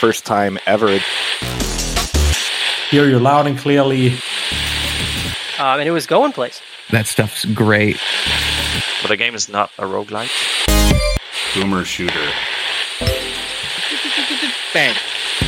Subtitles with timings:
[0.00, 0.98] First time ever.
[2.90, 4.12] Hear you loud and clearly.
[5.58, 6.60] Um, and it was going place.
[6.90, 7.98] That stuff's great.
[9.00, 10.30] But the game is not a roguelike.
[11.54, 12.30] Boomer shooter.
[14.74, 14.94] Bang.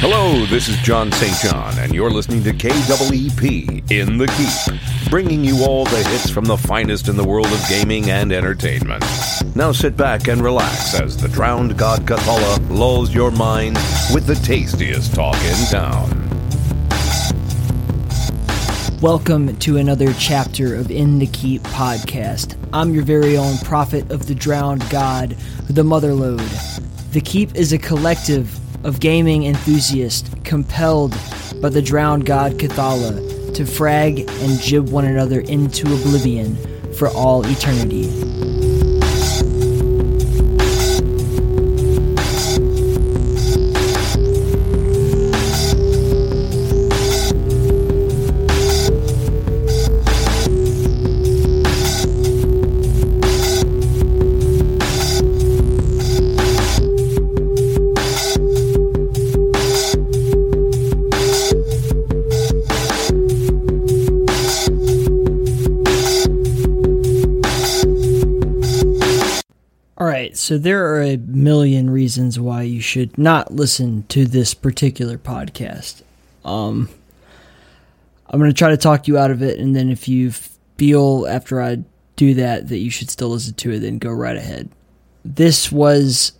[0.00, 1.36] Hello, this is John St.
[1.40, 6.44] John, and you're listening to KWEP in the Keep, bringing you all the hits from
[6.44, 9.02] the finest in the world of gaming and entertainment.
[9.56, 13.76] Now sit back and relax as the drowned god Kathala lulls your mind
[14.12, 16.10] with the tastiest talk in town.
[19.00, 22.58] Welcome to another chapter of In the Keep podcast.
[22.74, 25.30] I'm your very own prophet of the drowned god,
[25.70, 27.12] the Motherlode.
[27.12, 28.54] The Keep is a collective
[28.84, 31.12] of gaming enthusiasts compelled
[31.62, 36.56] by the drowned god Kathala to frag and gib one another into oblivion
[36.92, 38.47] for all eternity.
[70.48, 76.00] So there are a million reasons why you should not listen to this particular podcast.
[76.42, 76.88] Um,
[78.26, 80.30] I'm going to try to talk you out of it, and then if you
[80.78, 81.84] feel after I
[82.16, 84.70] do that that you should still listen to it, then go right ahead.
[85.22, 86.32] This was,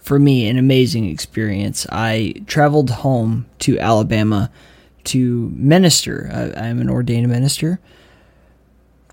[0.00, 1.88] for me, an amazing experience.
[1.90, 4.52] I traveled home to Alabama
[5.06, 6.30] to minister.
[6.32, 7.80] I, I'm an ordained minister,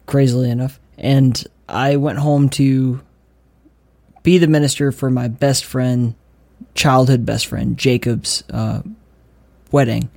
[0.05, 3.01] crazily enough, and I went home to
[4.27, 6.13] be the minister for my best friend,
[6.75, 8.81] childhood best friend, Jacob's uh,
[9.71, 10.09] wedding.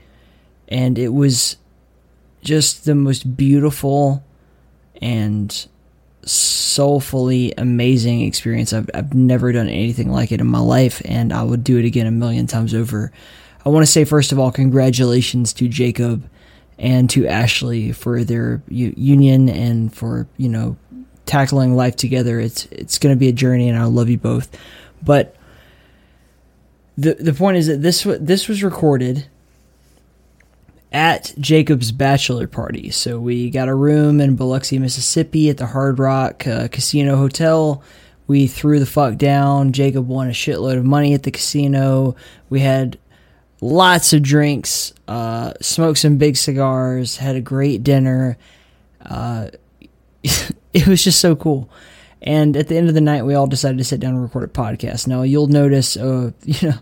[0.66, 1.58] And it was
[2.42, 4.24] just the most beautiful
[5.00, 5.68] and
[6.24, 8.72] soulfully amazing experience.
[8.72, 11.84] I've, I've never done anything like it in my life, and I would do it
[11.84, 13.12] again a million times over.
[13.64, 16.28] I want to say, first of all, congratulations to Jacob
[16.80, 20.76] and to Ashley for their u- union and for, you know,
[21.30, 22.40] tackling life together.
[22.40, 24.50] It's it's going to be a journey, and I love you both.
[25.00, 25.36] But
[26.98, 29.26] the the point is that this this was recorded
[30.92, 32.90] at Jacob's bachelor party.
[32.90, 37.80] So we got a room in Biloxi, Mississippi, at the Hard Rock uh, Casino Hotel.
[38.26, 39.72] We threw the fuck down.
[39.72, 42.16] Jacob won a shitload of money at the casino.
[42.48, 42.98] We had
[43.60, 48.36] lots of drinks, uh, smoked some big cigars, had a great dinner.
[49.04, 49.50] Uh,
[50.72, 51.68] it was just so cool.
[52.22, 54.44] And at the end of the night, we all decided to sit down and record
[54.44, 55.06] a podcast.
[55.06, 56.78] Now you'll notice, uh, you know,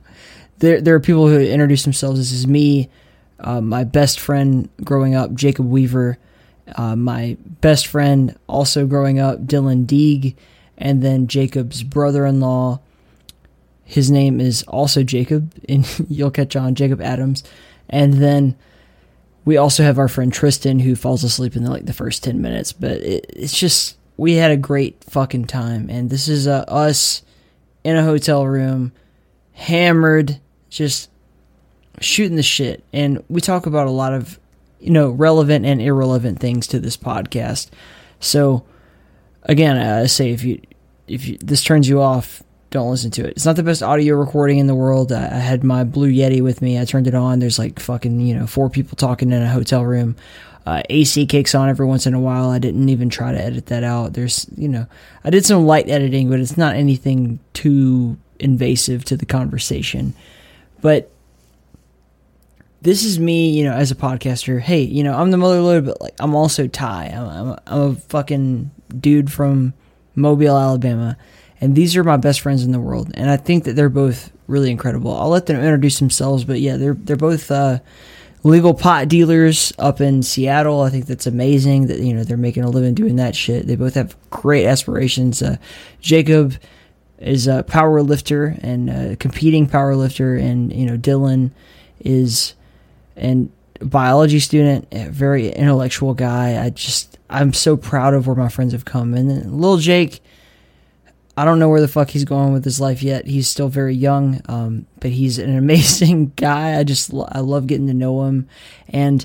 [0.59, 2.19] there there are people who introduce themselves.
[2.19, 2.91] This is me,
[3.41, 6.19] uh, my best friend growing up, Jacob Weaver,
[6.75, 10.37] uh, my best friend also growing up, Dylan Deeg,
[10.77, 12.81] and then Jacob's brother-in-law.
[13.85, 17.45] His name is also Jacob, and you'll catch on, Jacob Adams,
[17.89, 18.57] and then
[19.49, 22.43] we also have our friend Tristan who falls asleep in the, like the first 10
[22.43, 26.67] minutes, but it, it's just we had a great fucking time and this is uh,
[26.69, 27.23] us
[27.83, 28.93] in a hotel room
[29.55, 30.39] hammered
[30.69, 31.09] just
[31.99, 34.39] shooting the shit and we talk about a lot of
[34.81, 37.71] you know relevant and irrelevant things to this podcast.
[38.21, 38.67] So
[39.45, 40.61] again, I say if you
[41.07, 43.31] if you, this turns you off, don't listen to it.
[43.31, 45.11] It's not the best audio recording in the world.
[45.11, 46.79] I, I had my Blue Yeti with me.
[46.79, 47.39] I turned it on.
[47.39, 50.17] There's like fucking, you know, four people talking in a hotel room.
[50.67, 52.51] Uh, AC kicks on every once in a while.
[52.51, 54.13] I didn't even try to edit that out.
[54.13, 54.87] There's, you know,
[55.25, 60.13] I did some light editing, but it's not anything too invasive to the conversation.
[60.83, 61.11] But
[62.83, 64.61] this is me, you know, as a podcaster.
[64.61, 67.07] Hey, you know, I'm the mother lode, but like I'm also Ty.
[67.07, 68.71] I'm, I'm, I'm a fucking
[69.01, 69.73] dude from
[70.15, 71.17] Mobile, Alabama
[71.61, 73.11] and these are my best friends in the world.
[73.15, 75.15] And i think that they're both really incredible.
[75.15, 77.81] I'll let them introduce themselves but yeah they're they're both uh,
[78.43, 80.83] legal pot dealers up in seattle.
[80.83, 83.67] I think that's amazing that you know they're making a living doing that shit.
[83.67, 85.43] They both have great aspirations.
[85.43, 85.57] Uh,
[86.01, 86.55] jacob
[87.19, 91.51] is a power lifter and a competing power lifter and you know dylan
[92.01, 92.55] is
[93.17, 96.63] an biology student a very intellectual guy.
[96.63, 99.15] I just i'm so proud of where my friends have come.
[99.15, 100.21] And then little jake
[101.39, 103.29] I don't know where the fuck he's going with his life yet.
[103.29, 106.77] He's still very young, um, but he's an amazing guy.
[106.77, 108.49] I just I love getting to know him,
[108.89, 109.25] and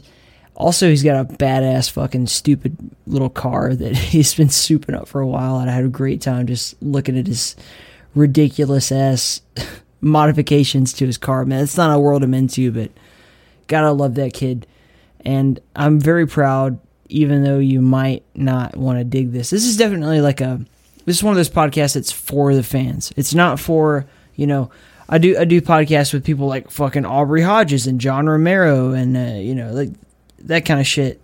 [0.54, 2.78] also he's got a badass fucking stupid
[3.08, 6.22] little car that he's been souping up for a while, and I had a great
[6.22, 7.56] time just looking at his
[8.14, 9.42] ridiculous ass
[10.02, 11.46] modifications to his car.
[11.46, 12.92] Man, it's not a world I'm into, but
[13.66, 14.68] gotta love that kid.
[15.22, 16.80] And I'm very proud,
[17.10, 19.50] even though you might not want to dig this.
[19.50, 20.64] This is definitely like a
[21.06, 23.14] this is one of those podcasts that's for the fans.
[23.16, 24.06] It's not for
[24.36, 24.70] you know.
[25.10, 29.18] I do I do podcasts with people like fucking Aubrey Hodges and John Romero and
[29.18, 29.90] uh, you know like
[30.40, 31.22] that kind of shit.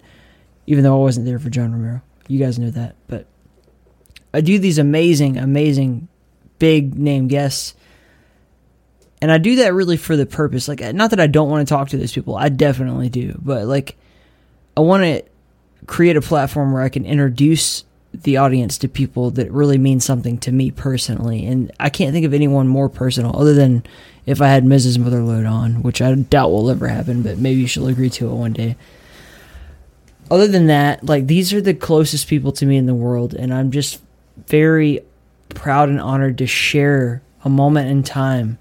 [0.68, 2.96] Even though I wasn't there for John Romero, you guys know that.
[3.08, 3.26] But
[4.34, 6.08] I do these amazing, amazing,
[6.60, 7.74] big name guests,
[9.22, 10.68] and I do that really for the purpose.
[10.68, 13.66] Like, not that I don't want to talk to those people, I definitely do, but
[13.66, 13.96] like,
[14.78, 15.24] I want to
[15.88, 17.84] create a platform where I can introduce
[18.14, 21.46] the audience to people that really mean something to me personally.
[21.46, 23.84] And I can't think of anyone more personal other than
[24.26, 24.98] if I had Mrs.
[24.98, 28.54] Motherload on, which I doubt will ever happen, but maybe she'll agree to it one
[28.54, 28.76] day.
[30.32, 33.54] Other than that, like these are the closest people to me in the world, and
[33.54, 34.02] I'm just
[34.48, 35.02] very
[35.50, 38.60] proud and honored to share a moment in time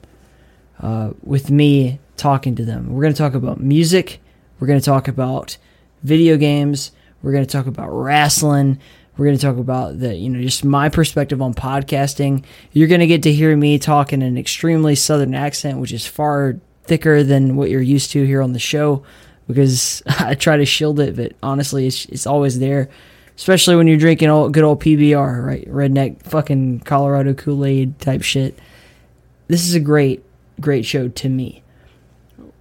[0.80, 2.92] uh, with me talking to them.
[2.92, 4.20] We're going to talk about music.
[4.58, 5.58] We're going to talk about
[6.02, 6.92] video games.
[7.22, 8.78] We're going to talk about wrestling.
[9.18, 12.44] We're going to talk about the, you know, just my perspective on podcasting.
[12.72, 16.06] You're going to get to hear me talk in an extremely southern accent, which is
[16.06, 19.02] far thicker than what you're used to here on the show
[19.48, 22.88] because I try to shield it, but honestly, it's, it's always there.
[23.36, 25.68] Especially when you're drinking old, good old PBR, right?
[25.68, 28.56] Redneck fucking Colorado Kool Aid type shit.
[29.48, 30.24] This is a great,
[30.60, 31.62] great show to me.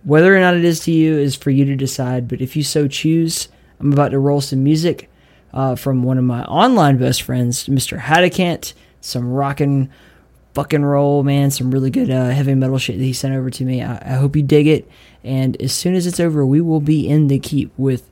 [0.03, 2.63] Whether or not it is to you is for you to decide, but if you
[2.63, 3.47] so choose,
[3.79, 5.09] I'm about to roll some music
[5.53, 7.99] uh, from one of my online best friends, Mr.
[7.99, 8.73] Hadakant.
[9.01, 9.89] Some rockin'
[10.53, 11.51] fucking roll, man.
[11.51, 13.81] Some really good uh, heavy metal shit that he sent over to me.
[13.81, 14.89] I, I hope you dig it.
[15.23, 18.09] And as soon as it's over, we will be in the keep with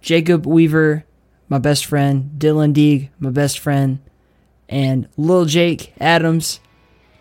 [0.00, 1.04] Jacob Weaver,
[1.48, 4.00] my best friend, Dylan Deeg, my best friend,
[4.68, 6.60] and Lil Jake Adams,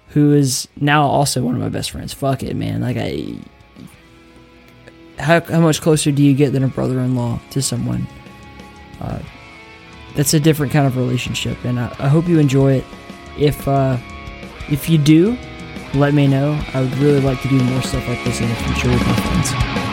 [0.09, 2.13] who is now also one of my best friends.
[2.13, 2.81] Fuck it, man.
[2.81, 3.35] Like I
[5.21, 8.07] how, how much closer do you get than a brother-in-law to someone?
[9.01, 9.19] Uh,
[10.15, 12.85] that's a different kind of relationship, and I, I hope you enjoy it.
[13.37, 13.97] If uh,
[14.69, 15.37] if you do,
[15.93, 16.59] let me know.
[16.73, 19.15] I would really like to do more stuff like this in the future with my
[19.15, 19.90] friends.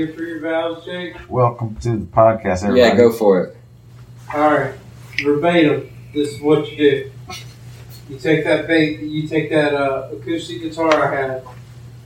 [0.00, 1.14] You for your valves, Jake?
[1.28, 2.80] welcome to the podcast, everybody.
[2.80, 3.56] Yeah, go for it.
[4.32, 4.74] All right,
[5.22, 5.90] verbatim.
[6.14, 7.12] This is what you do.
[8.08, 9.00] You take that bait.
[9.00, 11.44] You take that uh, acoustic guitar I had,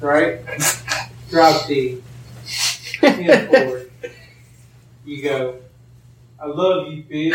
[0.01, 0.41] right?
[1.31, 2.03] Drop D.
[3.01, 3.91] Ten chord.
[5.05, 5.59] You go.
[6.41, 7.33] I love you, bitch.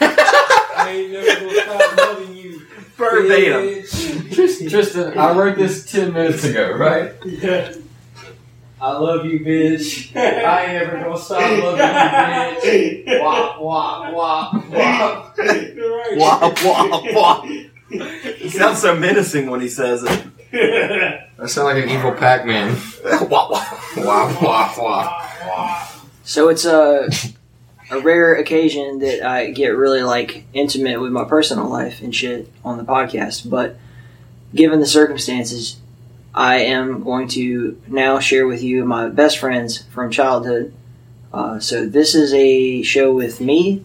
[0.00, 2.66] I ain't never gonna stop loving you.
[2.96, 3.84] Verbatim.
[4.68, 7.12] Tristan, I wrote this 10 minutes ago, right?
[7.24, 7.72] Yeah.
[8.84, 10.14] I love you, bitch.
[10.14, 13.22] I ain't ever gonna stop loving you, bitch.
[13.22, 15.38] Wop, wop, wop, wop.
[15.38, 15.74] Right.
[16.18, 17.44] Wop, wop, wop.
[18.36, 20.26] He sounds so menacing when he says it.
[20.52, 22.76] That sounds like an evil Pac-Man.
[23.30, 23.96] wop, wop.
[23.96, 25.88] Wah, wah, wah.
[26.24, 27.08] So it's a
[27.90, 32.52] a rare occasion that I get really like intimate with my personal life and shit
[32.62, 33.76] on the podcast, but
[34.54, 35.80] given the circumstances,
[36.34, 40.74] I am going to now share with you my best friends from childhood.
[41.32, 43.84] Uh, so this is a show with me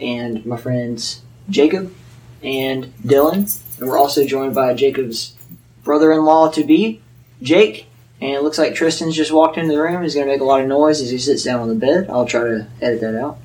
[0.00, 1.94] and my friends Jacob
[2.42, 5.34] and Dylan, and we're also joined by Jacob's
[5.82, 7.00] brother-in-law to be,
[7.42, 7.86] Jake.
[8.20, 10.02] And it looks like Tristan's just walked into the room.
[10.02, 12.10] He's going to make a lot of noise as he sits down on the bed.
[12.10, 13.38] I'll try to edit that out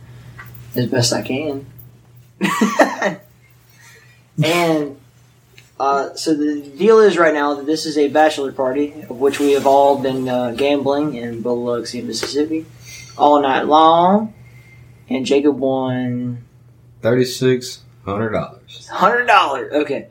[0.75, 1.65] as best I can.
[4.43, 4.97] and
[5.79, 9.39] uh, so the deal is right now that this is a bachelor party of which
[9.39, 12.65] we have all been uh, gambling in Biloxi, Mississippi,
[13.17, 14.33] all night long.
[15.09, 16.43] And Jacob won
[17.01, 18.87] $3,600.
[18.89, 19.73] hundred dollars.
[19.73, 20.07] Okay.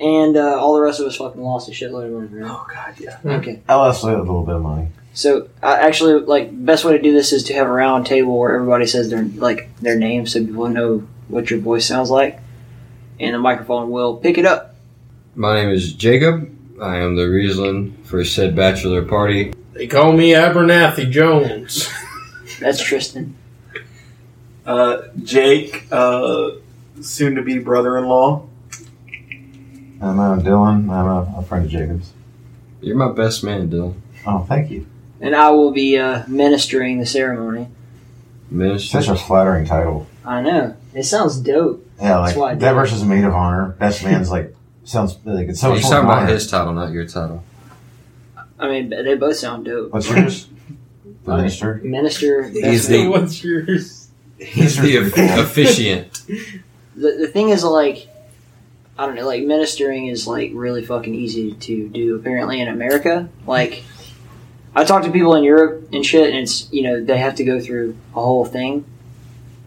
[0.00, 2.42] And uh, all the rest of us fucking lost a shitload of money.
[2.42, 2.50] Right?
[2.50, 3.18] Oh, God, yeah.
[3.24, 3.60] Okay.
[3.68, 4.88] I lost a little bit of money.
[5.12, 8.38] So uh, actually, like best way to do this is to have a round table
[8.38, 12.38] where everybody says their like their name, so people know what your voice sounds like,
[13.18, 14.69] and the microphone will pick it up.
[15.34, 16.50] My name is Jacob.
[16.82, 19.54] I am the reason for said bachelor party.
[19.74, 21.88] They call me Abernathy Jones.
[22.60, 23.36] That's Tristan.
[24.66, 26.50] Uh, Jake, uh,
[27.00, 28.46] soon to be brother in law.
[30.02, 30.90] I'm uh, Dylan.
[30.90, 32.12] I'm a, a friend of Jacob's.
[32.80, 33.94] You're my best man, Dylan.
[34.26, 34.86] Oh, thank you.
[35.20, 37.68] And I will be uh, ministering the ceremony.
[38.50, 39.02] Minister.
[39.02, 40.06] Such a flattering title.
[40.24, 40.76] I know.
[40.92, 41.86] It sounds dope.
[42.00, 43.76] Yeah, That's why like that versus maid of honor.
[43.78, 47.42] Best man's like sounds like it's so You're talking about his title, not your title.
[48.58, 49.92] I mean, they both sound dope.
[49.92, 50.48] What's yours?
[51.24, 51.74] The minister.
[51.84, 52.44] Minister.
[52.48, 53.10] He's the- man.
[53.10, 54.08] What's yours?
[54.38, 54.96] He's the
[55.38, 56.22] officiant.
[56.96, 58.08] the, the thing is like
[58.98, 63.28] I don't know, like ministering is like really fucking easy to do apparently in America.
[63.46, 63.82] Like
[64.74, 67.44] I talk to people in Europe and shit and it's you know, they have to
[67.44, 68.84] go through a whole thing.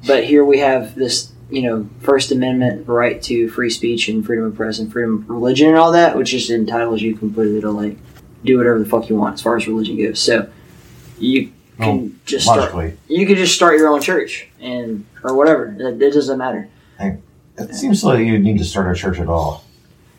[0.07, 4.45] But here we have this, you know, First Amendment right to free speech and freedom
[4.45, 7.71] of press and freedom of religion and all that, which just entitles you completely to
[7.71, 7.97] like
[8.43, 10.19] do whatever the fuck you want as far as religion goes.
[10.19, 10.49] So
[11.19, 15.35] you oh, can Well, just start you could just start your own church and or
[15.35, 15.75] whatever.
[15.79, 16.69] It, it doesn't matter.
[17.57, 19.63] it seems like you need to start a church at all.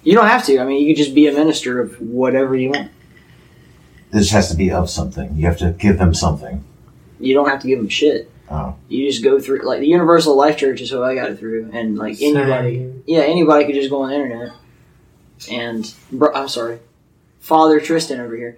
[0.02, 0.58] You don't have to.
[0.60, 2.90] I mean, you could just be a minister of whatever you want.
[4.10, 5.34] This has to be of something.
[5.34, 6.62] You have to give them something.
[7.18, 8.30] You don't have to give them shit.
[8.54, 8.76] Oh.
[8.88, 11.70] You just go through like the Universal Life Church is what I got it through,
[11.72, 14.52] and like anybody, yeah, anybody could just go on the internet.
[15.50, 16.78] And bro, I'm sorry,
[17.40, 18.56] Father Tristan over here,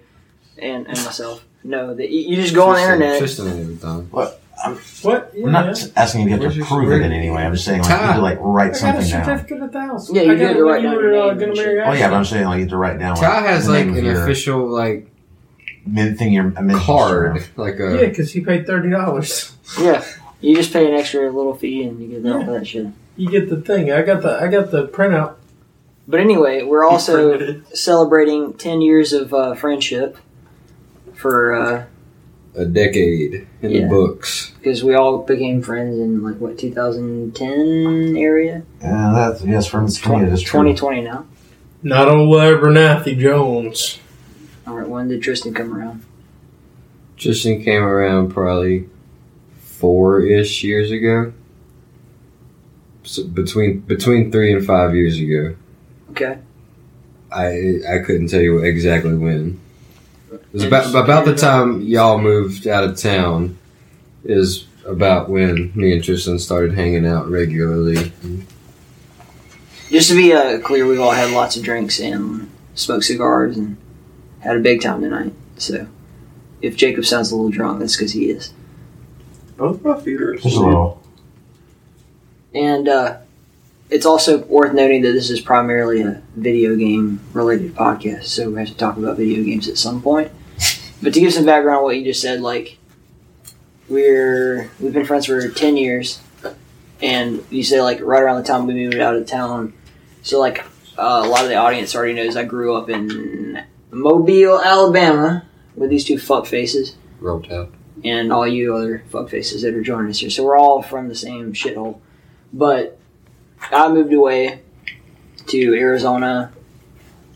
[0.57, 1.43] and and myself.
[1.63, 3.17] No, that you you just go on the internet.
[3.17, 4.07] Tristan ain't even done.
[4.11, 4.41] What?
[4.63, 5.19] I'm Yeah,
[5.51, 7.43] not asking you to have Where's to prove it in any way.
[7.43, 8.05] I'm just saying like you Ty.
[8.05, 9.25] have to like write I got a something down.
[9.25, 10.09] certificate at the.
[10.13, 11.57] Yeah, you I did got to it when write down were, uh, name gonna and
[11.57, 11.87] marry shit.
[11.87, 13.15] Oh yeah, but I'm saying like you have to write down.
[13.17, 15.09] Ty like, has like an your official like
[15.87, 16.33] min thing.
[16.33, 19.53] Your min- card, like a Yeah, because he paid thirty dollars.
[19.79, 20.03] Yeah,
[20.41, 22.87] you just pay an extra little fee and you get all that shit.
[23.15, 23.91] You get the thing.
[23.91, 25.35] I got the I got the printout.
[26.07, 30.17] But anyway, we're also celebrating ten years of uh, friendship
[31.13, 31.53] for.
[31.53, 31.85] Uh,
[32.55, 33.81] a decade in Yeah.
[33.81, 34.51] the books.
[34.57, 39.97] because we all became friends in like what 2010 area Yeah, that's yes, from It's
[39.99, 40.25] twenty.
[40.25, 40.61] It is true.
[40.63, 41.25] 2020 now
[41.83, 43.99] Not old Abernathy Jones.
[44.67, 46.03] All right when did tristan come around
[47.17, 48.87] Tristan came around probably
[49.59, 51.33] four ish years ago.
[53.03, 55.55] So between between three and five years ago.
[56.11, 56.39] okay
[57.31, 59.59] I I couldn't tell you exactly when.
[60.31, 63.57] It was about about the time y'all moved out of town.
[64.23, 68.11] Is about when me and Tristan started hanging out regularly.
[69.89, 73.77] just to be uh, clear we've all had lots of drinks and smoked cigars and
[74.47, 75.33] had a big time tonight.
[75.57, 75.87] So
[76.61, 78.53] if jacob sounds a little drunk that's because he is.
[79.57, 81.03] Both my feet are Just a little.
[82.53, 83.17] and uh,
[83.89, 88.59] it's also worth noting that this is primarily a video game related podcast so we
[88.59, 90.31] have to talk about video games at some point.
[91.01, 92.77] But to give some background on what you just said like
[93.89, 96.19] we're we've been friends for 10 years
[97.01, 99.73] and you say like right around the time we moved out of town.
[100.23, 100.63] So like
[100.97, 105.89] uh, a lot of the audience already knows i grew up in mobile alabama with
[105.89, 106.95] these two fuck faces
[108.03, 110.29] and all you other fuck faces that are joining us here.
[110.29, 111.99] So we're all from the same shithole.
[112.53, 112.97] But
[113.71, 114.61] I moved away
[115.47, 116.51] to Arizona.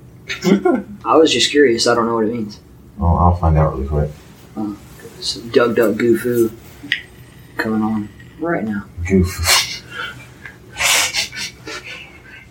[1.04, 1.86] I was just curious.
[1.86, 2.60] I don't know what it means.
[2.98, 4.10] Well, I'll find out really quick.
[4.56, 4.76] Oh,
[5.20, 6.52] so Doug Duck Goofoo
[7.56, 8.08] coming on
[8.38, 8.84] right now.
[9.06, 9.59] Goof.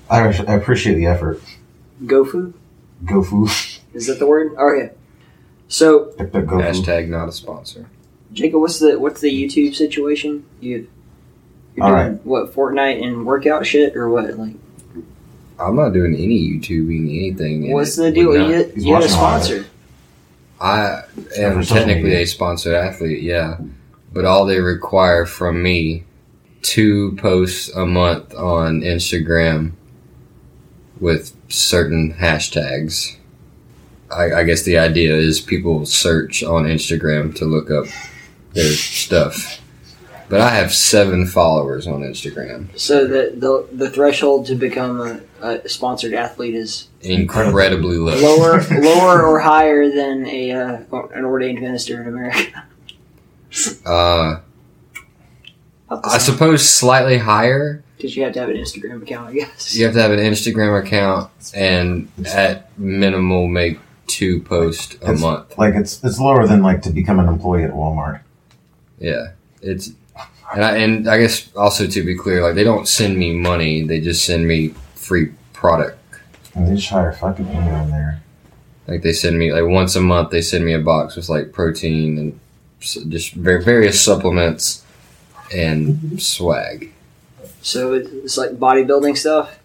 [0.09, 1.41] I, I appreciate the effort.
[2.03, 2.53] Gofu?
[3.05, 3.79] Gofu.
[3.93, 4.53] Is that the word?
[4.57, 4.93] Oh, okay.
[5.67, 7.87] So, Hashtag not a sponsor.
[8.33, 10.45] Jacob, what's the what's the YouTube situation?
[10.59, 10.87] You
[11.75, 14.35] you're All doing what Fortnite and workout shit or what?
[14.37, 14.55] Like
[15.59, 17.71] I'm not doing any YouTubing, anything.
[17.71, 18.29] What's the deal?
[18.29, 19.45] would not- You, he's you had a watching all of it.
[19.45, 19.65] sponsor.
[20.61, 21.03] I
[21.37, 23.57] am technically a sponsored athlete, yeah,
[24.13, 26.03] but all they require from me
[26.61, 29.71] two posts a month on Instagram
[30.99, 33.15] with certain hashtags.
[34.11, 37.85] I, I guess the idea is people search on Instagram to look up
[38.53, 39.61] their stuff.
[40.29, 42.67] But I have seven followers on Instagram.
[42.77, 48.15] So the the, the threshold to become a, a sponsored athlete is Incredibly low.
[48.15, 50.77] lower lower or higher than a uh,
[51.13, 52.63] an ordained minister in America.
[53.83, 54.41] Uh,
[55.89, 57.83] I suppose slightly higher.
[57.99, 59.75] Because you have to have an Instagram account, I guess.
[59.75, 63.77] You have to have an Instagram account and at minimal make
[64.07, 65.57] two posts a It's- month.
[65.57, 68.21] Like it's it's lower than like to become an employee at Walmart.
[68.99, 69.91] Yeah, it's
[70.53, 73.83] and I, and I guess also to be clear, like they don't send me money;
[73.85, 75.97] they just send me free product.
[76.55, 78.23] And they just hire fucking anyone in there.
[78.87, 81.51] Like they send me like once a month, they send me a box with like
[81.51, 82.39] protein and
[82.79, 84.85] just various supplements
[85.53, 86.93] and swag.
[87.69, 89.59] So it's like bodybuilding stuff,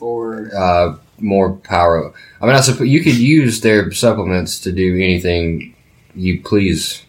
[0.00, 2.10] or uh, more power.
[2.40, 5.74] I mean, I suppose you could use their supplements to do anything
[6.14, 7.02] you please.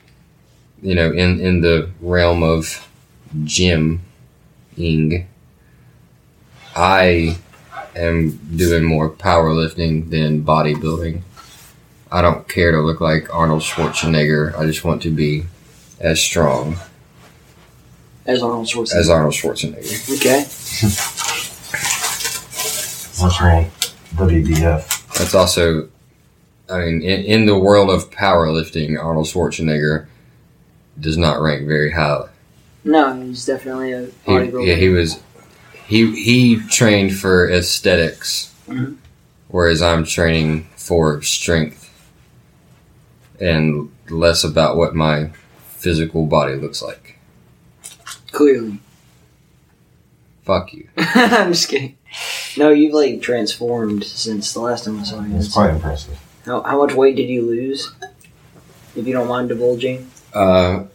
[0.81, 2.85] You know, in in the realm of
[3.45, 4.01] gym,
[4.75, 5.25] ing.
[6.75, 7.37] I
[7.95, 11.21] am doing more powerlifting than bodybuilding.
[12.11, 14.53] I don't care to look like Arnold Schwarzenegger.
[14.57, 15.45] I just want to be
[16.01, 16.77] as strong
[18.29, 18.95] as Arnold Schwarzenegger.
[18.99, 20.17] as Arnold Schwarzenegger.
[20.17, 20.39] okay.
[23.21, 23.65] What's wrong?
[24.15, 25.17] WBF.
[25.17, 25.89] That's also,
[26.69, 30.07] I mean, in, in the world of powerlifting, Arnold Schwarzenegger
[30.99, 32.27] does not rank very high.
[32.85, 34.67] No, he's definitely a He, bodybuilder.
[34.67, 35.19] yeah, he was,
[35.87, 38.97] he he trained for esthetics Mhm.
[39.47, 41.89] whereas I'm training for strength
[43.39, 45.31] and less about what my
[45.77, 47.08] physical body looks like.
[48.31, 48.79] Clearly.
[50.43, 50.87] Fuck you.
[50.97, 51.97] I'm just kidding.
[52.57, 55.35] No, you've like transformed since the last time I saw you.
[55.35, 56.17] It's quite impressive.
[56.45, 57.91] How, how much weight did you lose?
[58.95, 60.09] If you don't mind divulging.
[60.33, 60.85] Uh,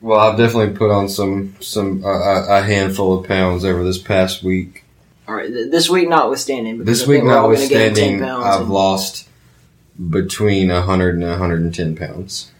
[0.00, 3.98] well, I've definitely put on some some uh, a a handful of pounds over this
[3.98, 4.84] past week.
[5.28, 6.78] All right, th- this week notwithstanding.
[6.78, 9.28] because This week, think we're all gonna gain 10 notwithstanding, I've and- lost
[10.10, 12.50] between 100 and 110 pounds.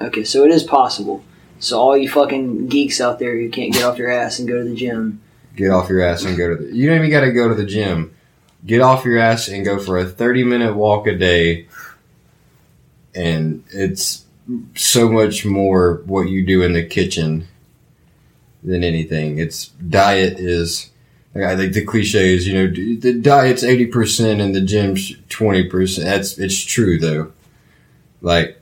[0.00, 1.22] Okay, so it is possible.
[1.60, 4.62] So all you fucking geeks out there who can't get off your ass and go
[4.62, 5.20] to the gym,
[5.56, 6.74] Get off your ass and go to the.
[6.74, 8.14] You don't even got to go to the gym.
[8.64, 11.66] Get off your ass and go for a 30 minute walk a day.
[13.14, 14.24] And it's
[14.74, 17.48] so much more what you do in the kitchen
[18.62, 19.38] than anything.
[19.38, 20.90] It's diet is.
[21.34, 26.02] I think the cliche is, you know, the diet's 80% and the gym's 20%.
[26.02, 27.32] That's, it's true though.
[28.20, 28.59] Like,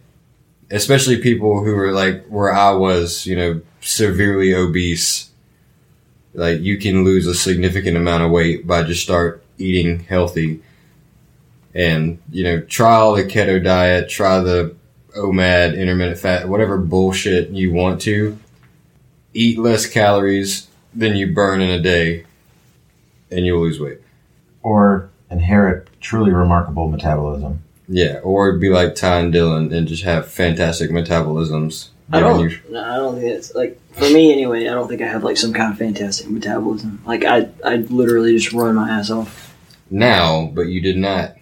[0.71, 5.31] especially people who are like where I was, you know, severely obese.
[6.35, 10.63] Like you can lose a significant amount of weight by just start eating healthy.
[11.75, 14.75] And, you know, try all the keto diet, try the
[15.17, 18.39] OMAD, intermittent fat, whatever bullshit you want to.
[19.35, 22.25] Eat less calories than you burn in a day
[23.31, 24.01] and you'll lose weight.
[24.63, 27.63] Or inherit truly remarkable metabolism.
[27.89, 31.89] Yeah, or be like Ty and Dylan and just have fantastic metabolisms.
[32.13, 32.51] I don't.
[32.51, 34.69] you- No, I don't think it's like for me anyway.
[34.69, 37.03] I don't think I have like some kind of fantastic metabolism.
[37.07, 39.55] Like I, I literally just run my ass off.
[39.91, 41.35] now, but you did not.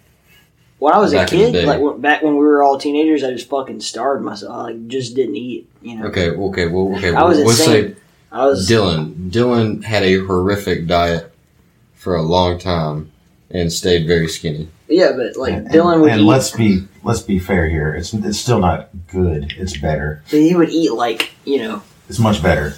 [0.79, 3.31] When I was Back a kid, like when, back when we were all teenagers, I
[3.31, 4.53] just fucking starved myself.
[4.53, 5.67] I like just didn't eat.
[5.81, 6.05] You know.
[6.07, 7.15] Okay, okay, well, okay.
[7.15, 7.95] I was let's insane.
[7.95, 8.69] say I was.
[8.69, 9.31] Dylan.
[9.31, 11.33] Dylan had a horrific diet
[11.95, 13.11] for a long time
[13.49, 14.69] and stayed very skinny.
[14.87, 16.25] Yeah, but like and, Dylan would and eat.
[16.25, 17.93] let's be let's be fair here.
[17.93, 19.53] It's it's still not good.
[19.57, 20.23] It's better.
[20.27, 21.83] he would eat like you know.
[22.09, 22.69] It's much better.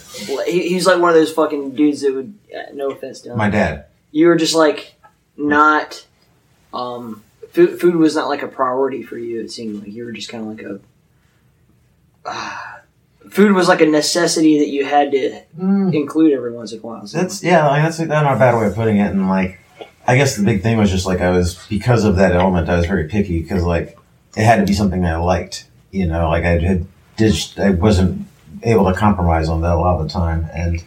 [0.48, 2.34] He, he's like one of those fucking dudes that would.
[2.54, 3.36] Uh, no offense, Dylan.
[3.36, 3.86] My dad.
[4.12, 4.96] you were just like
[5.38, 6.06] not
[6.74, 10.12] um food, food was not like a priority for you it seemed like you were
[10.12, 10.80] just kind of like a
[12.26, 12.80] ah,
[13.30, 15.42] food was like a necessity that you had to
[15.94, 17.18] include every once in a while so.
[17.18, 19.12] That's yeah, like that's not a bad way of putting it.
[19.12, 19.60] And like,
[20.10, 22.68] I guess the big thing was just like I was because of that element.
[22.68, 23.96] I was very picky because like
[24.36, 25.68] it had to be something I liked.
[25.92, 28.26] You know, like I had just I wasn't
[28.64, 30.84] able to compromise on that a lot of the time, and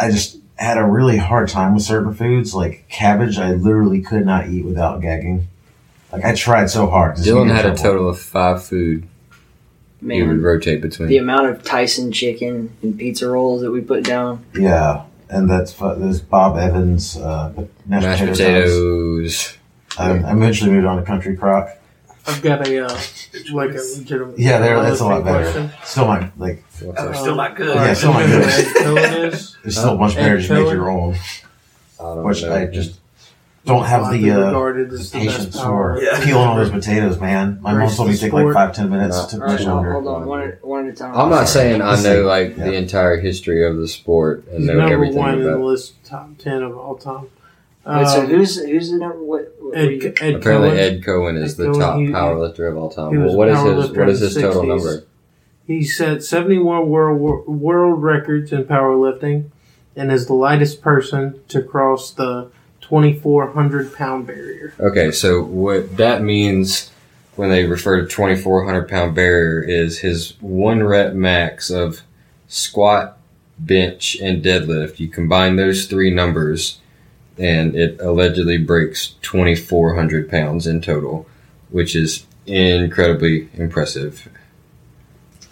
[0.00, 3.38] I just had a really hard time with certain foods like cabbage.
[3.38, 5.48] I literally could not eat without gagging.
[6.12, 7.16] Like I tried so hard.
[7.16, 9.08] to Dylan get in had a total of five food
[10.00, 11.08] he would rotate between.
[11.08, 15.72] the amount of tyson chicken and pizza rolls that we put down Yeah, and that's
[15.72, 18.70] fu- there's Bob Evans, uh, but mashed, Mashed potatoes.
[18.70, 19.58] potatoes.
[19.98, 21.68] I, I eventually moved on to country crock.
[22.26, 22.98] I've got a uh,
[23.52, 24.38] like a legitimate.
[24.38, 25.42] Yeah, there that's a lot better.
[25.44, 25.70] question.
[25.84, 27.74] Still my like What's still not good.
[27.76, 28.64] Yeah, still not do you know good.
[28.64, 29.56] who Ed Coan is?
[29.64, 31.14] it's still much better just make your own,
[32.00, 32.54] I don't which know.
[32.54, 32.98] I just
[33.64, 35.96] don't have the uh, the patience best power.
[35.96, 36.22] for Yeah.
[36.24, 37.58] peeling all those potatoes, man.
[37.62, 39.26] My mom Race told me to to take like five ten minutes No.
[39.28, 39.92] to All right, push now, under.
[39.92, 41.16] hold on, one at, one at a time.
[41.16, 42.64] I'm not saying I know like Yeah.
[42.64, 46.04] the entire history of the sport and He's know number everything one in the list,
[46.04, 47.26] top ten of all time.
[47.86, 49.22] Wait, so Um, who's who's the number?
[49.22, 49.52] What?
[49.60, 50.76] what Ed, Ed Apparently, Coan.
[50.78, 53.24] Ed Coan is Ed the Coan, top he- power lifter of all time.
[53.24, 54.68] Well, what is his lifter what in is the his total 60s.
[54.68, 55.04] number?
[55.66, 59.44] He set 71 world world records in powerlifting,
[59.96, 62.48] and is the lightest person to cross the
[62.88, 64.74] 2,400 pound barrier.
[64.78, 66.90] Okay, so what that means
[67.36, 72.02] when they refer to 2,400 pound barrier is his one rep max of
[72.46, 73.18] squat,
[73.58, 75.00] bench, and deadlift.
[75.00, 76.78] You combine those three numbers,
[77.38, 81.26] and it allegedly breaks 2,400 pounds in total,
[81.70, 84.28] which is incredibly impressive.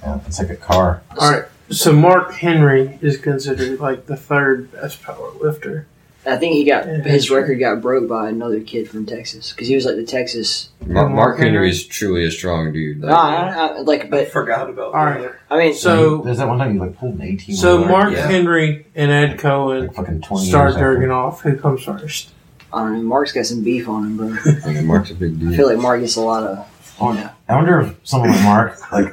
[0.03, 1.03] Yeah, it's like a car.
[1.19, 5.87] All right, so Mark Henry is considered like the third best power lifter.
[6.25, 7.41] I think he got Yeah, his history.
[7.41, 10.69] record got broke by another kid from Texas because he was like the Texas.
[10.81, 11.71] Mark, Mark Mark Henry Henry?
[11.71, 13.01] is truly a strong dude.
[13.01, 15.35] No, Like, I, I, like, I but forgot about All that.
[15.51, 17.57] I mean, so there's that one time you like pulled an eighteen.
[17.57, 18.29] so wheeler, Mark Yeah.
[18.29, 21.41] Henry and Ed Coan like fucking start years jerking off.
[21.43, 22.31] Who comes first?
[22.73, 23.03] I don't know.
[23.03, 24.37] Mark's got some beef on him, bro.
[24.65, 25.53] I mean, Mark's a big dude.
[25.53, 26.95] I feel like Mark gets a lot of.
[27.01, 27.33] Oh, Yeah.
[27.49, 29.09] I wonder if someone like Mark, like,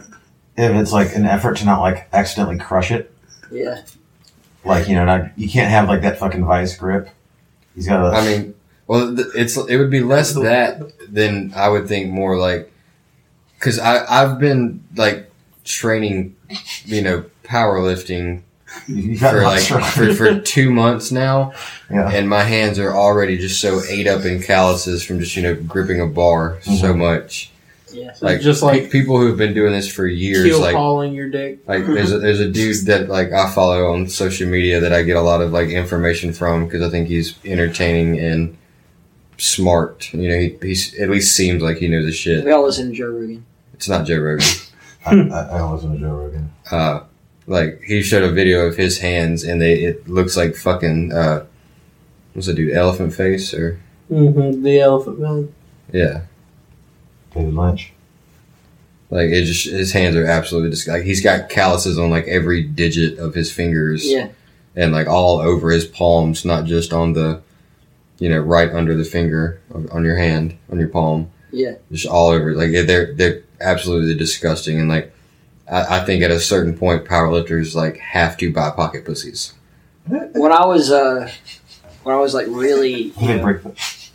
[0.57, 3.11] if it's like an effort to not like accidentally crush it,
[3.51, 3.81] Yeah,
[4.65, 7.09] like you know, not you can't have like that fucking vice grip.
[7.75, 8.17] He's got a.
[8.17, 8.55] I mean,
[8.87, 10.81] well, it's it would be less that
[11.13, 12.71] than I would think more like
[13.57, 15.29] because I I've been like
[15.63, 16.35] training,
[16.85, 18.41] you know, powerlifting
[19.19, 21.53] for like for, for two months now,
[21.89, 22.09] yeah.
[22.09, 25.55] and my hands are already just so ate up in calluses from just you know
[25.55, 26.97] gripping a bar so Mhm.
[26.97, 27.51] much.
[27.93, 28.13] Yeah.
[28.13, 31.13] So Like just like pe- people who've been doing this for years, keel like hauling
[31.13, 31.59] your dick.
[31.67, 35.03] like there's a, there's a dude that like I follow on social media that I
[35.03, 38.57] get a lot of like information from because I think he's entertaining and
[39.37, 40.13] smart.
[40.13, 42.43] You know, he he's, at least seems like he knows his shit.
[42.45, 43.45] We all listen to Joe Rogan.
[43.73, 44.45] It's not Joe Rogan.
[45.05, 46.53] I, I, I don't listen to Joe Rogan.
[46.69, 47.01] Uh,
[47.47, 51.45] like he showed a video of his hands and they it looks like fucking uh,
[52.33, 52.73] what's that dude?
[52.75, 55.53] Elephant face or hmm the elephant man.
[55.91, 56.21] yeah.
[57.33, 57.93] David Lynch.
[59.09, 62.61] Like it just his hands are absolutely just like he's got calluses on like every
[62.63, 64.05] digit of his fingers.
[64.05, 64.29] Yeah,
[64.75, 67.41] and like all over his palms, not just on the,
[68.19, 69.61] you know, right under the finger
[69.91, 71.75] on your hand, on your palm, yeah.
[71.91, 72.53] just all over.
[72.53, 75.11] Like they're they're absolutely disgusting, and like
[75.69, 79.53] I, I think at a certain point, powerlifters like have to buy pocket pussies.
[80.05, 81.31] When I was uh,
[82.03, 83.41] when I was like really He did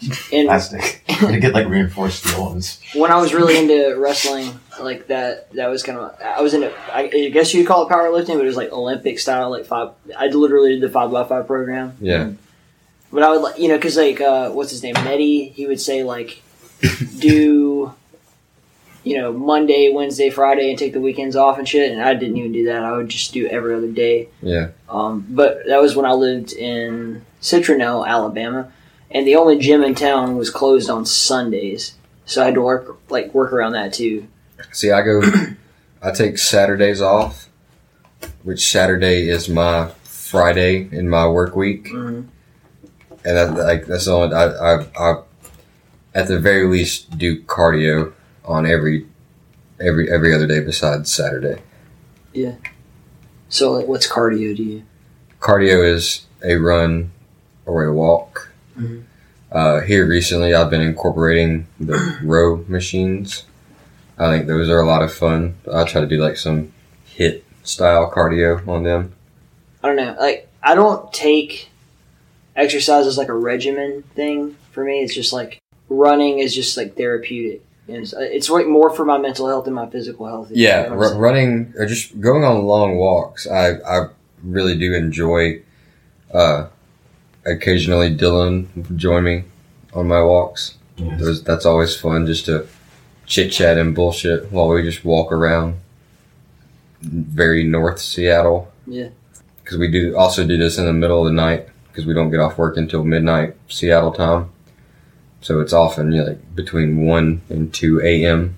[0.09, 1.01] break the plastic.
[1.14, 2.81] He did get like reinforced steel ones.
[2.95, 6.21] when I was really into wrestling, like that, that was kind of.
[6.21, 6.73] I was into.
[6.93, 9.90] I, I guess you'd call it powerlifting, but it was like Olympic style, like five.
[10.19, 11.97] I literally did the five by five program.
[12.01, 12.33] Yeah,
[13.12, 15.53] But I would like, you know, because like, uh, what's his name, Mehdi?
[15.53, 16.43] He would say like,
[17.19, 17.95] do,
[19.05, 21.93] you know, Monday, Wednesday, Friday, and take the weekends off and shit.
[21.93, 22.83] And I didn't even do that.
[22.83, 24.29] I would just do every other day.
[24.43, 28.73] yeah, Um, but that was when I lived in Citronelle, Alabama,
[29.14, 31.94] and the only gym in town was closed on Sundays.
[32.27, 34.27] So I had to work like work around that too.
[34.72, 35.22] See, I go,
[36.03, 37.48] I take Saturdays off,
[38.42, 41.87] which Saturday is my Friday in my work week.
[41.87, 42.27] Mhm.
[43.24, 45.22] and that, like that's the only I, I I
[46.14, 48.12] at the very least do cardio
[48.44, 49.07] on every
[49.81, 51.62] every every other day besides Saturday.
[52.33, 52.55] Yeah.
[53.48, 54.83] So like, what's cardio to you?
[55.40, 57.12] Cardio is a run
[57.66, 58.50] or a walk.
[59.53, 63.45] Uh, here recently, I've been incorporating the row machines.
[64.19, 65.57] I think those are a lot of fun.
[65.73, 66.73] I try to do like some
[67.17, 69.13] HIIT style cardio on them.
[69.83, 70.17] I don't know.
[70.19, 71.71] Like I don't take
[72.57, 75.01] exercise as like a regimen thing for me.
[75.03, 77.63] It's just like running is just like therapeutic.
[77.87, 80.51] And it's, it's like more for my mental health and my physical health.
[80.51, 83.47] if you Yeah, know r- running or just going on long walks.
[83.47, 84.07] I I
[84.43, 85.63] really do enjoy.
[86.33, 86.69] Uh,
[87.46, 89.44] occasionally, Dylan will join me
[89.92, 90.76] on my walks.
[90.96, 91.40] Yes.
[91.40, 92.66] That's always fun, just to
[93.26, 95.76] chit chat and bullshit while we just walk around.
[97.00, 98.72] Very North Seattle.
[98.87, 99.09] Yeah.
[99.62, 102.30] Because we do also do this in the middle of the night because we don't
[102.30, 104.50] get off work until midnight Seattle time.
[105.40, 108.57] So it's often you know, like between one and two a.m.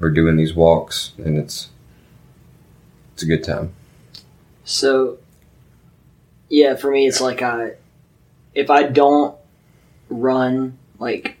[0.00, 1.70] We're doing these walks, and it's
[3.14, 3.72] it's a good time.
[4.64, 5.18] So
[6.48, 7.72] Yeah, for me, it's like I,
[8.54, 9.36] if I don't
[10.08, 11.36] run, like,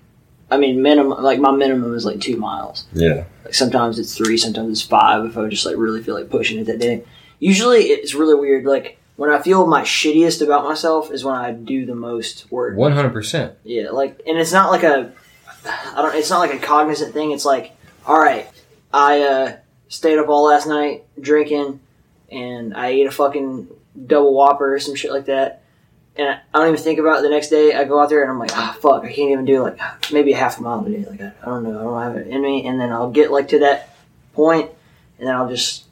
[0.50, 2.86] I mean, minimum, like my minimum is like two miles.
[2.92, 3.24] Yeah.
[3.44, 5.24] Like sometimes it's three, sometimes it's five.
[5.24, 7.04] If I just like really feel like pushing it that day.
[7.38, 8.64] Usually, it's really weird.
[8.64, 12.76] Like when I feel my shittiest about myself is when I do the most work.
[12.76, 13.54] One hundred percent.
[13.64, 15.12] Yeah, like, and it's not like a,
[15.66, 16.14] I don't.
[16.14, 17.32] It's not like a cognizant thing.
[17.32, 18.48] It's like, all right,
[18.92, 19.56] I uh,
[19.88, 21.80] stayed up all last night drinking,
[22.30, 23.68] and I ate a fucking
[24.06, 25.62] double whopper or some shit like that,
[26.18, 27.74] and I, don't even think about it the next day.
[27.74, 29.78] I go out there and I'm like, ah, fuck, I can't even do like
[30.12, 31.04] maybe a half a mile a day.
[31.08, 33.30] Like I, I don't know, I don't have it in me, and then I'll get
[33.30, 33.94] like to that
[34.34, 34.70] point,
[35.18, 35.84] and then I'll just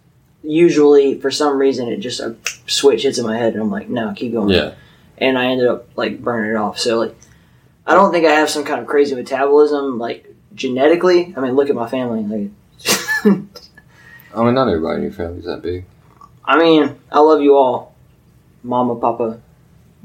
[0.43, 2.37] usually for some reason it just a
[2.67, 4.75] switch hits in my head, and I'm like, no, keep going Yeah.
[5.19, 6.79] and I ended up like burning it off.
[6.79, 7.17] So like,
[7.87, 11.33] I don't think I have some kind of crazy metabolism like genetically.
[11.37, 12.23] I mean, look at my family.
[12.23, 12.51] Like,
[14.35, 15.85] I mean, not everybody in your family's that big.
[16.45, 17.95] I mean, I love you all,
[18.63, 19.41] mama, papa,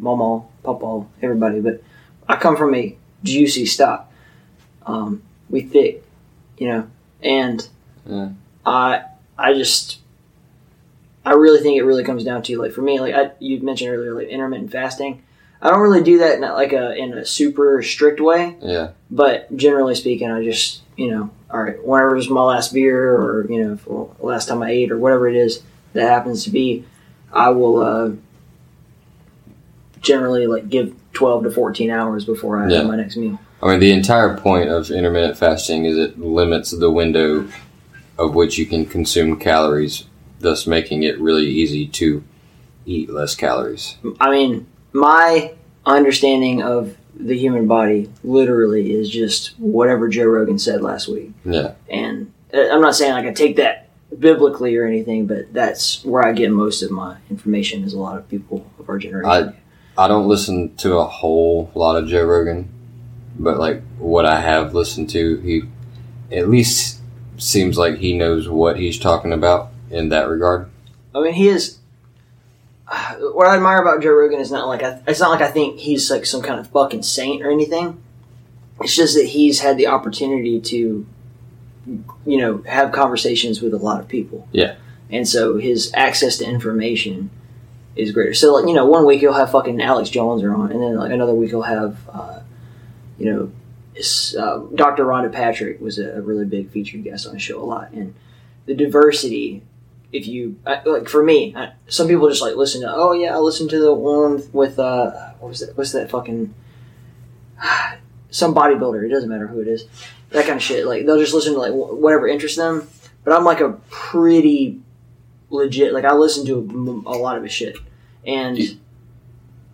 [0.01, 1.61] mama, papa, everybody.
[1.61, 1.81] But
[2.27, 4.11] I come from a juicy stock.
[4.85, 6.03] Um, we thick,
[6.57, 6.87] you know,
[7.21, 7.65] and
[8.05, 8.29] Yeah.
[8.65, 9.03] I
[9.37, 9.99] I just
[11.25, 13.91] I really think it really comes down to like for me like I, you mentioned
[13.93, 15.21] earlier like intermittent fasting.
[15.61, 18.89] I don't really do that in a, like a in a super strict way, Yeah.
[19.11, 23.45] but generally speaking, I just you know all right whenever it's my last beer or
[23.51, 25.61] you know last time I ate or whatever it is
[25.93, 26.85] that happens to be,
[27.31, 28.11] I will uh,
[30.01, 32.79] generally like give twelve to fourteen hours before I Yeah.
[32.79, 33.39] have my next meal.
[33.63, 37.47] I mean, the entire point of intermittent fasting is it limits the window
[38.17, 40.05] of which you can consume calories,
[40.39, 42.23] thus making it really easy to
[42.85, 43.97] eat less calories.
[44.19, 45.53] I mean, my
[45.85, 51.31] understanding of the human body literally is just whatever Joe Rogan said last week.
[51.45, 51.73] Yeah.
[51.89, 56.25] And uh, I'm not saying like I take that biblically or anything, but that's where
[56.25, 57.83] I get most of my information.
[57.83, 59.29] Is a lot of people of our generation.
[59.49, 59.53] I
[60.07, 62.69] don't listen to a whole lot of Joe Rogan,
[63.37, 65.63] but like what I have listened to, he
[66.35, 67.01] at least
[67.37, 70.69] seems like he knows what he's talking about in that regard.
[71.13, 71.79] I mean, he is.
[73.19, 75.79] What I admire about Joe Rogan is not like I, it's not like I think
[75.79, 78.01] he's like some kind of fucking saint or anything.
[78.81, 81.05] It's just that he's had the opportunity to,
[82.25, 84.47] you know, have conversations with a lot of people.
[84.51, 84.75] Yeah.
[85.09, 87.29] And so his access to information
[87.95, 88.33] is greater.
[88.33, 91.11] So like you know, one week you'll have fucking Alex Jones on, and then like
[91.11, 92.39] another week you'll have, uh,
[93.17, 93.51] you know,
[94.39, 95.05] uh, Dr.
[95.05, 98.13] Rhonda Patrick was a, really big featured guest on the show a lot, and
[98.65, 99.63] the diversity.
[100.11, 101.55] If you like, for me,
[101.87, 102.93] some people just like listen to.
[102.93, 105.77] Oh yeah, I listened to the one with uh, what was that?
[105.77, 106.53] What's that fucking
[108.29, 109.05] some bodybuilder?
[109.05, 109.85] It doesn't matter who it is.
[110.31, 110.85] That kind of shit.
[110.85, 112.89] Like they'll just listen to like whatever interests them.
[113.23, 114.81] But I'm like a pretty
[115.51, 115.93] legit.
[115.93, 117.77] Like I listen to a, a lot of his shit,
[118.25, 118.57] and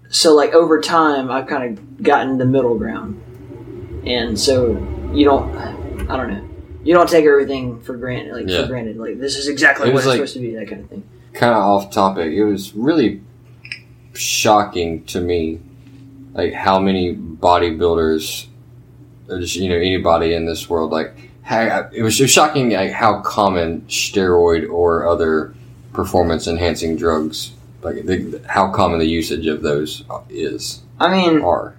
[0.09, 3.21] so like over time, I've kind of gotten the middle ground,
[4.05, 4.71] and so
[5.13, 5.55] you don't.
[6.09, 6.43] I don't know.
[6.83, 8.33] You don't take everything for granted.
[8.33, 8.61] Like Yeah.
[8.63, 8.97] for granted.
[8.97, 10.55] Like this is exactly It what it's like- supposed to be.
[10.55, 11.03] That kind of thing.
[11.33, 12.31] kind of off topic.
[12.33, 13.21] It was really
[14.13, 15.59] shocking to me,
[16.33, 18.47] like how many bodybuilders,
[19.29, 21.13] or just you know anybody in this world, like
[21.49, 25.53] it was just shocking like how common steroid or other
[25.97, 31.75] performance enhancing drugs, like the, how common the usage of those is I mean, are.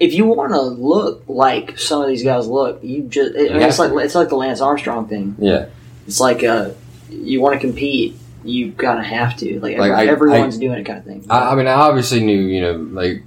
[0.00, 3.34] if you want to look like some of these guys look, you just.
[3.36, 5.36] I mean, it's like it's like the Lance Armstrong thing.
[5.38, 5.66] Yeah,
[6.06, 6.70] It's like uh,
[7.08, 9.60] you want to compete, you kind of have to.
[9.60, 11.24] Like, Like, every- I- everyone's doing it, kind of thing.
[11.30, 13.22] I, I mean I obviously knew you know like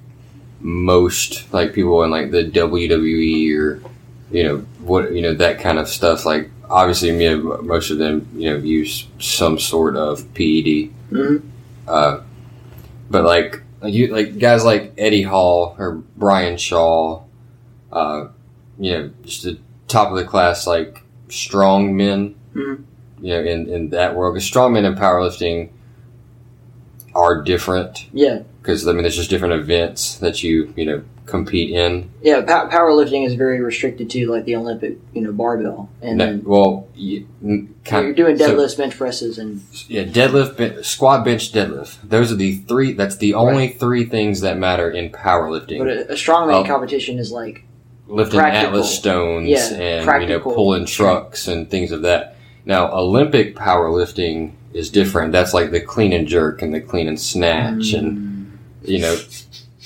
[0.60, 3.82] most like people in like the WWE or
[4.32, 7.98] you know what you know that kind of stuff like obviously you know, most of
[7.98, 11.42] them you know use some sort of PED Mhm.
[11.88, 12.22] uh,
[13.10, 17.24] but like you like guys like Eddie Hall or Brian Shaw
[17.92, 18.28] uh,
[18.80, 19.58] you know just the
[19.88, 22.84] top of the class like strong men Mhm.
[23.22, 25.70] you know in, in that world because strong men in powerlifting
[27.14, 31.72] are different yeah, because I mean, there's just different events that you you know compete
[31.72, 32.10] in.
[32.22, 32.42] yeah.
[32.42, 36.44] Pow- powerlifting is very restricted to like the Olympic, you know, barbell, and No, then
[36.44, 41.26] well, you, mm, kind you're doing so- deadlifts, bench presses, and yeah, deadlift, ben- squat,
[41.26, 41.98] bench, deadlift.
[42.04, 42.94] Those are the three.
[42.94, 45.80] That's the only three things that matter in powerlifting.
[45.80, 46.64] but a, a strongman Oh.
[46.66, 47.64] competition is like
[48.08, 48.68] Lifting practical.
[48.76, 52.36] Atlas stones Yeah, and you know pulling trucks and things of that.
[52.66, 55.32] Now, Olympic powerlifting is different.
[55.32, 59.16] That's like the clean and jerk and the clean and snatch and you know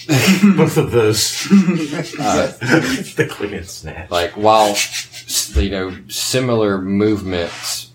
[0.57, 1.47] Both of those.
[2.19, 2.47] Uh,
[3.17, 4.09] the clean and snatch.
[4.11, 4.75] like while
[5.55, 7.91] you know similar movements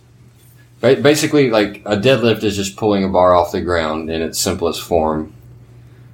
[0.81, 4.39] ba- basically like a deadlift is just pulling a bar off the ground in its
[4.39, 5.33] simplest form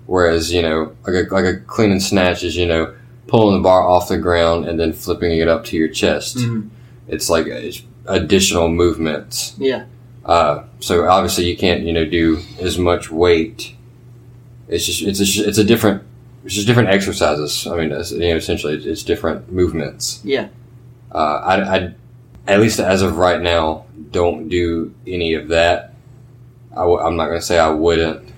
[0.06, 2.94] Whereas you know, like a like a clean and snatch is you know
[3.26, 6.36] pulling the bar off the ground and then flipping it up to your chest.
[6.38, 6.68] Mhm.
[7.08, 9.54] It's like it's additional movements.
[9.58, 9.86] Yeah.
[10.24, 13.74] Uh, so obviously you can't you know do as much weight.
[14.68, 16.02] It's just it's a it's a different
[16.44, 17.66] it's just different exercises.
[17.66, 20.20] I mean, you know, essentially it's, it's different movements.
[20.24, 20.48] Yeah.
[21.12, 21.94] Uh, I, I
[22.46, 25.94] at least as of right now don't do any of that.
[26.72, 28.32] I w- I'm not going to say I wouldn't.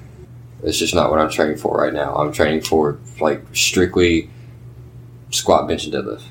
[0.62, 2.14] It's just not what I'm training for right now.
[2.16, 4.30] I'm training for like strictly
[5.30, 6.24] squat, bench, and deadlift.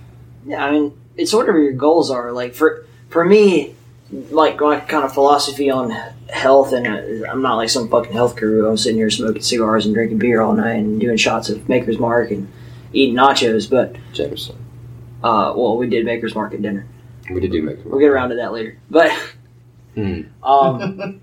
[0.46, 2.32] Yeah, I mean, it's whatever your goals are.
[2.32, 3.76] Like for for me,
[4.12, 5.92] like my kind of philosophy on
[6.30, 8.68] health, and uh, I'm not like some fucking health guru.
[8.68, 12.00] I'm sitting here smoking cigars and drinking beer all night and doing shots of Maker's
[12.00, 12.52] Mark and
[12.94, 13.70] eating nachos.
[13.70, 14.56] But Jameson.
[15.24, 16.86] uh, well, we did Maker's Mark at dinner.
[17.30, 18.80] We did do make We'll get around to that later.
[18.90, 19.12] But
[19.96, 20.22] Hmm.
[20.44, 21.22] um,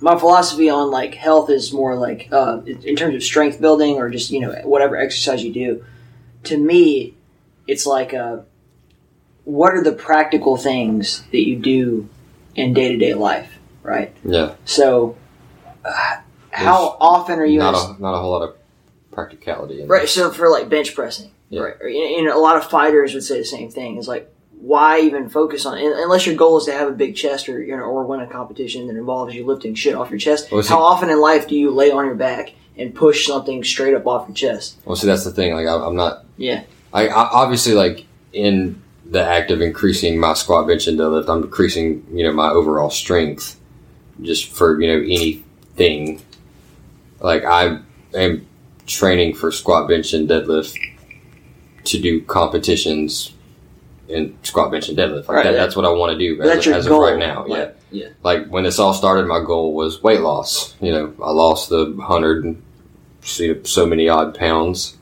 [0.00, 4.08] my philosophy on like health is more like uh, in terms of strength building or
[4.08, 5.84] just you know whatever exercise you do.
[6.44, 7.14] To me,
[7.66, 8.38] it's like uh,
[9.44, 12.08] what are the practical things that you do
[12.54, 13.50] in day to day life,
[13.82, 14.14] right?
[14.24, 14.54] Yeah.
[14.64, 15.16] So,
[15.84, 15.90] uh,
[16.50, 18.54] how There's often are you not in a- not a whole lot of
[19.12, 19.82] practicality.
[19.82, 20.08] In Right.
[20.08, 21.62] So for like bench pressing, Yeah.
[21.62, 21.74] right?
[21.80, 23.96] Or, you know, a lot of fighters would say the same thing.
[23.98, 24.30] It's like,
[24.60, 25.76] why even focus on?
[25.78, 28.20] un- Unless your goal is to have a big chest or you know, or win
[28.20, 30.50] a competition that involves you lifting shit off your chest.
[30.50, 33.62] Well, see- How often in life do you lay on your back and push something
[33.62, 34.76] straight up off your chest?
[34.84, 35.54] Well, see, that's the thing.
[35.54, 36.24] Like, I, I'm not.
[36.38, 36.62] Yeah.
[36.92, 38.80] I, I obviously like in
[39.10, 41.28] the act of increasing my squat, bench, and deadlift.
[41.28, 43.58] I'm increasing, you know, my overall strength,
[44.22, 46.22] just for you know anything.
[47.20, 47.80] Like I
[48.14, 48.46] am
[48.86, 50.76] training for squat, bench, and deadlift
[51.84, 53.32] to do competitions
[54.08, 55.28] in squat, bench, and deadlift.
[55.28, 55.58] Like Right, that, yeah.
[55.58, 57.04] that's what I want to do as, that's your as goal.
[57.04, 57.46] of right now.
[57.46, 57.56] Yeah.
[57.56, 58.08] Like, yeah.
[58.22, 60.74] Like when this all started, my goal was weight loss.
[60.80, 62.60] You know, I lost the hundred
[63.22, 64.98] so many odd pounds.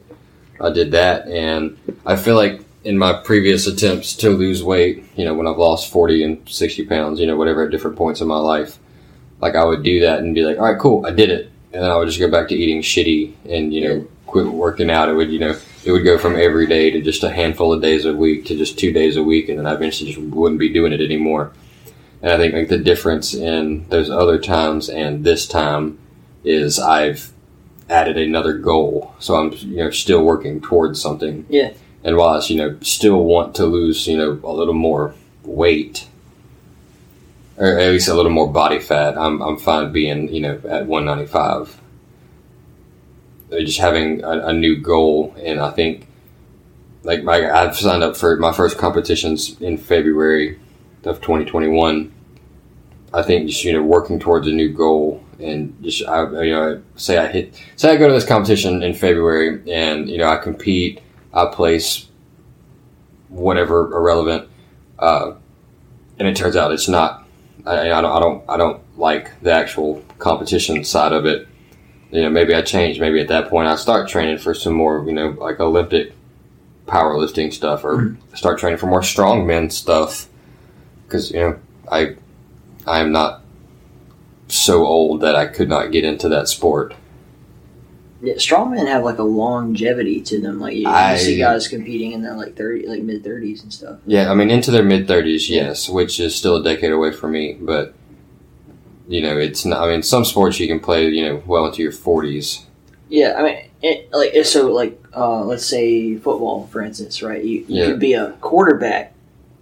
[0.60, 5.24] I did that, and I feel like in my previous attempts to lose weight, you
[5.24, 8.28] know, when I've lost forty and sixty pounds, you know, whatever at different points in
[8.28, 8.78] my life,
[9.40, 11.82] like I would do that and be like, all right, cool, I did it, and
[11.82, 15.08] then I would just go back to eating shitty and you know quit working out.
[15.08, 17.82] It would you know it would go from every day to just a handful of
[17.82, 20.60] days a week to just two days a week, and then I eventually just wouldn't
[20.60, 21.52] be doing it anymore.
[22.22, 25.98] And I think like the difference in those other times and this time
[26.44, 27.32] is I've
[27.90, 29.14] added another goal.
[29.18, 31.46] So I'm you know still working towards something.
[31.48, 31.72] Yeah.
[32.04, 36.08] And while I you know still want to lose you know a little more weight,
[37.56, 40.86] or at least a little more body fat, I'm I'm fine being you know at
[40.86, 41.80] 195.
[43.52, 46.08] Uh, Just having a, a new goal, and I think
[47.04, 50.58] like my, I've signed up for my first competitions in February
[51.04, 52.12] of 2021.
[53.14, 56.82] I think just you know working towards a new goal and just I you know
[56.96, 60.36] say I hit say I go to this competition in February and you know I
[60.38, 61.00] compete
[61.32, 62.08] I place
[63.28, 64.48] whatever irrelevant
[64.98, 65.34] uh,
[66.18, 67.26] and it turns out it's not.
[67.66, 71.48] I, I don't I don't I don't like the actual competition side of it.
[72.12, 75.04] You know maybe I change maybe at that point I start training for some more
[75.04, 76.12] you know like Olympic
[76.86, 80.28] powerlifting stuff or start training for more strongman stuff.
[81.04, 81.58] Because you know
[81.90, 82.16] I
[82.86, 83.42] I am not
[84.46, 86.94] so old that I could not get into that sport.
[88.24, 90.60] Yeah, strongmen have like a longevity to them.
[90.60, 93.72] Like you, you I- see guys competing in their like thirty, like mid thirties and
[93.72, 93.98] stuff.
[94.06, 97.32] Yeah, I mean into their mid thirties, yes, which is still a decade away from
[97.32, 97.94] me, but
[99.08, 99.82] you know it's not.
[99.82, 102.64] I mean, some sports you can play, you know, well into your forties.
[103.08, 107.42] Yeah, I mean, it, like so like uh, let's say football, for instance, right?
[107.44, 107.86] You, you Yeah.
[107.86, 109.14] could be a quarterback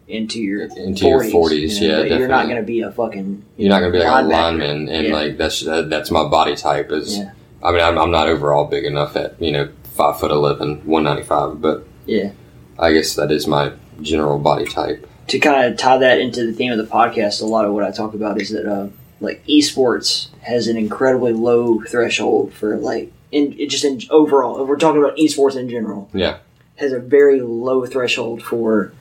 [0.06, 2.80] into your Into your 40s, 40s, you know, yeah, but you're not going to be
[2.82, 5.12] a fucking You're not going to be like a lineman, and Yeah.
[5.14, 6.90] like that's that, that's my body type.
[6.92, 7.30] Is Yeah.
[7.62, 11.04] I mean, I'm, I'm not overall big enough at you know five foot eleven, one
[11.04, 12.32] ninety five, but yeah.
[12.78, 15.06] I guess that is my general body type.
[15.28, 17.84] To kind of tie that into the theme of the podcast, a lot of what
[17.84, 18.88] I talk about is that uh,
[19.20, 24.62] like esports has an incredibly low threshold for like in it just in overall.
[24.62, 26.38] If we're talking about esports in general, Yeah.
[26.76, 28.92] has a very low threshold for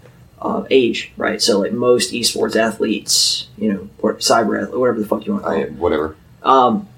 [0.41, 1.41] uh, age, right?
[1.41, 5.45] So like most esports athletes, you know, or cyber athlete, whatever the fuck you want
[5.45, 6.15] to call I, it, whatever.
[6.43, 6.88] um,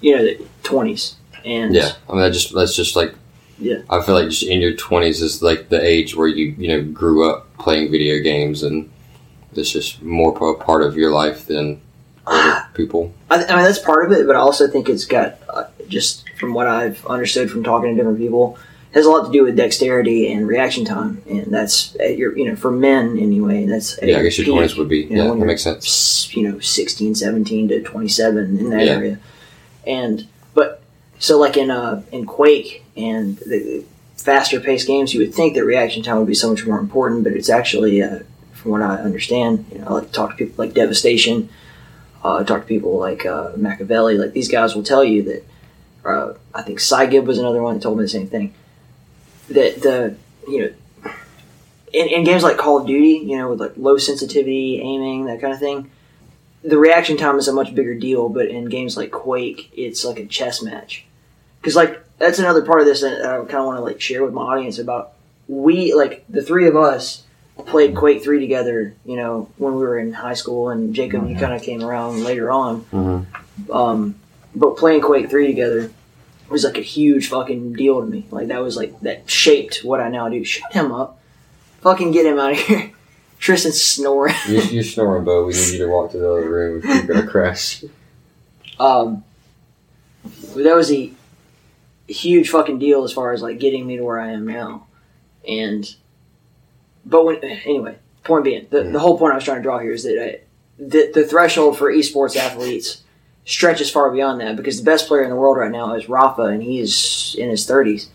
[0.00, 0.28] you know,
[0.62, 3.14] twenties and Yeah, I mean, that just that's just like
[3.58, 3.82] Yeah.
[3.90, 6.82] I feel like just in your twenties is like the age where you you know
[6.82, 8.88] grew up playing video games, and
[9.54, 11.80] it's just more a part of your life than
[12.26, 13.12] older people.
[13.30, 16.28] I, I mean, that's part of it, but I also think it's got uh, just
[16.38, 18.56] from what I've understood from talking to different people,
[18.92, 22.46] has a lot to do with dexterity and reaction time, and that's at your you
[22.48, 23.64] know for men anyway.
[23.66, 26.34] That's at Yeah, I guess your twenties would be you know, yeah, that makes sense.
[26.36, 28.92] You know, 16, 17 to twenty seven in that Yeah.
[28.92, 29.18] area,
[29.88, 30.82] and but
[31.18, 33.84] So like in uh in Quake and the
[34.16, 37.24] faster paced games, you would think that reaction time would be so much more important,
[37.24, 38.20] but it's actually, uh,
[38.52, 41.48] from what I understand, you know, I like to talk to people like Devastation,
[42.24, 44.18] uh, talk to people like uh, Machiavelli.
[44.18, 45.44] Like these guys will tell you that.
[46.04, 48.54] Uh, I think Cygib was another one that told me the same thing.
[49.48, 50.16] That the
[50.48, 51.12] you know
[51.92, 55.40] in, in games like Call of Duty, you know, with like low sensitivity aiming, that
[55.40, 55.90] kind of thing,
[56.62, 58.28] the reaction time is a much bigger deal.
[58.28, 61.04] But in games like Quake, it's like a chess match.
[61.60, 64.24] Because like that's another part of this that I kind of want to like share
[64.24, 65.12] with my audience about.
[65.46, 67.22] We like the three of us
[67.66, 68.94] played Quake three together.
[69.04, 72.22] You know, when we were in high school, and Jacob, you kind of came around
[72.24, 72.82] later on.
[72.92, 73.26] Mhm.
[73.74, 74.14] Um,
[74.54, 75.90] but playing Quake three together
[76.50, 78.26] was like a huge fucking deal to me.
[78.30, 80.44] Like that was like that shaped what I now do.
[80.44, 81.18] Shut him up.
[81.80, 82.92] Fucking get him out of here.
[83.38, 84.34] Tristan's snoring.
[84.48, 85.44] You, you're snoring, Bo.
[85.46, 87.84] We need you to walk to the other room if you're gonna crash.
[88.78, 89.24] Um,
[90.56, 91.12] that was a
[92.06, 94.86] huge fucking deal as far as like getting me to where I am now.
[95.46, 95.94] And,
[97.04, 99.92] but when anyway, point being, the, the whole point I was trying to draw here
[99.92, 100.40] is that I,
[100.78, 103.02] the the threshold for esports athletes
[103.44, 106.52] stretches far beyond that because the best player in the world right now is Rapha,
[106.52, 108.10] and he's in his thirties,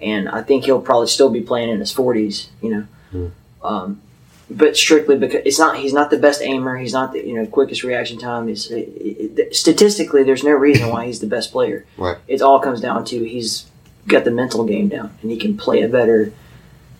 [0.00, 2.48] and I think he'll probably still be playing in his forties.
[2.62, 2.70] You
[3.12, 3.32] know.
[3.62, 4.00] Um,
[4.50, 7.46] but strictly because it's not he's not the best aimer he's not the you know
[7.46, 8.88] quickest reaction time is it,
[9.38, 12.16] it, statistically there's no reason why he's the best player Right.
[12.28, 13.66] it all comes down to he's
[14.06, 16.32] got the mental game down and he can play a better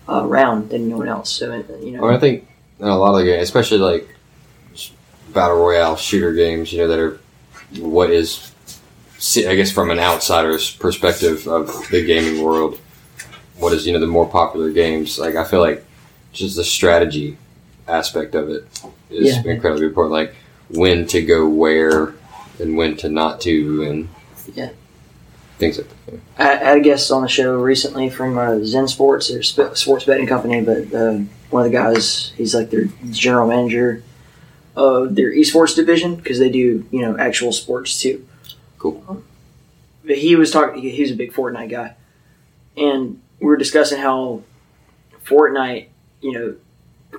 [0.09, 2.47] uh, round than anyone else so you know I think
[2.79, 4.07] in a lot of the games, especially like
[5.33, 7.19] battle royale shooter games, you know, that are
[7.79, 8.51] what is,
[9.37, 12.79] I guess, from an outsider's perspective of the gaming world,
[13.57, 15.17] what is you know the more popular games.
[15.17, 15.83] Like I feel like
[16.37, 17.37] just the strategy
[17.87, 18.67] aspect of it
[19.09, 19.51] is Yeah.
[19.51, 20.13] incredibly important.
[20.13, 20.35] Like
[20.69, 22.13] when to go where
[22.59, 24.09] and when to not to, and
[24.55, 24.69] Yeah.
[25.59, 26.19] things like that.
[26.37, 29.75] I, I had a guest on the show recently from uh, Zen Sports, their sp-
[29.75, 31.19] sports betting company, but uh,
[31.49, 34.03] one of the guys, he's like their general manager
[34.75, 38.25] of their esports division because they do, you know, actual sports too.
[38.77, 39.23] Cool.
[40.05, 41.95] But he was talking, he was a big Fortnite guy.
[42.75, 44.43] And we were discussing how
[45.25, 45.87] Fortnite,
[46.21, 46.55] you know,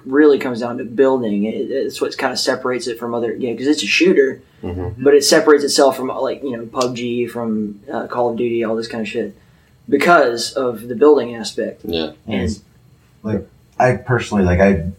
[0.04, 1.44] really comes down to building.
[1.44, 5.04] It, it's what kind of separates it from other games because it's a shooter, Mm-hmm.
[5.04, 8.74] but it separates itself from like you know PUBG, from uh, Call of Duty, all
[8.74, 9.36] this kind of shit
[9.88, 11.82] because of the building aspect.
[11.84, 12.12] Yeah.
[12.26, 12.60] And
[13.22, 13.46] like
[13.78, 14.90] I personally like I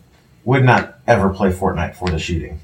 [0.45, 2.59] would not ever play Fortnite for the shooting.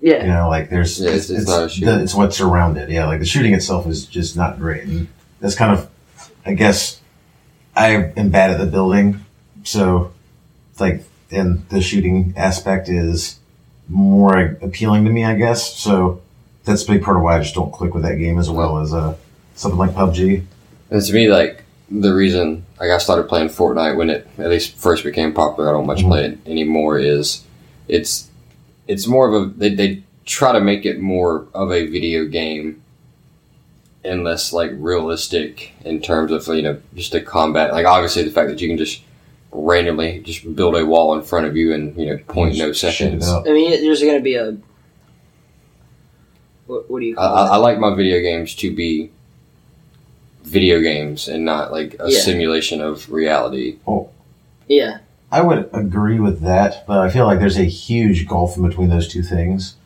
[0.00, 1.86] yeah, You know, like there's Yeah, it's- it's not a shooting.
[1.94, 2.90] the- it's what's around it.
[2.90, 4.82] Yeah, like the shooting itself is just not great.
[4.84, 5.06] And
[5.38, 5.88] that's kind of,
[6.44, 7.00] I guess,
[7.76, 9.20] I am bad at the building,
[9.62, 10.10] so
[10.80, 13.38] like, and the shooting aspect is
[13.88, 15.76] more appealing to me, I guess.
[15.76, 16.22] So
[16.64, 18.78] that's a big part of why I just don't click with that game as well
[18.78, 19.16] as uh,
[19.54, 20.44] something like PUBG.
[20.90, 24.76] And to me, like the reason like I started playing Fortnite when it at least
[24.76, 26.08] first became popular, I don't much Mhm.
[26.08, 26.98] play it anymore.
[26.98, 27.44] Is
[27.88, 28.28] it's
[28.88, 32.80] it's more of a they, they try to make it more of a video game
[34.04, 37.72] and less like realistic in terms of you know just the combat.
[37.72, 39.02] Like obviously the fact that you can just
[39.52, 42.80] randomly just build a wall in front of you and you know point no Just
[42.98, 43.28] seconds.
[43.28, 44.56] I mean, there's going to be a
[46.66, 49.10] what, what do you I, call I, I like my video games to be
[50.44, 52.20] video games and not like a Yeah.
[52.20, 53.78] simulation of reality.
[53.86, 54.10] Oh,
[54.68, 54.98] yeah,
[55.32, 58.88] I would agree with that, but I feel like there's a huge gulf in between
[58.88, 59.76] those two things.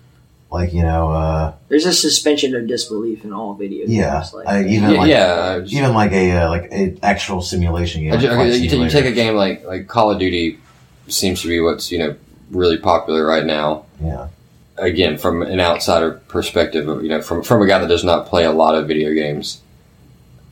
[0.55, 4.24] Like you know, uh, there's a suspension of disbelief in all video yeah.
[4.32, 8.02] Like, I, even Yeah, like yeah, just- even like a uh, like a actual simulation
[8.02, 8.12] game.
[8.12, 10.61] I like okay, you, ta- you take a game like like Call of Duty
[11.09, 12.14] seems to be what's you know
[12.50, 13.84] really popular right now.
[14.00, 14.28] yeah,
[14.76, 18.26] Again, from an outsider perspective, of, you know, from from a guy that does not
[18.26, 19.61] play a lot of video games,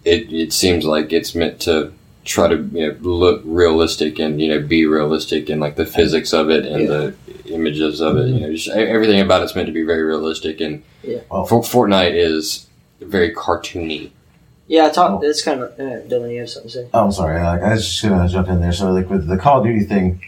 [0.05, 1.93] it it seems like it's meant to
[2.25, 6.33] try to you know look realistic and you know be realistic and like the physics
[6.33, 6.89] of it and Yeah.
[6.89, 7.15] the
[7.47, 8.29] images of it.
[8.29, 10.61] You know, just e- everything about it's meant to be very realistic.
[10.61, 11.19] And Yeah.
[11.31, 12.67] Well- For- Fortnite is
[13.01, 14.11] very cartoony.
[14.69, 15.11] yeah, I talk.
[15.13, 15.27] Oh.
[15.27, 16.33] That's kind of uh, Dylan.
[16.33, 16.89] You have something to say?
[16.95, 17.43] Oh, I'm sorry.
[17.43, 18.73] Like, I was just gonna jump in there.
[18.73, 20.23] So, like with the Call of Duty thing,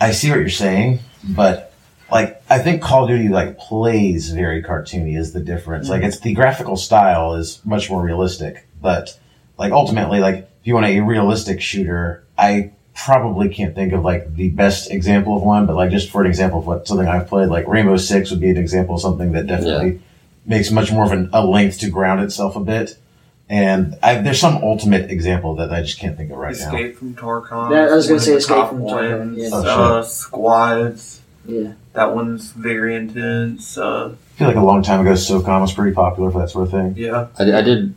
[0.00, 1.72] I see what you're saying, but
[2.10, 5.88] like I think Call of Duty like plays very cartoony is the difference.
[5.88, 9.18] Like it's the graphical style is much more realistic, but
[9.58, 12.70] like ultimately, like if you want a realistic shooter, I
[13.04, 16.26] probably can't think of like the best example of one, but like just for an
[16.26, 19.32] example of what something I've played, like Rainbow Six would be an example of something
[19.32, 20.00] that definitely
[20.44, 22.96] makes much more of an, a length to ground itself a bit.
[23.48, 26.66] And I, there's some ultimate example that I just can't think of right now.
[26.66, 27.70] Escape from Tarkov.
[27.72, 29.48] Yeah, I was gonna say Escape from Tarkov, yeah.
[29.52, 31.20] Oh, uh, squads.
[31.46, 33.78] Yeah, That one's very intense.
[33.78, 36.64] Uh, I feel like a long time ago, SOCOM was pretty popular for that sort
[36.66, 36.94] of thing.
[36.96, 37.28] yeah.
[37.38, 37.94] I, I did.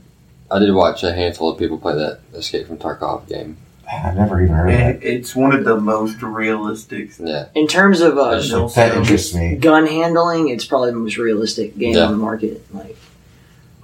[0.49, 3.57] I did watch a handful of people play that Escape from Tarkov game.
[4.05, 5.05] I've never even heard of And that.
[5.07, 7.11] it's one of the most realistic.
[7.19, 8.93] Yeah, In terms of uh, no That sound.
[8.99, 9.55] interests me.
[9.55, 12.05] gun handling, it's probably the most realistic game Yeah.
[12.05, 12.65] on the market.
[12.73, 12.97] Like,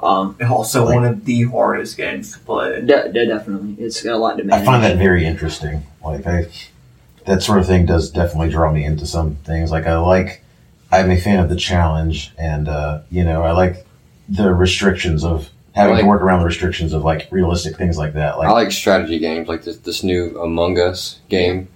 [0.02, 2.82] um, also Like- one of the hardest games to play.
[2.82, 4.64] de- de- definitely, it's got a lot to manage.
[4.64, 5.84] I find that very interesting.
[6.04, 6.48] Like I,
[7.26, 9.72] that sort of thing does definitely draw me into some things.
[9.72, 10.44] Like I like,
[10.92, 13.86] I'm a fan of the challenge, and uh, you know, I like
[14.28, 18.14] the restrictions of having Like- to work around the restrictions of like realistic things like
[18.14, 18.38] that.
[18.38, 21.68] Like I like strategy games like this this new Among Us game.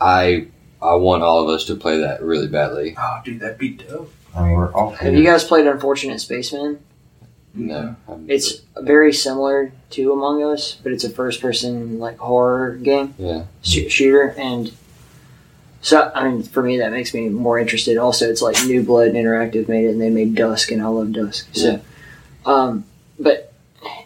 [0.00, 0.46] I
[0.82, 2.94] I want all of us to play that really badly.
[2.98, 4.10] Oh, dude, that'd be dope.
[4.34, 4.90] I mean, we're all.
[4.92, 6.78] Have you guys played Unfortunate Spaceman?
[7.52, 13.12] No, I'm- It's very similar to Among Us, but it's a first-person like horror game
[13.18, 13.42] yeah.
[13.62, 14.70] sh- shooter, and
[15.82, 17.98] so I mean, for me, that makes me more interested.
[17.98, 21.12] Also, it's like New Blood Interactive made it, and they made Dusk, and I love
[21.12, 21.48] Dusk.
[21.52, 21.80] So,
[22.46, 22.84] um,
[23.20, 23.52] but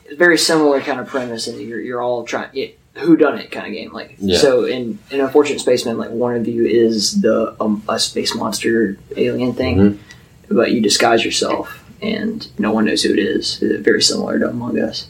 [0.05, 3.51] it's very similar kind of premise, and you're you're all trying it, who done it
[3.51, 3.93] kind of game.
[3.93, 4.39] Like Yeah.
[4.39, 8.99] so, in in Unfortunate Spaceman, like one of you is the um, a space monster
[9.17, 9.99] alien thing, Mhm.
[10.49, 11.81] but you disguise yourself.
[12.03, 13.63] And no one knows who it is.
[13.63, 15.07] It's very similar to Among Us.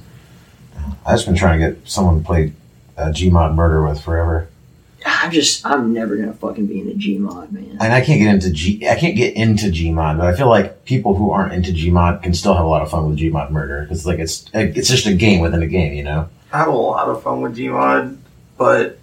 [1.05, 2.53] I've just been trying to get someone to play
[2.97, 4.47] uh, Gmod Murder with forever,
[5.05, 7.77] I'm just, I'm never gonna fucking be in a Gmod, man.
[7.81, 8.89] and I can't get into G.
[8.89, 12.35] I can't get into Gmod, but I feel like people who aren't into Gmod can
[12.35, 13.87] still have a lot of fun with Gmod Murder.
[13.91, 16.29] It's like it's it's just a game within a game, you know.
[16.53, 18.17] I have a lot of fun with Gmod,
[18.57, 18.99] but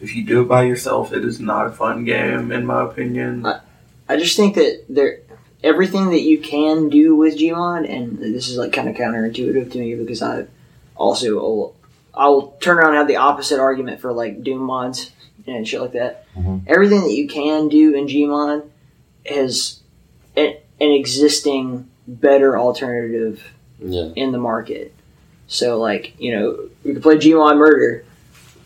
[0.00, 3.46] if you do it by yourself, it is not a fun game, in my opinion.
[4.08, 5.20] I just think that there,
[5.62, 9.78] everything that you can do with Gmod, and this is like kind of counterintuitive to
[9.78, 10.46] me because I
[10.96, 15.12] also will—I'll turn around and have the opposite argument for like Doom mods
[15.50, 16.24] and shit like that.
[16.36, 16.62] Mhm.
[16.66, 18.62] Everything that you can do in Gmod
[19.26, 19.80] has
[20.36, 23.42] an, an existing better alternative
[23.82, 24.10] Yeah.
[24.16, 24.94] in the market.
[25.46, 28.04] So like you know we could play Gmod Murder.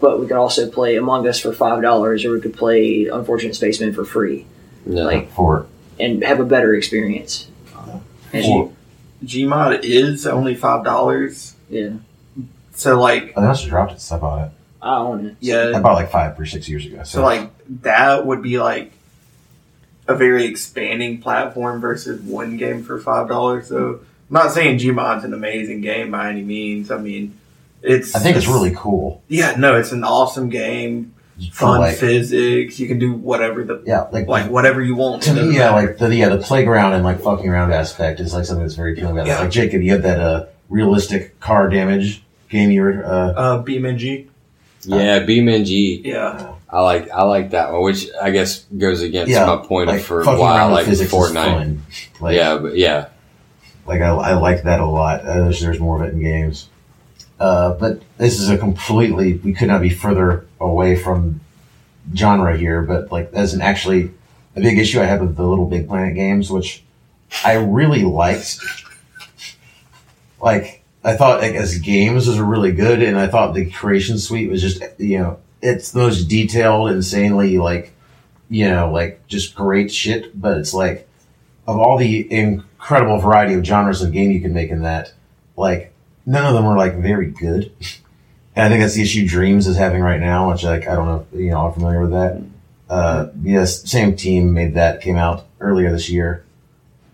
[0.01, 3.55] But we could also play Among Us for five dollars, or we could play Unfortunate
[3.55, 4.45] Spaceman for free
[4.87, 5.05] Yeah.
[5.05, 5.66] Like- For
[5.99, 7.47] and have a better experience.
[8.32, 8.74] And
[9.24, 11.91] Gmod is only five dollars, yeah,
[12.74, 14.01] so like, I they must have dropped it.
[14.01, 14.51] since I bought it.
[14.85, 15.37] I own it.
[15.41, 17.03] Yeah, I bought like five or six years ago.
[17.05, 17.51] so like
[17.82, 18.93] that would be like
[20.07, 23.68] a very expanding platform versus one game for five dollars.
[23.68, 26.91] So I'm not saying Gmod's an amazing game by any means.
[26.91, 27.39] I mean,
[27.82, 29.22] it's I think it's really cool.
[29.28, 31.14] yeah, no, it's an awesome game,
[31.53, 32.78] For fun like, physics.
[32.78, 35.22] You can do whatever the yeah, like like whatever you want.
[35.22, 35.87] to It me, yeah, matter.
[35.87, 38.93] like the yeah the playground and like fucking around aspect is like something that's very
[38.93, 39.37] appealing about Yeah.
[39.37, 39.43] that.
[39.45, 44.28] Like Jacob, you have that uh realistic car damage game you were uh uh, BeamNG.
[44.87, 46.05] Yeah, BeamNG.
[46.05, 49.89] Yeah, I like I like that one, which I guess goes against yeah my point
[49.89, 51.78] like of for why I like Fortnite.
[52.20, 53.09] Like, yeah, but yeah,
[53.87, 55.20] like I, I like that a lot.
[55.20, 56.68] Uh, there's, there's more of it in games.
[57.39, 61.41] Uh, but this is a completely we could not be further away from
[62.14, 62.82] genre here.
[62.82, 64.12] But like as an actually
[64.57, 66.82] a big issue I had with the Little Big Planet games, which
[67.45, 68.59] I really liked.
[70.41, 74.50] Like I thought, like as games was really good, and I thought the creation suite
[74.50, 77.92] was just you know it's the most detailed, insanely like
[78.48, 80.38] you know like just great shit.
[80.40, 81.09] But it's like
[81.66, 85.12] of all the incredible variety of genres of game you can make in that,
[85.57, 85.92] like
[86.26, 87.70] none of them are like very good.
[88.57, 91.07] And I think that's the issue Dreams is having right now, which like I don't
[91.07, 92.40] know if you know, I'm familiar with that.
[92.88, 96.44] Uh, yes, same team made that came out earlier this year.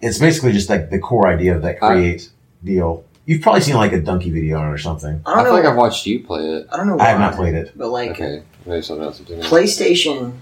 [0.02, 2.28] It's basically just like the core idea of that I- create
[2.62, 3.04] deal.
[3.30, 5.22] You've probably seen like a donkey video on it or something.
[5.24, 5.60] I I, don't feel know.
[5.60, 6.66] like I've watched you play it.
[6.72, 6.98] I don't know.
[6.98, 7.70] I have not played it.
[7.76, 9.20] but like Okay, maybe something else.
[9.20, 9.50] I'm thinking of.
[9.52, 10.32] PlayStation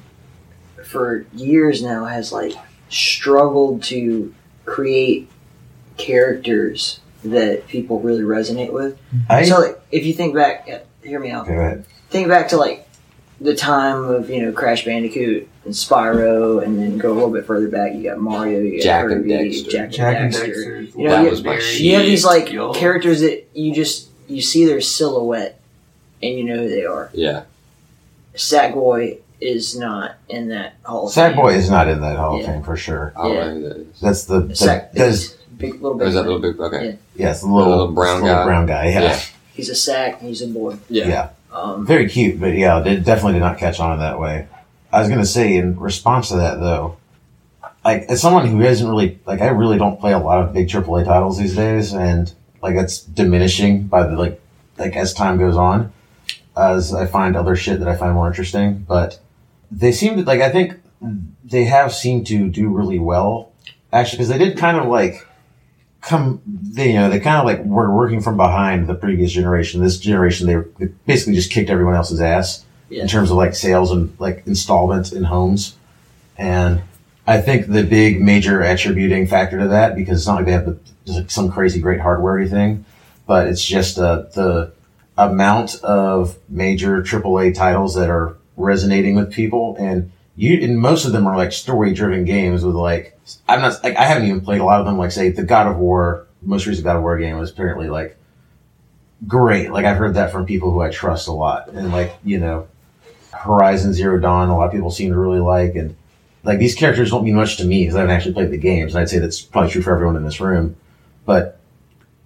[0.87, 2.55] for years now has like
[2.89, 4.35] struggled to
[4.65, 5.29] create
[5.99, 8.99] characters that people really resonate with.
[9.29, 11.45] I so like, if you think back, yeah, hear me out.
[11.45, 11.85] okay, go ahead.
[12.09, 12.88] Think back to like
[13.41, 17.47] the time of you know Crash Bandicoot and Spyro, and then go a little bit
[17.47, 17.95] further back.
[17.95, 19.71] You got Mario, you got Jak and Kirby, Dexter.
[19.71, 20.81] Jak, Jak and and Dexter.
[20.83, 20.99] Dexter.
[20.99, 22.73] You know, That you, was my you have these like Yo.
[22.73, 25.61] characters that you just you see their silhouette
[26.23, 27.11] and you know who they are.
[27.15, 27.45] Yeah,
[28.35, 31.35] Sackboy is not in that Hall of Fame.
[31.35, 33.13] Sackboy is not in that Hall of Fame for sure.
[33.17, 33.35] I Yeah.
[33.35, 33.77] know who that
[34.13, 34.27] is.
[34.27, 36.09] The, the Sack, that's big little Or big.
[36.09, 36.59] is that little big?
[36.59, 36.87] Okay.
[36.87, 37.27] Yeah.
[37.29, 38.45] yes, the little, little brown little guy?
[38.45, 38.89] brown guy.
[38.91, 39.01] Yeah.
[39.03, 39.21] Yeah.
[39.55, 40.21] He's a sack.
[40.21, 40.77] He's a boy.
[40.89, 41.09] Yeah.
[41.09, 41.29] yeah.
[41.53, 44.47] Um, Very cute, but yeah, it definitely did not catch on in that way.
[44.93, 46.97] I was gonna say in response to that though,
[47.85, 50.69] like as someone who isn't really like I really don't play a lot of big
[50.69, 52.33] AAA titles these days, and
[52.63, 54.41] like it's diminishing by the like
[54.79, 55.93] like as time goes on,
[56.57, 58.85] as I find other shit that I find more interesting.
[58.89, 59.21] But
[59.71, 60.75] they seem to like I think
[61.45, 63.53] they have seemed to do really well
[63.93, 65.27] actually because they did kind of like
[66.01, 69.81] come they you know they kind of like were working from behind the previous generation.
[69.83, 73.03] This generation they, they basically just kicked everyone else's ass Yeah.
[73.03, 75.77] in terms of like sales and like installments in homes,
[76.37, 76.83] and
[77.27, 80.67] I think the big major attributing factor to that because it's not like they have
[80.67, 82.85] the, like some crazy great hardware thing,
[83.27, 84.73] but it's just uh, the
[85.19, 91.11] amount of major AAA titles that are resonating with people and you and most of
[91.11, 93.19] them are like story driven games with like
[93.49, 94.97] I'm not like I haven't even played a lot of them.
[94.97, 98.17] Like say the God of War most recent God of War game was apparently like
[99.27, 99.73] great.
[99.73, 101.71] Like I've heard that from people who I trust a lot.
[101.71, 102.69] And like you know
[103.33, 105.75] Horizon Zero Dawn a lot of people seem to really like.
[105.75, 105.97] And
[106.45, 108.95] like these characters don't mean much to me because I haven't actually played the games.
[108.95, 110.77] And I'd say that's probably true for everyone in this room.
[111.27, 111.59] But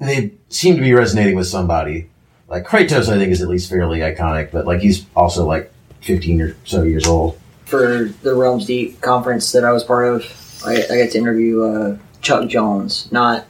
[0.01, 2.11] they seem to be resonating with somebody.
[2.47, 6.43] Like Kratos I think is at least fairly iconic but like he's also like 15
[6.43, 7.39] or so years old
[7.73, 11.63] For the Realms Deep conference that I was part of, I, I got to interview
[11.63, 13.11] uh, Chuck Jones.
[13.11, 13.47] Not,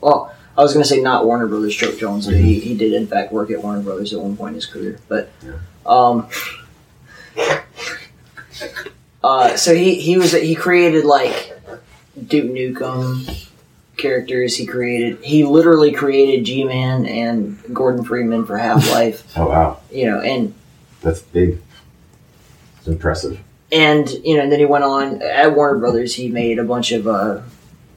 [0.00, 2.92] well, I was going to say not Warner Brothers Chuck Jones, but he, he did
[2.92, 5.00] in fact work at Warner Brothers at one point in his career.
[5.08, 5.32] But,
[5.84, 6.28] um,
[9.24, 11.58] uh, so he, he was he created like
[12.24, 13.48] Duke Nukem
[13.96, 14.56] characters.
[14.56, 19.36] He created he literally created G Man and Gordon Freeman for Half Life.
[19.36, 20.54] oh wow you know, and
[21.00, 21.60] that's big
[22.78, 23.40] it's impressive
[23.72, 26.14] and you know, and then he went on at Warner Brothers.
[26.14, 27.40] He made a bunch of uh,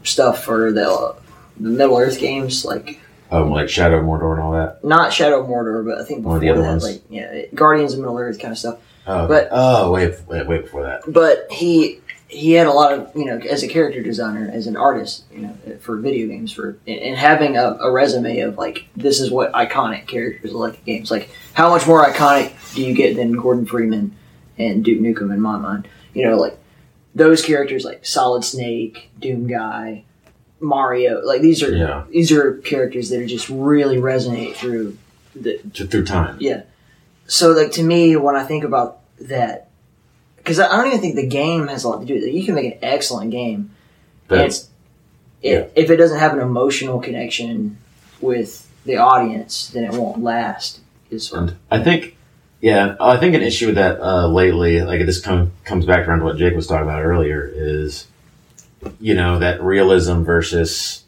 [0.04, 1.16] stuff for the uh,
[1.60, 3.00] the Middle Earth games, like
[3.32, 6.26] um like Shadow of Mordor and all that not Shadow of Mordor, but I think
[6.26, 6.84] One before of the other that, ones.
[6.84, 8.80] like yeah, Guardians of Middle Earth kind of stuff.
[9.08, 9.28] oh.
[9.28, 13.26] But- oh wait wait wait before that But he he had a lot of you
[13.26, 17.00] know as a character designer, as an artist, you know, for video games, for and
[17.00, 20.86] and having a, a resume of like this is what iconic characters look like in
[20.98, 21.12] games.
[21.12, 24.16] Like how much more iconic do you get than Gordon Freeman
[24.60, 25.88] and Duke Nukem in my mind?
[26.14, 26.58] You know, like
[27.16, 30.04] those characters like Solid Snake, Doom Guy,
[30.60, 31.26] Mario.
[31.26, 32.04] Like these are Yeah.
[32.10, 34.98] these are characters that are just really resonate through
[35.36, 36.64] the Th- through time yeah.
[37.28, 39.70] So like to me, when I think about that,
[40.38, 42.32] because I don't even think the game has a lot to do with it.
[42.34, 43.72] You can make an excellent game,
[44.28, 44.68] but
[45.42, 47.78] it, if it doesn't have an emotional connection
[48.20, 50.80] with the audience, then it won't last.
[51.12, 52.18] Is And I think,
[52.62, 56.20] yeah, I think an issue with that uh, lately, like this come, comes back around
[56.20, 58.08] to what Jake was talking about earlier, is
[59.00, 61.04] you know that realism versus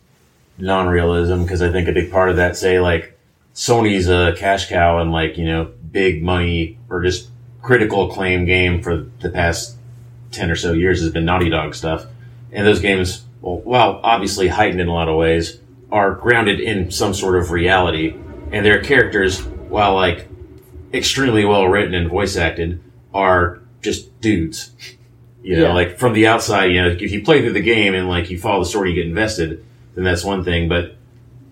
[0.58, 1.41] non-realism.
[1.43, 3.18] Because I think a big part of that, say, like
[3.54, 7.30] Sony's a cash cow and like you know big money or just
[7.62, 9.76] critical acclaim game for the past
[10.32, 12.06] ten or so years has been Naughty Dog stuff,
[12.54, 15.60] and those games, well, well obviously heightened in a lot of ways,
[15.91, 18.16] are grounded in some sort of reality,
[18.54, 20.31] and their characters, while like
[20.94, 22.82] extremely well written and voice acted,
[23.14, 24.72] are just dudes.
[25.44, 25.74] You know, Yeah.
[25.74, 28.38] like from the outside, you know, if you play through the game and like you
[28.39, 29.64] follow the story, you get invested,
[29.96, 30.70] then that's one thing.
[30.70, 30.96] But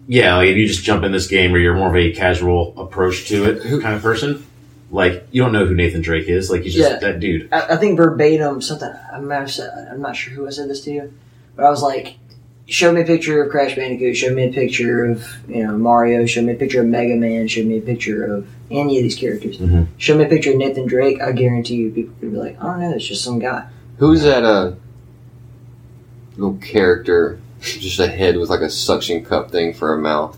[0.08, 2.74] yeah, like if you just jump in this game or you're more of a casual
[2.80, 4.46] approach to it kind of person,
[4.92, 6.50] like you don't know who Nathan Drake is.
[6.52, 7.00] Like he's just Yeah.
[7.00, 7.50] that dude.
[7.52, 8.92] I, I think verbatim something.
[9.12, 9.60] I'm not,
[9.92, 11.14] I'm not sure who I said this to you,
[11.56, 12.18] but I was like,
[12.68, 16.26] show me a picture of Crash Bandicoot, show me a picture of you know Mario,
[16.28, 19.15] show me a picture of Mega Man, show me a picture of any of these
[19.15, 19.57] characters.
[19.57, 19.88] Mhm.
[19.97, 21.22] Show me a picture of Nathan Drake.
[21.22, 23.65] I guarantee you, people are gonna be like, I don't know, it's just some guy.
[23.97, 24.72] Who's that uh
[26.38, 27.39] little character?
[27.61, 30.38] Just a head with like a suction cup thing for a mouth.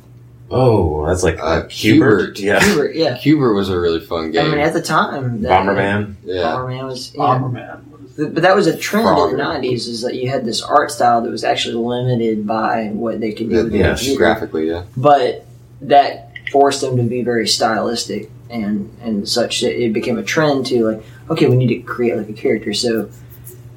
[0.50, 2.38] Oh, that's like Uh, Hubert.
[2.38, 2.40] Hubert.
[2.40, 3.18] Yeah, Hubert, yeah.
[3.18, 4.48] Q*bert was a really fun game.
[4.48, 6.16] I mean, at the time, that, Bomberman.
[6.26, 6.42] yeah.
[6.42, 7.14] Bomberman was.
[7.14, 7.22] Yeah.
[7.22, 7.80] Bomberman.
[8.18, 9.88] But that was a trend in the '90s.
[9.88, 13.50] Is that you had this art style that was actually limited by what they could
[13.50, 14.18] do Yeah, with the yeah, computer.
[14.18, 14.84] graphically, yeah.
[14.98, 15.46] but
[15.82, 20.66] that forced them to be very stylistic and and such that it became a trend
[20.66, 23.10] to like okay we need to create like a character so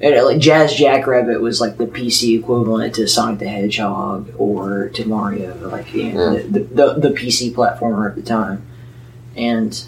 [0.01, 4.89] and, uh, like Jazz Jackrabbit was like the PC equivalent to Sonic the Hedgehog or
[4.89, 6.41] to Mario like you know, Yeah.
[6.43, 8.65] the, the, the PC platformer at the time
[9.37, 9.85] and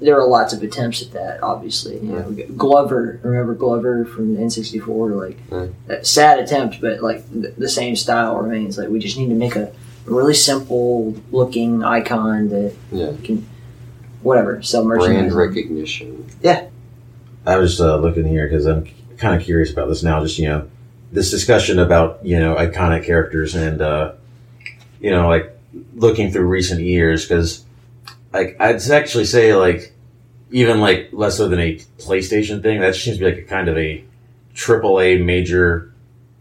[0.00, 4.40] there were lots of attempts at that obviously you know Glover remember Glover from the
[4.40, 5.66] N64 like Yeah.
[5.86, 9.34] that sad attempt but like the, the same style remains like we just need to
[9.34, 9.72] make a
[10.10, 13.12] really simple looking icon that Yeah.
[13.22, 13.46] can
[14.22, 15.32] whatever sell merchandise.
[15.32, 16.26] Brand recognition.
[16.42, 16.66] Yeah.
[17.46, 18.86] I was uh, looking here because I'm
[19.16, 20.20] kind of curious about this now.
[20.22, 20.68] Just you know,
[21.12, 24.12] this discussion about you know iconic characters and uh,
[25.00, 25.56] you know like
[25.94, 27.64] looking through recent years because
[28.32, 29.94] like I'd actually say like
[30.50, 32.80] even like less so than a PlayStation thing.
[32.80, 34.04] That seems to be like a kind of a
[34.54, 35.92] triple A major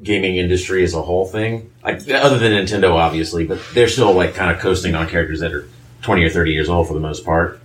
[0.04, 1.72] gaming industry as a whole thing.
[1.88, 5.54] Like other than Nintendo, obviously, but they're still like kind of coasting on characters that
[5.54, 5.68] are
[6.02, 7.60] twenty or thirty years old for the most part.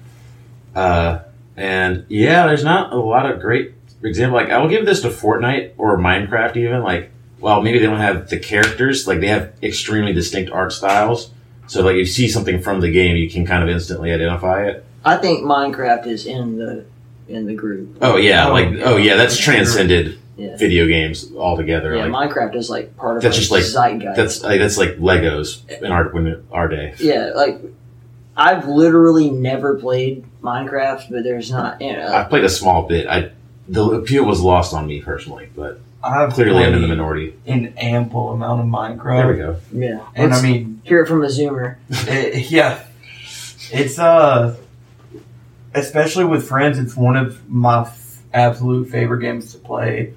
[0.74, 1.20] Uh,
[1.56, 4.36] and yeah, there's not a lot of great example.
[4.38, 6.82] Like I will give this to Fortnite or Minecraft even.
[6.82, 7.10] Like
[7.40, 11.30] well, maybe they don't have the characters, like they have extremely distinct art styles.
[11.66, 14.66] So like if you see something from the game, you can kind of instantly identify
[14.68, 14.84] it.
[15.04, 16.84] I think Minecraft is in the
[17.28, 17.98] in the group.
[18.00, 20.56] Oh yeah, Oh, like oh yeah, that's transcended Yeah.
[20.56, 21.94] video games altogether.
[21.94, 24.16] Yeah, like Minecraft is like part of That's just like- zeitgeist.
[24.16, 26.94] that's like that's like Legos in our when our day.
[26.98, 27.60] yeah, like
[28.36, 33.06] I've literally never played Minecraft, but there's not you know I've played a small bit.
[33.06, 33.30] I
[33.68, 37.34] the appeal was lost on me personally, but I've clearly I'm in the minority.
[37.46, 39.16] an ample amount of Minecraft.
[39.18, 39.56] There we go.
[39.72, 40.06] yeah.
[40.14, 41.76] And Let's I mean, hear it from a Zoomer.
[41.90, 42.82] it, yeah,
[43.70, 44.56] it's uh,
[45.74, 50.14] especially with friends, it's one of my f- absolute favorite games to play,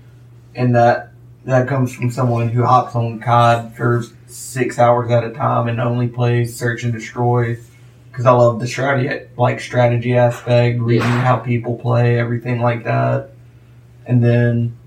[0.56, 1.12] and that
[1.46, 5.80] that comes from someone who hops on COD for six hours at a time and
[5.80, 7.58] only plays search and destroy.
[8.10, 13.32] Because I love the strategy, like strategy aspect, reading how people play, everything like that,
[14.06, 14.78] and then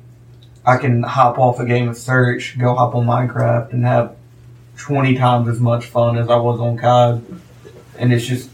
[0.65, 4.17] I can hop off a game of search, go hop on Minecraft, and have
[4.79, 7.25] 20 times as much fun as I was on COD.
[7.99, 8.51] And it's just,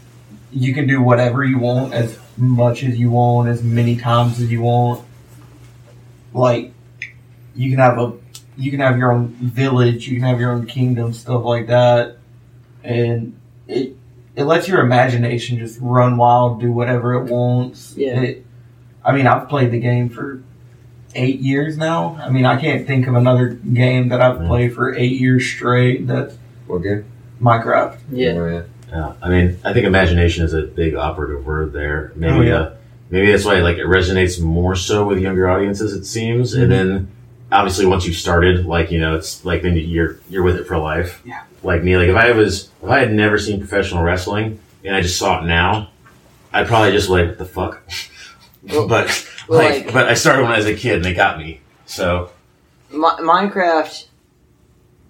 [0.51, 4.51] you can do whatever you want, as much as you want, as many times as
[4.51, 5.05] you want.
[6.33, 6.73] Like,
[7.55, 8.13] you can have a,
[8.57, 12.17] you can have your own village, you can have your own kingdom, stuff like that.
[12.83, 13.95] And it,
[14.35, 17.95] it lets your imagination just run wild, do whatever it wants.
[17.97, 18.21] Yeah.
[18.21, 18.45] It,
[19.03, 20.41] I mean, I've played the game for
[21.15, 22.17] eight years now.
[22.21, 24.47] I mean, I can't think of another game that I've Mm.
[24.47, 26.35] played for eight years straight that's
[26.67, 27.05] What game?
[27.41, 27.97] Minecraft.
[28.11, 28.29] Yeah.
[28.31, 28.61] Oh, yeah.
[28.89, 32.11] Yeah, I mean, I think imagination is a big operative word there.
[32.15, 32.55] Maybe, Oh, yeah.
[32.55, 32.73] uh,
[33.09, 35.93] maybe that's why like it resonates more so with younger audiences.
[35.93, 36.61] It seems, Mm-hmm.
[36.63, 37.07] and then
[37.55, 40.77] obviously once you've started, like you know, it's like then you're you're with it for
[40.77, 41.21] life.
[41.25, 41.43] Yeah.
[41.63, 45.01] Like me, like if I was if I had never seen professional wrestling and I
[45.01, 45.89] just saw it now,
[46.53, 47.81] I'd probably just like what the fuck.
[48.67, 51.13] Well- but well, like, like- but I started when I was a kid and they
[51.13, 51.61] got me.
[51.85, 52.31] So
[52.91, 54.07] Mi- Minecraft.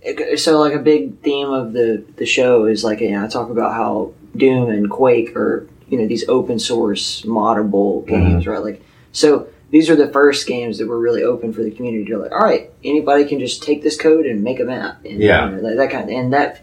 [0.01, 3.27] it- So like a big theme of the the show is like you know I
[3.27, 8.09] talk about how Doom and Quake are you know these open source moddable mm-hmm.
[8.09, 8.83] games right like
[9.13, 12.31] so these are the first games that were really open for the community to like
[12.31, 15.49] all right anybody can just take this code and make a map and, Yeah.
[15.49, 16.61] you know, that, that kind of, and that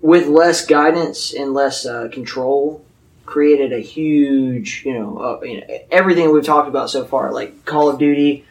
[0.00, 2.84] with less guidance and less uh, control
[3.24, 7.64] created a huge you know, uh, you know everything we've talked about so far like
[7.64, 8.44] Call of Duty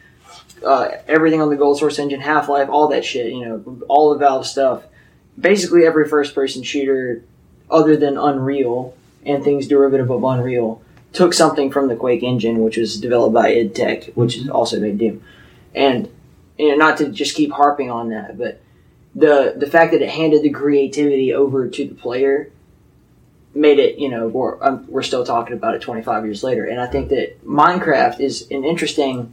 [0.65, 4.13] uh, everything on the Gold Source engine, Half Life, all that shit, you know, all
[4.13, 4.83] the Valve stuff.
[5.39, 7.23] Basically, every first person shooter
[7.69, 8.95] other than Unreal
[9.25, 10.81] and things derivative of Unreal
[11.15, 14.79] took something from the Quake engine, which was developed by id Tech, which is also
[14.79, 15.23] made Doom.
[15.73, 16.09] And
[16.57, 18.61] you know, not to just keep harping on that, but
[19.13, 22.51] the the fact that it handed the creativity over to the player
[23.55, 26.65] made it, you know, we're, um, we're still talking about it 25 years later.
[26.65, 29.31] And I think that Minecraft is an interesting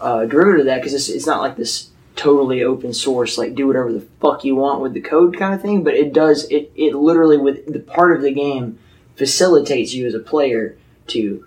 [0.00, 3.66] uh, derivative of that because it's, it's not like this totally open source, like do
[3.66, 6.70] whatever the fuck you want with the code kind of thing, but it does, it,
[6.76, 8.78] it literally, with the part of the game,
[9.18, 10.76] facilitates you as a player
[11.08, 11.44] to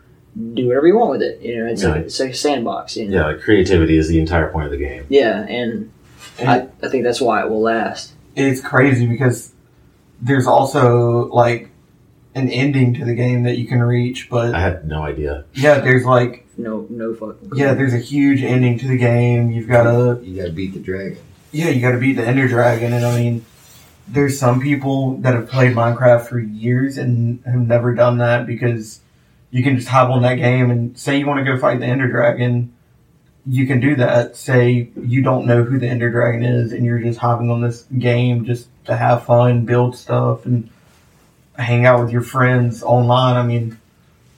[0.53, 1.41] do whatever you want with it.
[1.41, 2.01] You know, it's, like, Yeah.
[2.01, 2.95] it's like a sandbox.
[2.97, 3.29] You know?
[3.31, 5.05] yeah, creativity is the entire point of the game.
[5.09, 5.91] Yeah, and
[6.39, 8.13] I, I think that's why it will last.
[8.35, 9.51] It's crazy because
[10.21, 11.69] there's also like
[12.35, 15.43] an ending to the game that you can reach, but I had no idea.
[15.53, 17.51] yeah, there's like No, no fucking.
[17.55, 19.51] yeah, there's a huge ending to the game.
[19.51, 21.17] You've got to You gotta beat the dragon.
[21.51, 23.45] yeah, you got to beat the Ender Dragon, and I mean,
[24.07, 28.99] there's some people that have played Minecraft for years and have never done that because
[29.51, 31.85] you can just hop on that game and say you want to go fight the
[31.85, 32.73] Ender Dragon,
[33.45, 34.35] you can do that.
[34.35, 37.83] Say you don't know who the Ender Dragon is, and you're just hopping on this
[37.97, 40.69] game just to have fun, build stuff, and
[41.57, 43.35] hang out with your friends online.
[43.35, 43.77] I mean,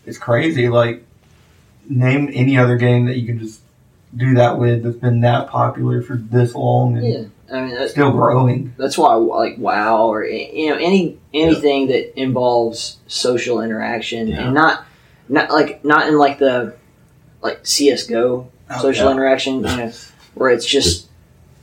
[0.05, 0.69] it's crazy.
[0.69, 1.03] Like,
[1.89, 3.61] name any other game that you can just
[4.15, 7.91] do that with that's been that popular for this long and Yeah, I mean that's,
[7.91, 8.73] still growing.
[8.77, 14.45] that's why like WoW or you know any anything that involves social interaction Yeah.
[14.45, 14.85] and not
[15.29, 16.75] not like not in like the
[17.41, 19.11] like CS:GO Oh, social yeah.
[19.11, 19.91] interaction, you know,
[20.35, 21.09] where it's just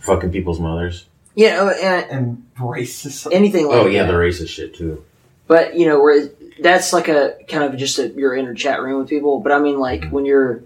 [0.01, 1.07] Fucking people's mothers.
[1.34, 3.32] you know and And racism.
[3.32, 4.12] anything like Oh yeah, that.
[4.12, 5.05] the racist shit too.
[5.49, 6.28] But you know, where
[6.61, 9.41] that's like a kind of just a, your inner chat room with people.
[9.41, 10.62] But I mean, like when you're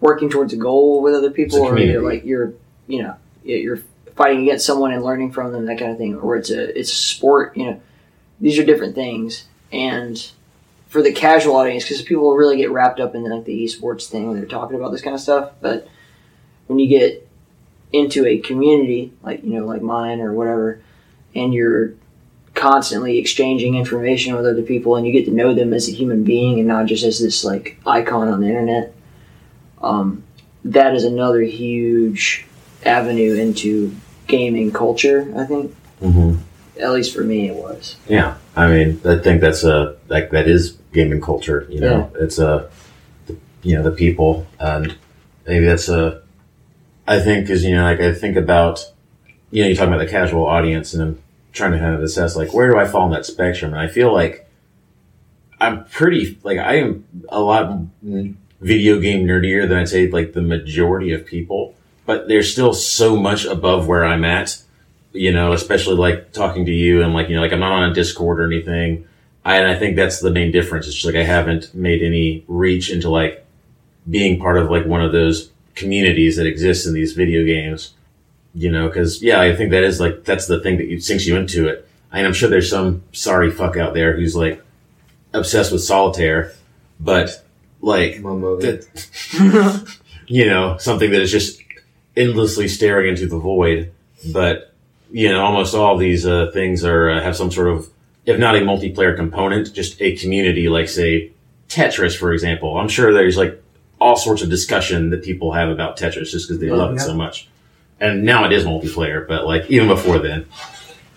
[0.00, 1.76] working towards a goal with other people, Mm-hmm.
[1.76, 2.54] It's a or you're like you're,
[2.86, 3.80] you know, you're
[4.16, 6.16] fighting against someone and learning from them, that kind of thing.
[6.16, 7.56] Or it's a it's a sport.
[7.56, 7.80] You know,
[8.40, 9.44] these are different things.
[9.72, 10.30] And
[10.88, 14.28] for the casual audience, because people really get wrapped up in like the esports thing
[14.28, 15.52] when they're talking about this kind of stuff.
[15.60, 15.88] But
[16.66, 17.28] when you get
[17.92, 20.80] into a community like you know like mine or whatever,
[21.34, 21.94] and you're
[22.54, 26.22] constantly exchanging information with other people and you get to know them as a human
[26.22, 28.94] being and not just as this like icon on the internet
[29.82, 30.22] um,
[30.64, 32.46] that is another huge
[32.86, 33.94] avenue into
[34.26, 35.32] gaming culture.
[35.36, 36.36] I think, hmm
[36.80, 37.96] at least for me, it was.
[38.08, 41.66] Yeah, I mean, I think that's a like that is gaming culture.
[41.70, 42.68] You know, it's a
[43.26, 44.96] the, you know the people, and
[45.46, 46.22] maybe that's a.
[47.06, 48.92] I think because you know, like I think about,
[49.50, 51.22] you know, you talk about the casual audience, and I'm
[51.52, 53.88] trying to kind of assess like where do I fall in that spectrum, and I
[53.88, 54.48] feel like
[55.60, 57.78] I'm pretty like I am a lot
[58.60, 61.74] video game nerdier than I'd say like the majority of people,
[62.06, 64.62] but there's still so much above where I'm at
[65.14, 67.90] you know, especially like talking to you and like, you know, like I'm not on
[67.90, 69.06] a Discord or anything.
[69.44, 70.86] I, and I think that's the main difference.
[70.86, 73.46] It's just like I haven't made any reach into like
[74.10, 77.94] being part of like one of those communities that exists in these video games,
[78.54, 81.26] you know, cause yeah, I think that is like, that's the thing that you, sinks
[81.26, 81.88] you into it.
[82.12, 84.62] And I'm sure there's some sorry fuck out there who's like
[85.32, 86.52] obsessed with solitaire,
[86.98, 87.44] but
[87.80, 89.96] like, that,
[90.26, 91.63] you know, something that is just
[92.16, 93.92] endlessly staring into the void.
[94.32, 94.72] But
[95.10, 97.88] you know, almost all these uh, things are uh, have some sort of,
[98.26, 100.68] if not a multiplayer component, just a community.
[100.68, 101.32] Like say
[101.68, 102.76] Tetris, for example.
[102.78, 103.62] I'm sure there's like
[104.00, 107.00] all sorts of discussion that people have about Tetris just because they Oh, love it
[107.00, 107.48] so much.
[108.00, 110.46] And now it is multiplayer, but like even before then,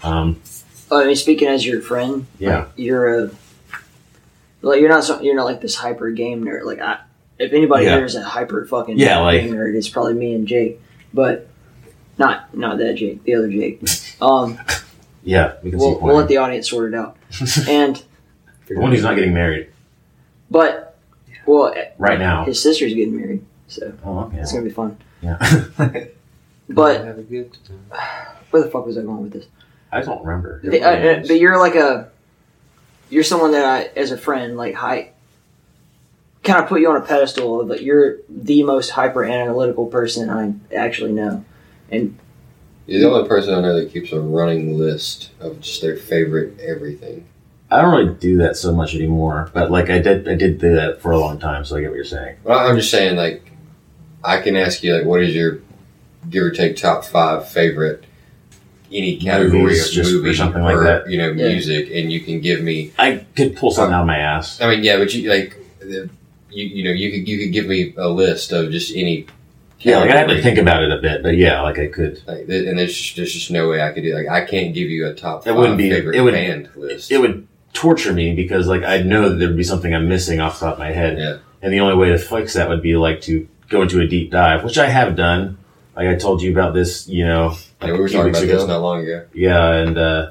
[0.04, 0.40] um,
[0.90, 3.32] Oh, I mean, speaking as your friend, yeah, you're a
[4.62, 6.64] like you're not so, you're not like this hyper game nerd.
[6.64, 7.00] Like I,
[7.40, 7.96] if anybody Yeah.
[7.98, 10.80] here is a hyper fucking Yeah, like- game nerd, it's probably me and Jake.
[11.18, 11.48] But
[12.20, 13.82] not not that Jake, the other Jake.
[14.22, 14.60] Um,
[15.24, 17.18] yeah, we can we'll, your we'll let the audience sort it out.
[17.68, 17.96] And
[18.68, 19.70] the one who's not getting married
[20.52, 20.96] but
[21.48, 22.46] well, right now.
[22.46, 24.38] his sister's getting married, so Oh, okay.
[24.38, 24.98] it's gonna be fun.
[25.22, 25.38] Yeah.
[26.70, 27.80] But have a good time.
[28.52, 29.46] where the fuck was I going with this?
[29.90, 30.60] I don't remember.
[30.62, 32.12] The- uh, uh, but you're like a
[33.10, 35.12] you're someone that I as a friend like hi
[36.44, 40.30] kind of put you on a pedestal of like you're the most hyper analytical person
[40.30, 41.44] I actually know
[41.92, 42.18] and
[42.86, 46.60] You're the only person I know that keeps a running list of just their favorite
[46.60, 47.26] everything.
[47.70, 50.74] I don't really do that so much anymore, but like I did, I did do
[50.76, 51.66] that for a long time.
[51.66, 52.38] So I get what you're saying.
[52.46, 53.52] Well, I'm just saying, like,
[54.24, 55.60] I can ask you, like, what is your
[56.30, 58.06] give or take top five favorite
[58.90, 61.10] any category Movies, of just- or movie something like that.
[61.10, 61.50] you know Yeah.
[61.50, 62.94] music, and you can give me.
[62.98, 64.62] I could pull something out of my ass.
[64.62, 66.10] I mean, yeah, but you like, the-
[66.58, 69.28] you you know, you could you could give me a list of just any.
[69.80, 72.22] Yeah, like I have to think about it a bit, but yeah, like I could.
[72.28, 74.16] Like, and there's just, there's just no way I could do.
[74.16, 77.12] Like, I can't give you a top It wouldn't be- favorite it would- band list.
[77.12, 80.60] It would torture me because like I'd know that there'd be something I'm missing off
[80.60, 81.38] the top of my head, Yeah.
[81.62, 84.32] and the only way to fix that would be like to go into a deep
[84.32, 85.60] dive, which I have done.
[85.96, 87.50] Like I told you about this, you know,
[87.80, 88.58] like Yeah, we were talking about ago.
[88.58, 89.26] this not long ago.
[89.34, 90.30] Yeah, and uh,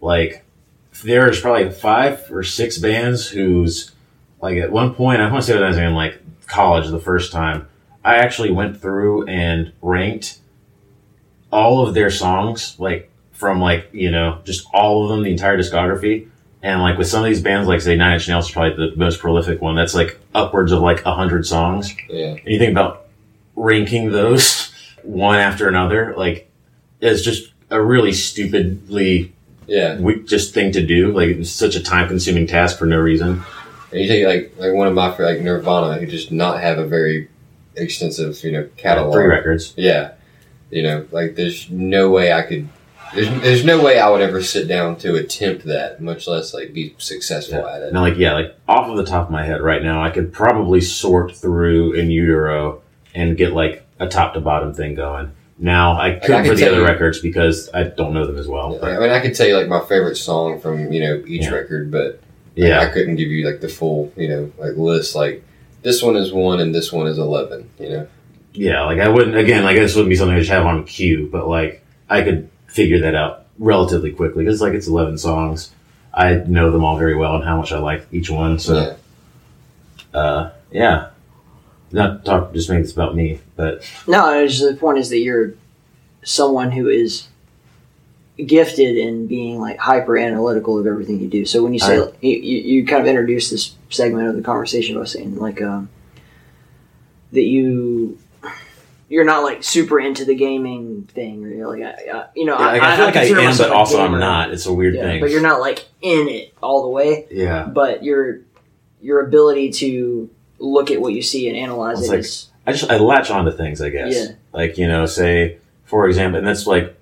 [0.00, 0.44] like
[1.04, 3.92] there's probably five or six bands whose
[4.40, 7.00] like at one point I want to say when I was in like college the
[7.00, 7.66] first time
[8.04, 10.38] I actually went through and ranked
[11.50, 15.56] all of their songs like from like you know just all of them the entire
[15.58, 16.28] discography
[16.62, 18.96] and like with some of these bands like say Nine Inch Nails is probably the
[18.96, 22.32] most prolific one that's like upwards of like a hundred songs Yeah.
[22.32, 23.06] and you think about
[23.56, 24.72] ranking those
[25.02, 26.50] one after another, like
[27.00, 29.32] it's just a really stupidly
[29.66, 29.98] Yeah.
[30.00, 31.12] we just thing to do.
[31.12, 33.42] Like it's such a time consuming task for no reason.
[33.92, 36.86] And you take like like one of my like Nirvana, who does not have a
[36.86, 37.28] very
[37.76, 39.14] extensive you know catalog.
[39.14, 39.74] Three records.
[39.76, 40.12] Yeah,
[40.70, 42.68] you know, like there's no way I could.
[43.14, 46.74] There's there's no way I would ever sit down to attempt that, much less like
[46.74, 47.88] be successful at it.
[47.88, 50.32] And like yeah, like off of the top of my head right now, I could
[50.32, 52.82] probably sort through in utero
[53.14, 55.32] and get like a top to bottom thing going.
[55.56, 58.46] Now I couldn't I for the other you- records because I don't know them as
[58.46, 58.78] well.
[58.82, 61.44] Yeah, I mean, I could tell you like my favorite song from you know each
[61.44, 61.52] Yeah.
[61.52, 62.20] record, but
[62.58, 65.14] yeah, I couldn't give you like the full you know like list.
[65.14, 65.44] Like
[65.82, 67.70] this one is one and this one is eleven.
[67.78, 68.08] You know,
[68.52, 69.64] yeah, like I wouldn't again.
[69.64, 73.00] Like this wouldn't be something I should have on cue, but like I could figure
[73.00, 75.72] that out relatively quickly because like it's eleven songs.
[76.12, 78.58] I know them all very well and how much I like each one.
[78.58, 78.96] So
[80.12, 80.18] yeah.
[80.18, 81.10] uh, yeah,
[81.92, 85.54] not talk just make this about me, but no just, the point is that you're
[86.24, 87.28] someone who is
[88.46, 92.12] gifted in being like hyper analytical of everything you do so when you say I-
[92.20, 95.88] you, you, kind of introduced this segment of the conversation by saying like um,
[97.32, 98.18] that you
[99.08, 102.58] you're not like super into the gaming thing or you're like I, I, you know
[102.58, 104.52] Yeah, like, I, feel like I am, but also I'm not.
[104.52, 105.20] It's a weird Yeah, thing.
[105.20, 108.40] but you're not like in it all the way yeah, but your
[109.00, 112.72] your ability to look at what you see and analyze It's it like- is I
[112.72, 113.80] just I latch on to things.
[113.80, 114.14] I guess.
[114.14, 114.34] Yeah.
[114.52, 116.97] Like you know, say for example, and that's like,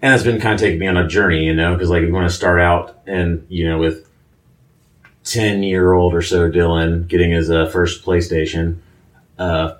[0.00, 1.44] and that's been kind of taking me on a journey.
[1.44, 4.08] You know, because like you want to start out and you know with
[5.24, 8.78] ten year old or so Dylan getting his uh, first PlayStation,
[9.38, 9.74] uh,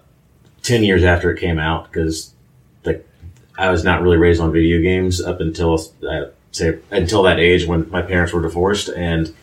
[0.63, 2.33] ten years after it came out because
[2.85, 3.07] like
[3.57, 7.67] I was not really raised on video games up until uh, say until that age
[7.67, 9.35] when my parents were divorced and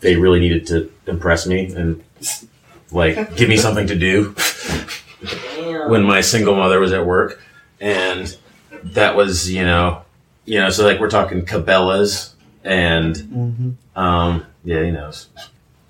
[0.00, 2.02] they really needed to impress me and
[2.90, 4.34] like give me something to do
[5.88, 7.40] when my single mother was at work
[7.80, 8.36] and
[8.82, 10.02] that was you know
[10.44, 12.34] you know so like we're talking cabela's
[12.64, 13.98] and Mm-hmm.
[13.98, 15.10] um yeah you know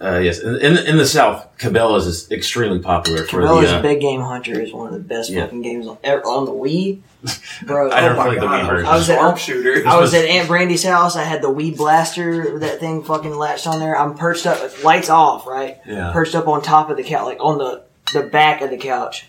[0.01, 3.83] uh, yes in, in in the south cabela's is extremely popular for Cabela's the uh,
[3.83, 5.45] Big Game Hunter is one of the best Yeah.
[5.45, 7.01] fucking games on, ever, on the Wii.
[7.67, 8.87] Bro, I oh never my played the Wii version.
[8.89, 9.87] I was at Sharpshooter.
[9.87, 11.15] I was at Aunt Brandy's house.
[11.15, 13.97] I had the Wii blaster, that thing fucking latched on there.
[13.97, 15.79] I'm perched up, lights off, right?
[15.87, 18.77] yeah Perched up on top of the couch, like on the the back of the
[18.79, 19.29] couch,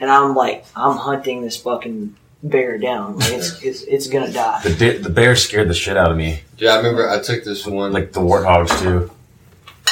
[0.00, 3.18] and I'm like, I'm hunting this fucking bear down.
[3.18, 4.60] Like it's it's, it's gonna die.
[4.62, 7.42] the, da- the bear scared the shit out of me Yeah, I remember I took
[7.42, 7.92] this one.
[7.92, 9.10] like the warthogs too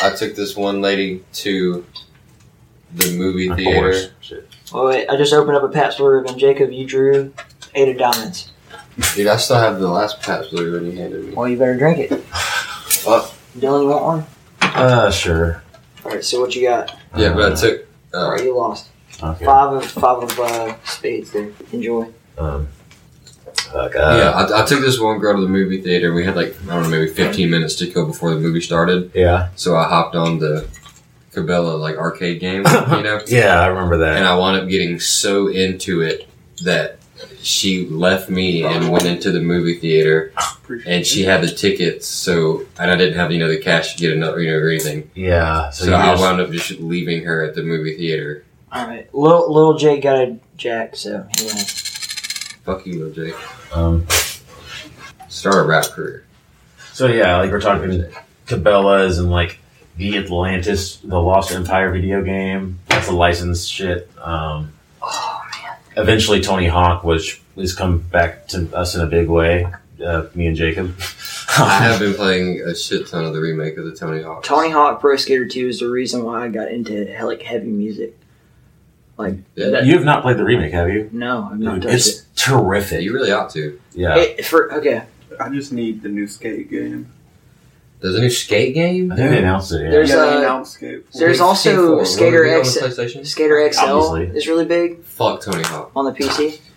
[0.02, 1.84] I took this one lady to
[2.94, 3.94] the movie Of theater.
[4.20, 4.48] Shit.
[4.72, 6.38] Oh wait, I just opened up a Pabst Blue Ribbon.
[6.38, 7.32] Jacob, you drew
[7.74, 8.52] eight of diamonds.
[9.14, 11.34] Dude, I still have the last Pabst Blue Ribbon you handed me.
[11.34, 12.10] Well, you better drink it.
[13.04, 13.34] What?
[13.58, 14.26] Dylan, you want one?
[14.62, 15.62] uh sure
[16.04, 16.96] All right, so what you got?
[17.16, 17.86] Yeah, but I took.
[18.14, 18.88] All Uh, right, you lost.
[19.22, 21.50] okay Five of five of uh, spades there.
[21.72, 22.08] Enjoy.
[22.38, 22.68] Um
[23.54, 26.12] fuck, uh, yeah, I, I took this one girl to the movie theater.
[26.12, 29.10] We had like I don't know, maybe 15 minutes to go before the movie started.
[29.14, 30.68] yeah So I hopped on the
[31.32, 32.62] Cabela like arcade game, you
[33.02, 36.28] know, yeah i remember that and I wound up getting so into it
[36.64, 36.98] that
[37.40, 40.32] she left me and went into the movie theater,
[40.86, 42.06] and she had the tickets.
[42.06, 44.68] So and I didn't have you know the cash to get another you know or
[44.68, 45.10] anything.
[45.14, 48.44] yeah so, So, you I just- wound up just leaving her at the movie theater.
[48.70, 51.56] All right, little little Jake got a jack, so he won.
[52.64, 53.76] Fuck you, Lil Jake.
[53.76, 54.06] um
[55.28, 56.24] Start a rap career.
[56.92, 58.04] so yeah like we're talking
[58.46, 59.58] cabela's and like
[59.96, 66.40] the atlantis the lost empire video game that's a licensed shit um Oh man, eventually
[66.42, 69.66] tony hawk which has come back to us in a big way
[70.04, 70.94] uh, me and jacob
[71.58, 74.42] I have been playing a shit ton of the remake of the Tony Hawk.
[74.42, 78.16] Tony Hawk Pro Skater Two is the reason why I got into like heavy music.
[79.22, 82.08] Like that, you have not played the remake have you no, I've not Dude, it's
[82.08, 82.26] it.
[82.36, 83.80] terrific You really ought to.
[83.94, 85.02] yeah It- for okay,
[85.40, 87.10] I just need the new skate game.
[88.00, 89.12] There's a new skate game.
[89.12, 91.04] i think they announced it yeah There's, yeah, they uh, announced skate.
[91.12, 91.20] four.
[91.20, 91.96] there's Skate also four.
[91.98, 93.30] Will Skater it X.
[93.30, 94.36] Skater XL Obviously.
[94.36, 95.92] is really big Fuck Tony Hawk.
[95.94, 96.60] on the PC.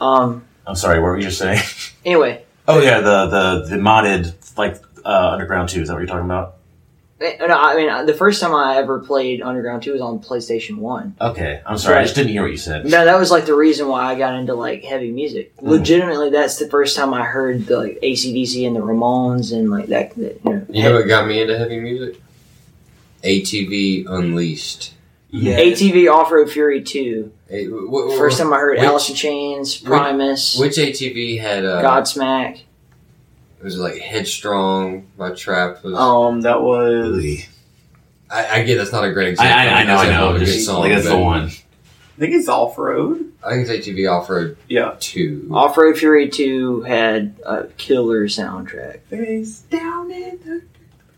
[0.00, 0.44] Um.
[0.64, 1.60] i'm sorry what were you just saying
[2.04, 6.06] Anyway, oh yeah the the the modded like uh underground 2 is that what you're
[6.06, 6.57] talking about no,
[7.20, 11.14] I mean uh, the first time I ever played Underground Two was on PlayStation One.
[11.20, 13.54] okay i'm sorry i just didn't hear what you said No, that was like the
[13.54, 15.56] reason why I got into like heavy music.
[15.56, 15.68] Mm.
[15.68, 19.86] Legitimately, that's the first time I heard the like ACDC and the Ramones and like
[19.86, 20.14] that.
[20.16, 22.20] that, you know, You know what got me into heavy music?
[23.24, 24.94] ATV Unleashed.
[25.30, 27.32] yeah ATV Off Road Fury Two.
[27.48, 31.40] Hey, wh- wh- wh- First time I heard Which- Alice in Chains, Primus, Which ATV
[31.40, 32.60] had uh, Godsmack.
[33.62, 35.82] Was like Headstrong by Trapt?
[35.82, 37.24] Was, Um, that was.
[38.30, 39.56] I, I get that's not a great example.
[39.56, 40.38] I, I know, I know.
[40.38, 41.44] good Just, song, like that's the one.
[41.44, 43.32] I think it's off road.
[43.44, 44.96] I think it's ATV Off Road Yeah.
[44.98, 45.48] Two.
[45.52, 49.00] Off Road Fury Two had a killer soundtrack.
[49.08, 50.62] Face down in the.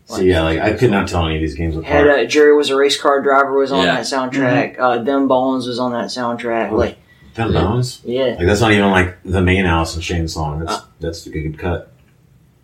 [0.05, 2.21] So yeah, like I could not tell any of these games Had apart.
[2.21, 3.95] uh, Jerry was a race car driver was on Yeah.
[3.95, 4.79] that soundtrack.
[4.79, 6.71] Uh, Them Bones was on that soundtrack.
[6.73, 6.77] Oh.
[6.77, 6.99] Like
[7.35, 8.03] Them Bones?
[8.05, 10.61] yeah, Like that's not even like the main Alice in Chains song.
[10.65, 11.90] That's that's a good cut.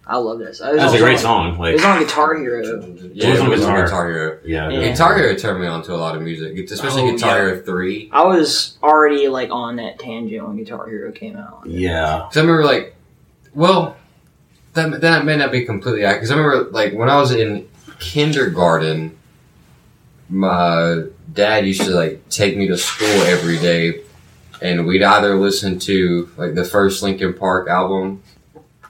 [0.08, 0.60] I love this.
[0.60, 1.66] It was That's a great on- song.
[1.66, 2.62] It was on Guitar Hero.
[3.12, 3.84] Yeah, It was on it was on Guitar.
[3.84, 4.38] Guitar Hero.
[4.44, 4.88] yeah, Yeah.
[4.90, 7.44] Guitar Hero turned me on to a lot of music, especially Oh, Guitar yeah.
[7.54, 8.08] Hero Three.
[8.12, 11.62] I was already like on that tangent when Guitar Hero came out.
[11.66, 12.18] yeah.
[12.18, 12.94] Because I remember, like,
[13.54, 13.96] well,
[14.74, 16.20] that that may not be completely accurate.
[16.22, 17.66] Because I remember, like, when I was in
[17.98, 19.16] kindergarten,
[20.28, 24.02] my dad used to like take me to school every day,
[24.62, 28.22] and we'd either listen to like the first Linkin Park album.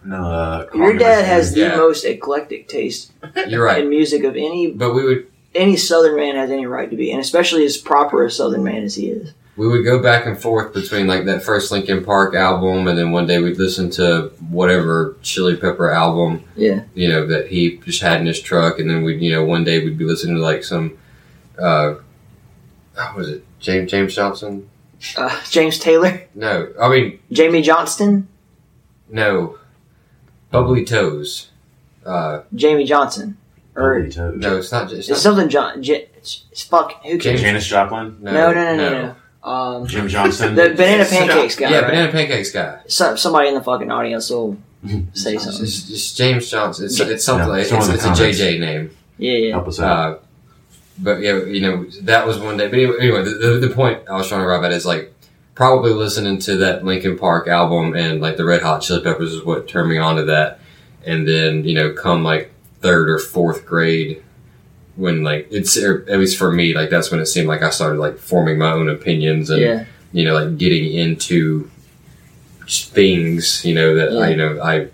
[0.06, 1.76] No, uh, Your dad has the Yeah.
[1.76, 3.12] most eclectic taste
[3.48, 6.90] You're right, in music of any but we would any Southern man has any right
[6.90, 9.32] to be, and especially as proper a Southern man as he is.
[9.56, 13.10] we would go back and forth between like that first Linkin Park album, and then
[13.10, 16.44] one day we'd listen to whatever Chili Pepper album.
[16.56, 16.82] Yeah.
[16.94, 19.44] you know that he just had in his truck, and then we, would you know,
[19.44, 20.96] one day we'd be listening to like some,
[21.58, 21.94] uh,
[22.94, 24.68] what was it James James Johnson?
[25.16, 28.28] Uh, James Taylor, No, I mean Jamie Johnston,
[29.08, 29.58] no,
[30.50, 31.50] Bubbly Toes.
[32.04, 33.36] Uh, Jamie Johnson,
[33.74, 34.36] or Holy toad.
[34.36, 34.84] no, it's not.
[34.92, 35.82] It's it's not something John.
[35.82, 37.04] J- it's fuck.
[37.04, 37.40] Who cares?
[37.40, 39.50] Janis Joplin, no, No, no, no, no, no.
[39.50, 40.54] Um, Jim Johnston.
[40.56, 41.70] the banana pancakes guy.
[41.70, 41.90] Yeah, right?
[41.90, 42.80] Banana Pancakes guy.
[42.86, 44.56] Some, somebody in the fucking audience will
[45.14, 45.64] say something.
[45.64, 46.86] it's, it's James Johnson.
[46.86, 47.46] It's, it's something.
[47.48, 48.08] Yeah, like, it's, it's a.
[48.08, 48.96] JJ name.
[49.18, 49.50] Yeah, yeah.
[49.52, 50.14] Help us out.
[50.14, 50.18] Uh,
[50.98, 52.68] but yeah, you know that was one day.
[52.68, 55.12] But anyway, anyway the, the, the point I was trying to arrive at is like
[55.56, 59.42] probably listening to that Linkin Park album and like the Red Hot Chili Peppers is
[59.44, 60.60] what turned me on to that.
[61.04, 64.22] And then you know, come like third or fourth grade,
[64.94, 67.70] when like it's or at least for me, like that's when it seemed like I
[67.70, 69.84] started like forming my own opinions and Yeah.
[70.12, 71.68] you know, like getting into
[72.68, 74.88] things, you know, that I, you know, I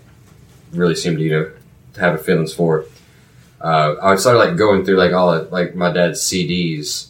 [0.73, 1.51] really seem to, you know,
[1.99, 2.85] have a feelings for.
[3.61, 7.07] Uh, I started like going through like all of, like my dad's CDs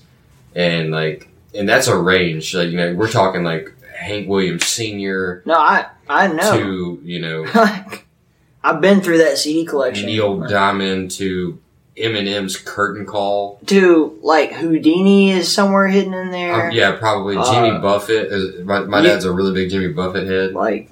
[0.55, 2.53] and like, and that's a range.
[2.55, 5.43] Like, you know, we're talking like Hank Williams Sr.
[5.45, 6.57] No, I I know.
[6.57, 7.45] to, you know,
[8.63, 10.05] I've been through that CD collection.
[10.07, 11.59] Neil Diamond to
[11.97, 13.59] Eminem's Curtain Call.
[13.67, 16.67] to like Houdini is somewhere hidden in there.
[16.67, 18.31] Um, yeah, probably Uh, Jimmy Buffett.
[18.31, 19.09] Is, my, my yeah.
[19.09, 20.53] dad's a really big Jimmy Buffett head.
[20.53, 20.89] Like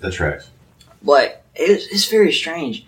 [0.00, 0.48] The tracks.
[1.02, 2.84] like it's, it's very strange.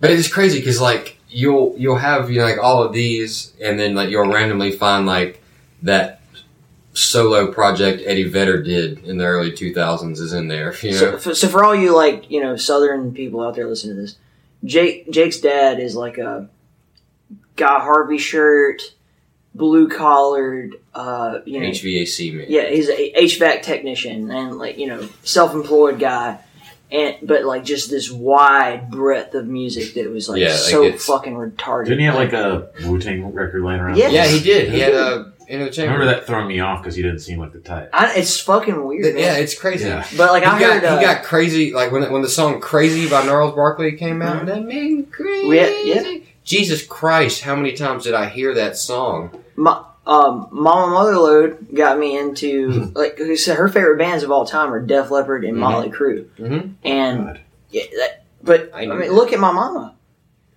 [0.00, 3.78] But it's crazy because like you'll you'll have you know like all of these, and
[3.78, 5.40] then like you'll randomly find like
[5.82, 6.20] that
[6.94, 10.74] solo project Eddie Vedder did in the early two thousands is in there.
[10.82, 13.66] You know, So, for, so for all you like you know Southern people out there
[13.66, 14.16] listening to this,
[14.64, 16.48] Jake Jake's dad is like a
[17.56, 18.82] Guy Harvey shirt,
[19.54, 20.76] blue collared.
[20.94, 22.46] Uh, you know, HVAC man.
[22.48, 26.38] yeah, he's a HVAC technician and like you know self employed guy.
[26.90, 31.06] And, but like just this wide breadth of music that was like Yeah, so it's-
[31.06, 31.84] fucking retarded.
[31.86, 33.96] Didn't he have like a Wu Tang record laying around?
[33.96, 34.08] Yeah.
[34.10, 34.70] Yeah, he did.
[34.70, 35.92] He had a in the I chamber.
[35.94, 37.90] remember that throwing me off because he didn't seem like the type.
[37.92, 39.02] I, it's fucking weird.
[39.04, 39.22] Th- man.
[39.24, 39.86] Yeah, it's crazy.
[39.86, 40.06] Yeah.
[40.16, 42.60] but like He I got, heard, uh, he got crazy like when when the song
[42.60, 44.46] "Crazy" by Gnarls Barkley came out.
[44.46, 45.46] That made me crazy.
[45.48, 45.88] Mm-hmm.
[45.88, 46.18] Yeah, yeah.
[46.44, 47.42] Jesus Christ!
[47.42, 49.30] How many times did I hear that song?
[49.54, 54.44] my, um, Mama Motherload got me into like who said, her favorite bands of all
[54.44, 55.60] time are Def Leppard and Mhm.
[55.60, 56.74] Motley Crue, Mhm.
[56.84, 57.40] and God.
[57.70, 59.12] yeah, that, but I I, knew mean, that.
[59.12, 59.94] look at my mama.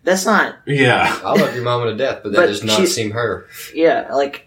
[0.04, 1.20] That's not Yeah.
[1.24, 3.46] I love your mama to death, but that But does not she- seem her.
[3.74, 4.45] yeah, like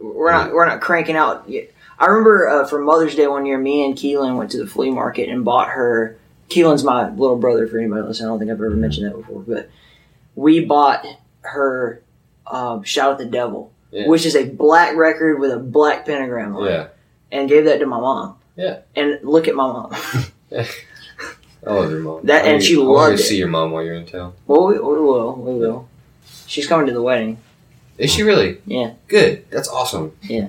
[0.00, 1.48] we're not we're not cranking out.
[1.48, 1.72] yet.
[1.98, 4.90] I remember uh, for Mother's Day one year, me and Keelan went to the flea
[4.90, 6.16] market and bought her.
[6.48, 7.66] Keelan's my little brother.
[7.66, 9.68] For anybody listening, I don't think I've ever mentioned that before, but
[10.34, 11.04] we bought
[11.42, 12.02] her
[12.46, 14.06] um, "Shout at the Devil," Yeah.
[14.08, 16.70] which is a black record with a black pentagram on it.
[16.70, 16.86] Yeah.
[17.32, 18.36] and gave that to my mom.
[18.56, 18.78] Yeah.
[18.96, 19.90] And look at my mom.
[21.66, 22.20] I love your mom.
[22.26, 23.18] That- I and wanna- she I loved it.
[23.24, 24.32] see your mom while you're in town.
[24.46, 25.34] well, we, we will.
[25.34, 25.88] We will.
[26.46, 27.38] She's coming to the wedding.
[27.98, 28.60] Is she really?
[28.64, 28.94] Yeah.
[29.08, 29.50] Good.
[29.50, 30.12] That's awesome.
[30.22, 30.48] Yeah.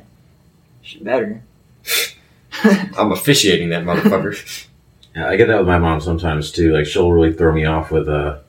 [0.82, 1.42] She better.
[2.64, 4.68] I'm officiating that motherfucker.
[5.16, 6.72] Yeah, I get that with my mom sometimes too.
[6.74, 8.40] Like she'll really throw me off with uh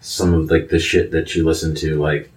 [0.00, 1.96] some of like the shit that she listened to.
[2.00, 2.30] Like,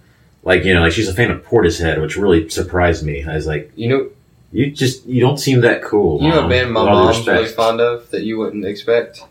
[0.43, 3.23] like you know, like she's a fan of Portishead, which really surprised me.
[3.23, 4.09] I was like, you know,
[4.51, 6.21] you just you don't seem that cool.
[6.21, 8.37] you know a Mom, band my with all due mom's really fond of that you
[8.37, 9.23] wouldn't expect?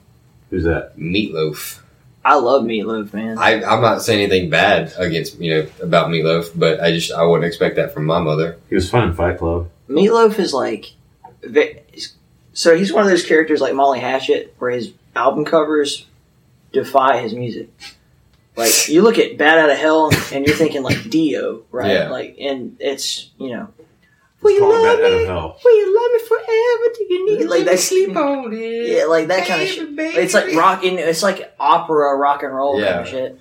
[0.51, 0.97] Who's that?
[0.97, 1.81] Meatloaf.
[2.29, 3.39] I love Meatloaf, man.
[3.39, 7.24] I, I'm not saying anything bad against you know about Meatloaf, but I just I
[7.24, 8.59] wouldn't expect that from my mother.
[8.68, 9.70] He was fun in Fight Club.
[9.89, 10.93] Meatloaf is like,
[12.53, 16.07] so he's one of those characters like Molly Hatchet, where his album covers
[16.70, 17.70] defy his music.
[18.57, 21.93] Like you look at "Bat Out of Hell" and you're thinking like Dio, right?
[21.93, 22.11] Yeah.
[22.11, 23.68] Like, and it's you know,
[24.43, 25.24] will you love Bat Out me?
[25.24, 25.61] Hell.
[25.64, 26.95] Will you love me forever?
[26.95, 28.89] Do you need like sleep on it.
[28.97, 29.89] Yeah, like that kind of shit.
[29.99, 30.99] It's like rocking.
[30.99, 33.39] It's like opera, rock and roll kind of shit,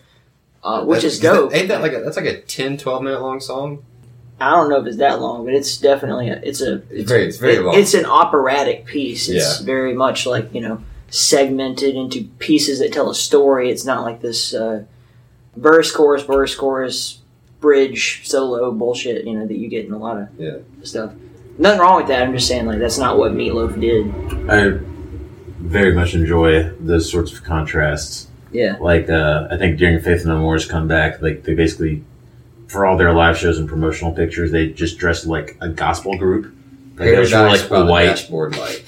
[0.63, 1.53] uh, which That's- is dope.
[1.53, 3.83] Ain't that like a, that's like a 10, 12 minute long song?
[4.39, 7.25] I don't know if it's that long, but it's definitely a, it's a It's very
[7.25, 7.73] it's very it- long.
[7.75, 9.29] it's an operatic piece.
[9.29, 9.65] It's Yeah.
[9.65, 13.71] very much like you know segmented into pieces that tell a story.
[13.71, 14.83] It's not like this uh,
[15.55, 17.19] verse, chorus, verse, chorus,
[17.59, 19.25] bridge, solo bullshit.
[19.25, 20.57] You know that you get in a lot of Yeah.
[20.83, 21.13] stuff.
[21.57, 22.21] Nothing wrong with that.
[22.23, 24.07] I'm just saying like that's not what Meatloaf did.
[24.49, 24.79] I
[25.59, 28.27] very much enjoy those sorts of contrasts.
[28.51, 28.77] Yeah.
[28.79, 32.03] Like uh, I think during Faith No More's comeback, like they basically
[32.67, 36.53] for all their live shows and promotional pictures, they just dressed like a gospel group.
[36.97, 38.83] Like they just wore Paradise like by white, light.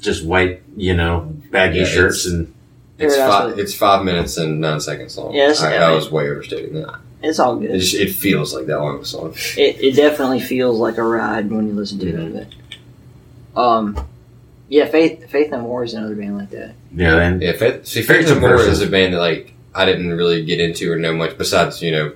[0.00, 2.54] just white, you know, baggy Yeah, shirts it's- and
[2.98, 3.58] It's Paradise five.
[3.58, 5.34] It's five minutes and nine seconds long.
[5.34, 6.94] Yeah, that's- I, I I was way overstating that.
[7.24, 7.80] It's all It good.
[7.80, 9.34] just it feels like that long of a song.
[9.56, 12.36] It, it definitely feels like a ride when you listen to Mm-hmm.
[12.36, 12.54] it.
[13.54, 14.06] But, um,
[14.68, 16.74] yeah, Faith Faith No More is another band like that.
[16.94, 19.84] yeah, and Yeah, Faith, see, Very Faith No More is a band that like I
[19.84, 22.12] didn't really get into or know much besides you know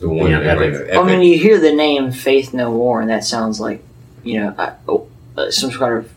[0.00, 0.96] the one Yeah, that- Epic.
[0.96, 3.82] I mean, you hear the name Faith No More, and that sounds like
[4.22, 6.10] you know I, oh, uh, some sort of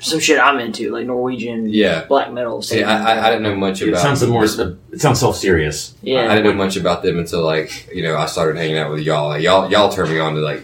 [0.00, 2.04] some shit I'm into, like Norwegian yeah.
[2.04, 2.62] black metal.
[2.62, 4.02] See, I, I, I didn't know much it about.
[4.02, 4.44] sounds more.
[4.44, 5.94] It sounds self serious.
[6.02, 8.90] yeah, I didn't know much about them until like you know I started hanging out
[8.90, 9.28] with y'all.
[9.28, 10.62] Like, y'all y'all turned me on to like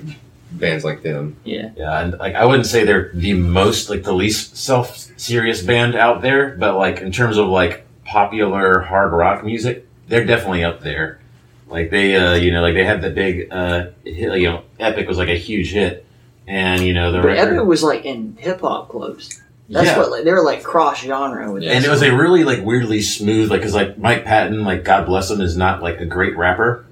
[0.53, 1.37] bands like them.
[1.45, 5.63] yeah, Yeah, and like I wouldn't say they're the most like the least self serious
[5.63, 10.65] band out there, but like in terms of like popular hard rock music, they're definitely
[10.65, 11.21] up there.
[11.67, 15.09] Like they, uh, you know, like they had the big, uh, hit, you know, Epic
[15.09, 16.07] was like a huge hit,
[16.47, 17.55] and you know the But record.
[17.55, 19.41] Epic was like in hip hop clubs.
[19.69, 19.99] That's Yeah.
[19.99, 23.01] what like, they were like cross genre with and it was a really like weirdly
[23.01, 26.37] smooth like because like Mike Patton like God bless him is not like a great
[26.37, 26.85] rapper.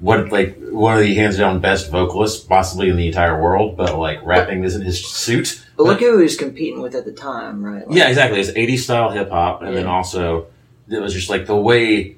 [0.00, 3.96] What like one of the hands down best vocalists possibly in the entire world, but
[3.98, 5.64] like rapping isn't his suit.
[5.76, 7.86] But look who he was competing with at the time, right?
[7.86, 8.40] Like, Yeah, exactly.
[8.40, 10.46] It's 80s style hip hop, and then also
[10.88, 12.16] it was just like the way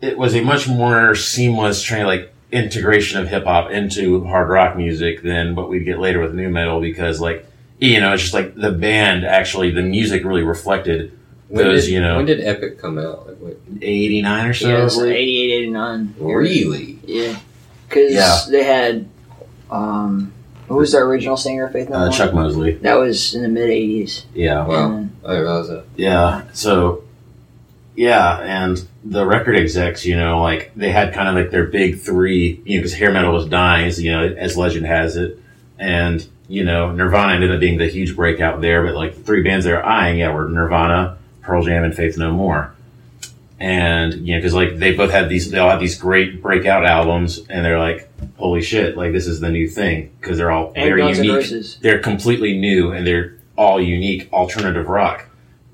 [0.00, 4.76] it was a much more seamless train like integration of hip hop into hard rock
[4.76, 7.46] music than what we'd get later with nu metal because like
[7.78, 11.16] you know it's just like the band actually the music really reflected
[11.48, 13.26] When those did, you know when did Epic come out?
[13.28, 14.68] Like, what, 89 or so.
[14.68, 15.12] yeah, I it's believe.
[15.12, 16.14] 88, 89.
[16.18, 16.98] really?
[17.06, 17.38] Yeah,
[17.88, 18.38] because Yeah.
[18.50, 19.08] they had
[19.70, 20.32] um,
[20.68, 22.12] who was the original singer of Faith No uh, More?
[22.12, 22.74] Chuck Mosley.
[22.74, 24.24] That was in the mid '80s.
[24.34, 24.66] Yeah.
[24.66, 24.92] Wow.
[24.96, 25.84] And I didn't realize that.
[25.96, 26.42] Yeah.
[26.52, 27.04] So,
[27.96, 32.00] yeah, and the record execs, you know, like they had kind of like their big
[32.00, 35.38] three, you know, because hair metal was dying, as you know, as legend has it,
[35.78, 38.84] and you know, Nirvana ended up being the huge breakout there.
[38.84, 42.18] But like the three bands they were eyeing, yeah, were Nirvana, Pearl Jam, and Faith
[42.18, 42.74] No More.
[43.58, 46.84] And you know, because like they both had these, they all had these great breakout
[46.84, 50.72] albums, and they're like, holy shit, like this is the new thing because they're all
[50.74, 55.26] and very Guns unique they're completely new and they're all unique alternative rock.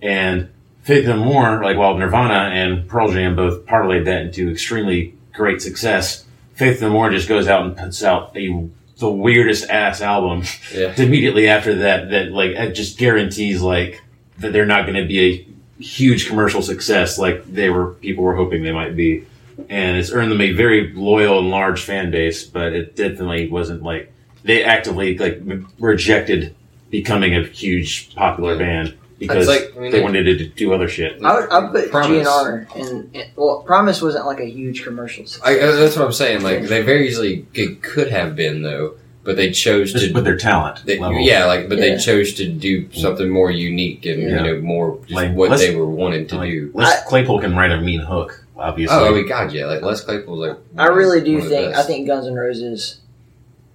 [0.03, 0.51] And
[0.87, 5.61] Faith No More, like while Nirvana and Pearl Jam both parlayed that into extremely great
[5.61, 8.69] success, Faith No More just goes out and puts out a
[8.99, 10.45] the weirdest ass album.
[10.73, 10.95] Yeah.
[11.03, 14.01] immediately after that that like it just guarantees like
[14.39, 18.37] that they're not going to be a huge commercial success like they were people were
[18.37, 19.27] hoping they might be.
[19.69, 23.83] And it's earned them a very loyal and large fan base but it definitely wasn't
[23.83, 24.13] like
[24.45, 25.43] they actively like
[25.81, 26.55] rejected
[26.91, 31.23] becoming a huge popular band because like- I mean, they wanted to do other shit
[31.23, 32.27] I would, I would put Primus.
[32.29, 35.27] GNR and, and well, Primus wasn't like a huge commercial.
[35.27, 35.47] success.
[35.47, 36.43] I, I- that's what I'm saying.
[36.43, 40.13] Like they very easily it could have been though, but they chose just to.
[40.13, 41.21] with their talent They, level.
[41.21, 41.97] yeah, like but Yeah.
[41.97, 44.29] they chose to do something more unique and Yeah.
[44.29, 46.71] you know more just Like, what they were wanting to like, do.
[46.75, 50.03] Les Claypool can write a mean hook obviously Oh, I mean, God, yeah, like Les
[50.03, 50.57] Claypool's like.
[50.79, 53.01] I really do one of the think I think Guns N' Roses,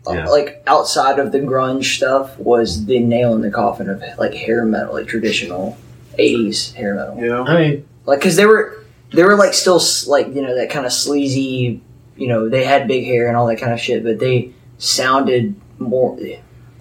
[0.07, 0.25] Yeah.
[0.25, 4.33] Uh, like outside of the grunge stuff, was the nail in the coffin of like
[4.33, 5.77] hair metal, like traditional
[6.17, 7.17] '80s hair metal.
[7.19, 8.83] yeah I mean Like because they were
[9.13, 11.81] they were like still like you know that kind of sleazy,
[12.17, 15.55] you know they had big hair and all that kind of shit, but they sounded
[15.77, 16.17] more.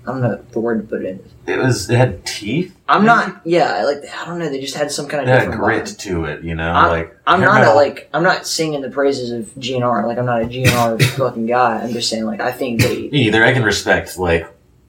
[0.06, 1.08] I don't know the word to put it
[1.46, 1.52] in.
[1.54, 3.40] it was it had teeth I'm not.
[3.44, 4.48] Yeah, I like I don't know.
[4.48, 5.98] They just had some kind it of had different grit vibe.
[5.98, 8.90] to it you know I'm- like I'm hair not a, like I'm not singing the
[8.90, 10.06] praises of GNR.
[10.06, 11.80] Like I'm not a GNR fucking guy.
[11.82, 13.44] I'm just saying like I think they either.
[13.44, 14.46] I can respect like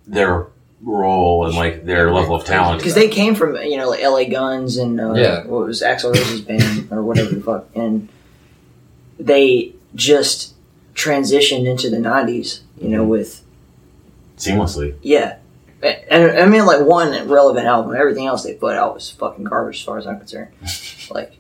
[0.07, 0.47] their
[0.83, 2.79] role and like their level of talent.
[2.79, 4.25] because they came from you know like L.A.
[4.25, 5.43] Guns and uh, Yeah.
[5.45, 8.09] what was Axl Rose's band or whatever the fuck, and
[9.19, 10.53] they just
[10.95, 12.61] transitioned into the '90s.
[12.79, 13.43] You know with
[14.41, 14.95] seamlessly.
[15.01, 15.37] yeah.
[15.83, 17.95] And I mean, like one relevant album.
[17.95, 20.53] Everything else they put out was fucking garbage, as far as I'm concerned.
[21.09, 21.37] like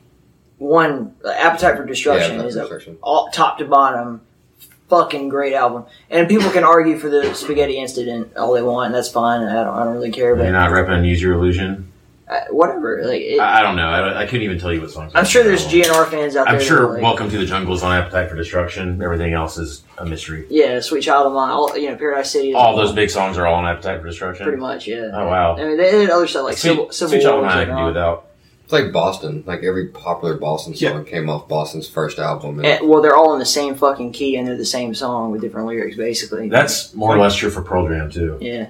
[0.57, 4.21] one, Appetite for Destruction Yeah, is a all top to bottom
[4.89, 5.85] fucking great album.
[6.09, 9.41] And people can argue for the Spaghetti Incident all they want, and that's fine.
[9.41, 11.90] I don't, I don't really care, You're not repping Use Your Illusion.
[12.31, 13.01] Uh, whatever.
[13.05, 13.87] Like, it, I, I don't know.
[13.89, 15.11] I, don't- I couldn't even tell you what songs.
[15.13, 15.83] I'm sure there's GNR.
[15.83, 16.55] GNR fans out there.
[16.55, 19.01] I'm sure like, Welcome to the Jungle is on Appetite for Destruction.
[19.01, 20.47] Everything else is a mystery.
[20.49, 21.51] Yeah, Sweet Child of Mine.
[21.51, 22.49] All, you know, Paradise City.
[22.51, 24.45] Is All those big songs are all on Appetite for Destruction.
[24.45, 24.87] pretty much.
[24.87, 25.09] Yeah.
[25.13, 25.57] Oh wow.
[25.57, 27.65] I mean, they did other stuff like Sweet, Civil, Civil Sweet Child of Mine I
[27.65, 28.27] can do without.
[28.63, 29.43] It's like Boston.
[29.45, 31.11] Like every popular Boston song Yeah.
[31.11, 32.59] came off Boston's first album.
[32.59, 35.31] And, And, well, they're all in the same fucking key and they're the same song
[35.31, 36.47] with different lyrics, basically.
[36.47, 38.37] That's more or less true for Pearl Jam too.
[38.39, 38.67] yeah.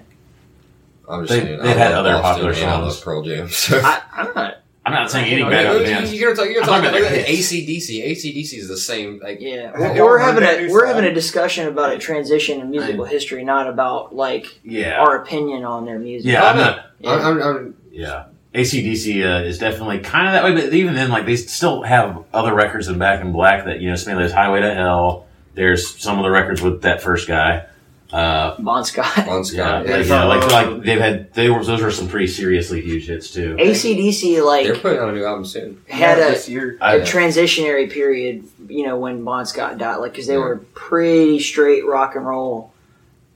[1.10, 3.04] I'm just They- saying, they've had other Boston popular and I love songs.
[3.04, 3.50] Pearl Jam.
[3.50, 3.80] So.
[3.84, 4.58] I, I'm not.
[4.84, 6.14] I'm not saying anything You bad know, about the You- bands.
[6.16, 8.04] You're talking, you're I'm talking talking about about- ACDC.
[8.12, 9.20] ACDC is the same.
[9.22, 10.88] Like, Yeah, Y'all we're, we're having a we're song?
[10.96, 15.00] having a discussion about a transition in musical history, not about like Yeah.
[15.00, 16.32] our opinion on their music.
[16.32, 16.86] Yeah, I'm not.
[17.00, 17.12] Yeah.
[17.12, 18.24] I'm, I'm, I'm, Yeah.
[18.56, 22.24] ACDC uh, is definitely kind of that way, but even then, like, they still have
[22.34, 25.26] other records in Back in Black that, you know, maybe there's Highway to Hell.
[25.54, 27.66] There's some of the records with that first guy.
[28.12, 29.26] Uh, Bon Scott.
[29.26, 29.86] Bon yeah, Scott.
[29.86, 29.98] like, Yeah.
[30.04, 33.56] yeah, like, like they've had, they were, those were some pretty seriously huge hits too.
[33.58, 35.82] ACDC like They're putting out a new album soon.
[35.88, 36.78] had Yeah, a, this year.
[36.82, 40.40] a I, transitionary period, you know, when Bon Scott died, like because they Yeah.
[40.40, 42.74] were pretty straight rock and roll,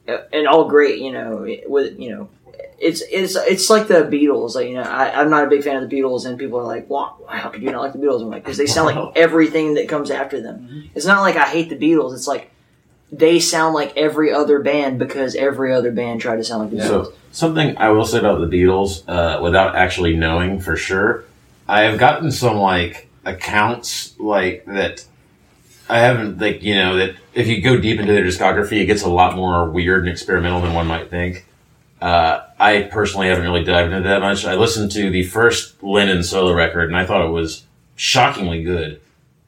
[0.07, 2.29] uh, and all great, you know, with you know.
[2.77, 4.81] It's it's it's like the Beatles, like you know.
[4.81, 7.47] I, I'm not a big fan of the Beatles, and people are like, "Wow, how
[7.49, 10.11] could you not like the Beatles?" I'm like, because they sound like everything that comes
[10.11, 10.89] after them.
[10.93, 12.13] It's not like I hate the Beatles.
[12.13, 12.51] It's like
[13.11, 16.77] they sound like every other band because every other band tried to sound like the
[16.77, 17.05] Beatles.
[17.05, 21.25] So something I will say about the Beatles, uh, without actually knowing for sure,
[21.67, 25.05] I have gotten some like accounts like that
[25.89, 29.03] I haven't like you know that if you go deep into their discography, it gets
[29.03, 31.45] a lot more weird and experimental than one might think.
[32.01, 34.45] Uh, I personally haven't really dived into that much.
[34.45, 37.65] I listened to the first Lennon solo record, and I thought it was
[37.95, 39.01] shockingly good.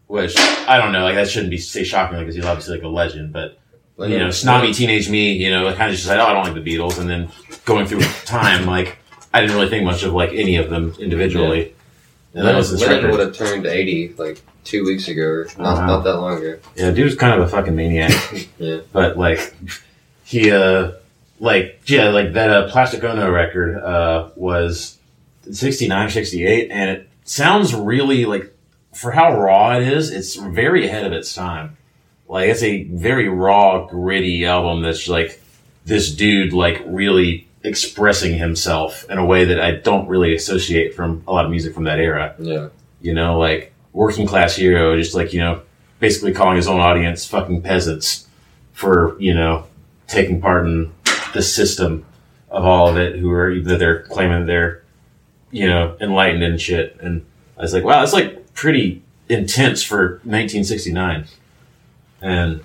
[0.07, 2.87] Which I don't know, like that shouldn't be say shockingly because he's obviously like a
[2.87, 3.59] legend, but
[3.99, 6.63] you know, snobby teenage me, you know, kind of just said, "Oh, I don't like
[6.63, 7.29] the Beatles," and then
[7.65, 8.97] going through time, like
[9.33, 11.73] I didn't really think much of like any of them individually.
[12.33, 13.11] And that was this record.
[13.11, 15.87] would have turned 80 like two weeks ago, or not, Wow.
[15.87, 16.59] not that long ago.
[16.75, 18.11] Yeah, dude was kind of a fucking maniac.
[18.59, 18.79] Yeah.
[18.93, 19.55] But like,
[20.23, 20.91] he uh,
[21.39, 24.97] like yeah, like that uh, Plastic Ono record uh was
[25.51, 28.53] 69, 68, and it sounds really like
[28.97, 31.77] for how raw it is, it's very ahead of its time.
[32.27, 35.41] Like it's a very raw, gritty album that's like
[35.85, 41.23] this dude like really expressing himself in a way that I don't really associate from
[41.27, 42.69] a lot of music from that era Yeah.
[43.01, 45.61] you know, like working class hero, just like, you know,
[45.99, 48.27] basically calling his own audience fucking peasants
[48.73, 49.65] for, you know,
[50.07, 50.91] taking part in
[51.33, 52.05] the system
[52.49, 54.83] of all of it, who are that they're claiming they're,
[55.51, 56.97] you know, enlightened and shit.
[57.01, 57.25] And
[57.57, 61.25] I was like, wow, that's like pretty intense for 1969.
[62.21, 62.63] And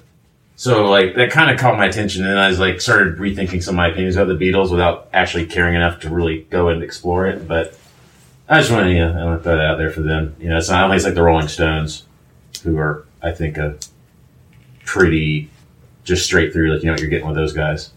[0.56, 3.74] so like that kind of caught my attention and I was like started rethinking some
[3.74, 7.26] of my opinions about the Beatles without actually caring enough to really go and explore
[7.26, 7.46] it.
[7.46, 7.78] But
[8.48, 10.34] I just want to, you know, I want to throw that out there for them.
[10.40, 12.06] You know, it's not always like the Rolling Stones,
[12.62, 13.78] who are, I think, a
[14.84, 15.50] pretty
[16.04, 17.92] just straight through, like you know what you're getting with those guys.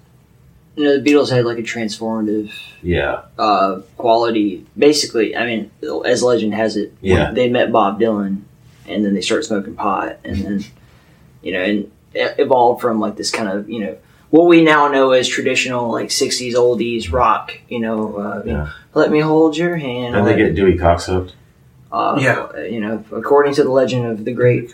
[0.75, 4.65] You know, the Beatles had like a transformative Yeah, uh, quality.
[4.77, 5.71] Basically, I mean,
[6.05, 7.31] as legend has it, Yeah.
[7.31, 8.41] they met Bob Dylan,
[8.87, 10.63] and then they start smoking pot, and then
[11.41, 13.97] you know, and it evolved from like this kind of you know
[14.31, 17.53] what we now know as traditional like '60s oldies rock.
[17.69, 18.71] You know, uh, you know, yeah.
[18.93, 20.15] let me hold your hand.
[20.15, 21.35] And they get Dewey Cox hooked.
[21.91, 22.63] uh, Yeah.
[22.65, 24.73] you know, according to the legend of the great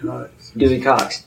[0.58, 1.26] Dewey Cox.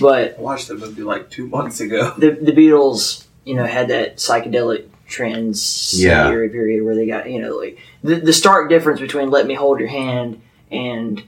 [0.00, 2.12] But I watched that movie like two months ago.
[2.18, 6.28] the the Beatles, you know, had that psychedelic trans Yeah.
[6.30, 9.78] period where they got you know like the, the stark difference between "Let Me Hold
[9.78, 10.40] Your Hand"
[10.70, 11.22] and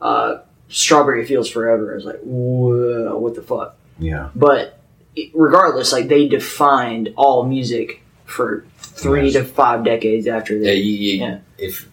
[0.00, 0.38] uh,
[0.68, 3.76] "Strawberry Fields Forever" is like whoa, what the fuck.
[3.98, 4.78] Yeah, But
[5.34, 9.34] regardless, like they defined all music for three Yes.
[9.34, 10.76] to five decades after Yeah, they.
[10.76, 11.38] you, you, Yeah.
[11.58, 11.88] if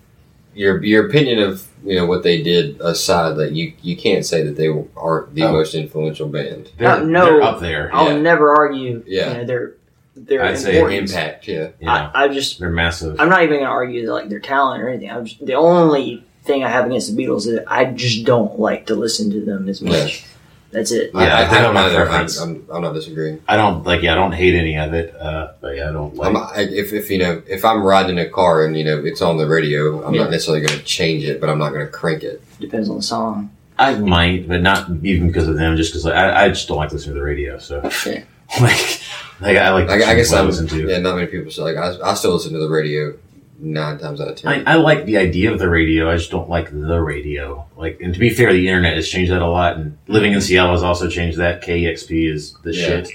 [0.60, 4.44] your your opinion of you know what they did aside, that you you can't say
[4.44, 4.68] that they
[4.98, 5.53] aren't the Oh.
[5.53, 6.69] most influential band.
[6.77, 7.26] they're, Uh, no.
[7.26, 7.90] they're up there.
[7.94, 8.19] I'll Yeah.
[8.19, 9.02] never argue.
[9.07, 9.27] Yeah.
[9.31, 9.73] You know, they're
[10.18, 10.98] they're I'd say.
[10.98, 11.69] Impact, yeah.
[11.80, 13.15] Yeah, I, I just they're massive.
[13.22, 15.10] I'm not even gonna argue that like their talent or anything.
[15.10, 18.60] I'm just, the only thing I have against the Beatles is that I just don't
[18.60, 20.26] like to listen to them as much.
[20.72, 21.12] That's it.
[21.16, 22.08] Yeah, I, I I, I don't my either.
[22.10, 22.28] I'm.
[22.41, 23.41] I'm, I'm not disagreeing.
[23.48, 24.04] I don't like.
[24.04, 25.16] Yeah, I don't hate any of it.
[25.16, 26.36] Uh, but yeah, I don't like.
[26.36, 29.38] I'm, if, if you know if I'm riding a car and you know it's on
[29.38, 30.22] the radio, I'm Yeah.
[30.24, 32.44] not necessarily going to change it, but I'm not going to crank it.
[32.60, 33.50] Depends on the song.
[33.80, 35.76] I might, but not even because of them.
[35.78, 37.58] Just because like, I, I just don't like listening to the radio.
[37.58, 38.24] So Yeah.
[38.62, 39.02] like,
[39.41, 39.90] like I like.
[39.90, 40.88] I, I guess I listen to.
[40.88, 43.14] yeah, not many people say like I, I still listen to the radio
[43.60, 44.65] nine times out of ten.
[44.68, 46.10] I, I like the idea of the radio.
[46.10, 47.65] I just don't like the radio.
[47.77, 49.77] Like, and to be fair, the internet has changed that a lot.
[49.77, 51.61] And living in Seattle has also changed that.
[51.64, 52.86] KEXP is the Yeah.
[52.86, 53.10] shit.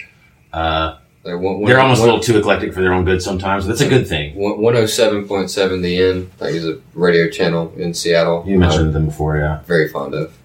[0.52, 3.22] Uh, Like, one, one, they're almost one, a little too eclectic for their own good
[3.22, 3.64] sometimes.
[3.64, 4.36] But that's a good thing.
[4.36, 8.44] 107.7 The End, like is a radio channel in Seattle.
[8.46, 9.62] You mentioned them before, yeah.
[9.62, 10.36] Very fond of.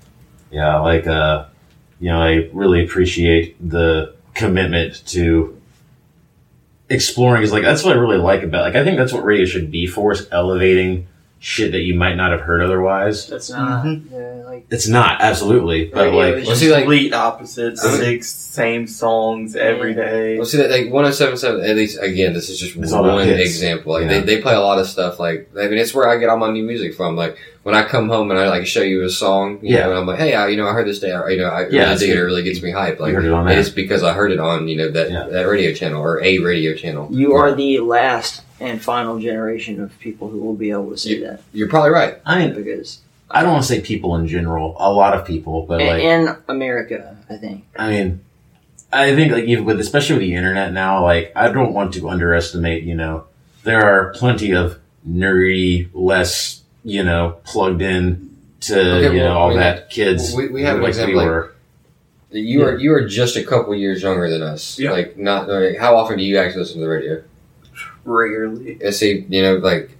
[0.52, 1.46] Yeah, like, uh,
[2.00, 5.59] you know, I really appreciate the commitment to
[6.90, 7.44] exploring.
[7.44, 8.62] Is like that's what I really like about.
[8.62, 11.08] Like, I think that's what radio should be for: is elevating
[11.42, 13.28] shit that you might not have heard otherwise.
[13.28, 14.02] That's not Mhm.
[14.12, 17.92] yeah, like It's not absolutely, but Radio like is Well, see, like, Complete opposites, I
[17.92, 20.36] mean- six same songs every day.
[20.36, 21.64] Well, see that like 107.7.
[21.64, 23.94] At least again, this is just It's one example.
[23.94, 24.20] Like Yeah.
[24.20, 25.20] they, they play a lot of stuff.
[25.20, 27.16] Like I mean, it's where I get all my new music from.
[27.16, 29.84] Like when I come home and I like show you a song, you Yeah.
[29.86, 31.12] know, and I'm like, hey, I, you know, I heard this day.
[31.12, 32.18] I, you know, I Yeah, really dig it.
[32.18, 33.00] It really gets me hyped.
[33.00, 33.58] Like heard it on that.
[33.58, 35.28] it's because I heard it on you know that Yeah.
[35.32, 37.08] that radio channel or a radio channel.
[37.12, 41.20] you are the last and final generation of people who will be able to say
[41.22, 42.18] that You're probably right.
[42.26, 43.00] I mean, because
[43.32, 46.04] I don't want to say people in general, a lot of people, but in, like,
[46.04, 48.22] in America, I think I mean,
[48.92, 52.10] I think like even with especially with the internet now, like I don't want to
[52.10, 52.84] underestimate.
[52.84, 53.26] You know,
[53.64, 59.50] there are plenty of nerdy, less you know, plugged in to Okay, you know all
[59.50, 60.34] we- that kids.
[60.34, 61.54] we- we have an like example, we like- were.
[62.32, 64.78] You are you are just a couple years younger than us.
[64.80, 64.92] Yeah.
[64.92, 67.24] Like not like, how often do you actually listen to the radio?
[68.10, 68.80] Rarely.
[68.84, 69.92] And see, you know, like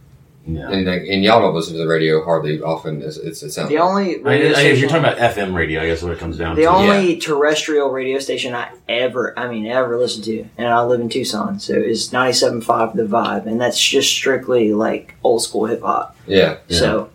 [0.48, 0.70] Yeah.
[0.70, 3.02] and like, and y'all don't listen to the radio hardly often.
[3.04, 5.18] It's, it's it sounds the only I mean, radio I- if station, you're talking about
[5.36, 6.68] FM radio, I guess what it comes down the to.
[6.68, 11.02] The only terrestrial radio station I ever, I mean, ever listened to, and I live
[11.02, 15.82] in Tucson, so is 97.5 The Vibe, and that's just strictly like old school hip
[15.82, 16.16] hop.
[16.26, 16.58] yeah.
[16.68, 16.80] Yeah.
[16.80, 17.10] So,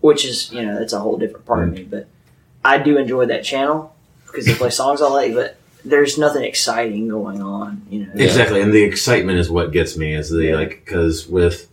[0.00, 1.78] which is, you know, that's a whole different part of mm.
[1.78, 2.06] me, but
[2.64, 3.94] I do enjoy that channel
[4.26, 7.82] because they play songs I like, but there's nothing exciting going on.
[7.90, 10.14] You know, Exactly, and the excitement is what gets me.
[10.14, 11.68] Is the like because with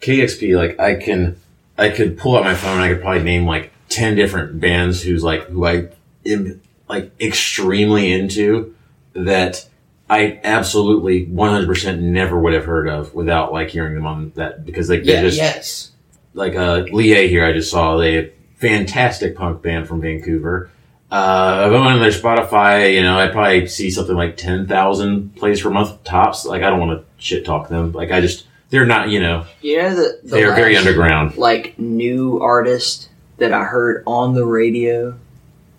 [0.00, 1.36] KEXP, like I can,
[1.76, 2.74] I could pull out my phone.
[2.74, 5.88] and I could probably name like ten different bands who's like who I
[6.26, 8.74] am like extremely into
[9.12, 9.66] that
[10.08, 14.32] I absolutely one hundred percent never would have heard of without like hearing them on
[14.36, 15.90] that because like they Yeah, just yes.
[16.34, 20.70] like uh Lie here I just saw they fantastic punk band from Vancouver.
[21.10, 25.34] Uh, if I went on their Spotify, you know, I'd probably see something like 10,000
[25.36, 26.44] plays per month tops.
[26.44, 27.92] Like, I don't want to shit talk them.
[27.92, 31.36] Like, I just, they're not, you know, you know the, the they're very underground.
[31.36, 33.08] Like new artist
[33.38, 35.18] that I heard on the radio.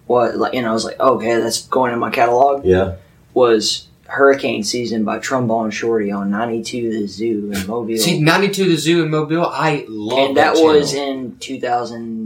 [0.07, 2.65] What like you know I was like okay that's going in my catalog.
[2.65, 2.95] Yeah.
[3.33, 7.97] Was Hurricane Season by Trombone Shorty on 92 The Zoo in Mobile.
[7.97, 10.73] See, 92 the zoo in Mobile, I love and that, channel.
[10.73, 12.20] was in 2014,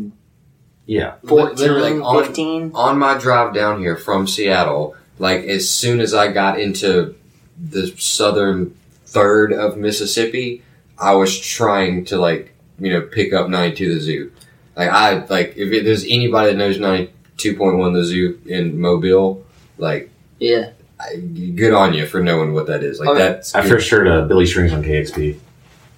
[0.85, 1.15] Yeah.
[1.23, 2.71] Literally, like, on- 15.
[2.75, 7.15] on my drive down here from Seattle, like as soon as I got into
[7.57, 8.75] the southern
[9.05, 10.61] third of Mississippi,
[10.99, 14.31] I was trying to like you know pick up ninety two the zoo.
[14.75, 18.39] Like I like if it, there's anybody that knows ninety two point one the zoo
[18.45, 19.45] in Mobile,
[19.77, 20.09] like
[20.39, 20.71] Yeah.
[20.99, 22.99] I, good on you for knowing what that is.
[22.99, 23.19] Like Okay.
[23.19, 23.69] that's I good.
[23.71, 25.37] first heard uh, Billy Strings on KEXP.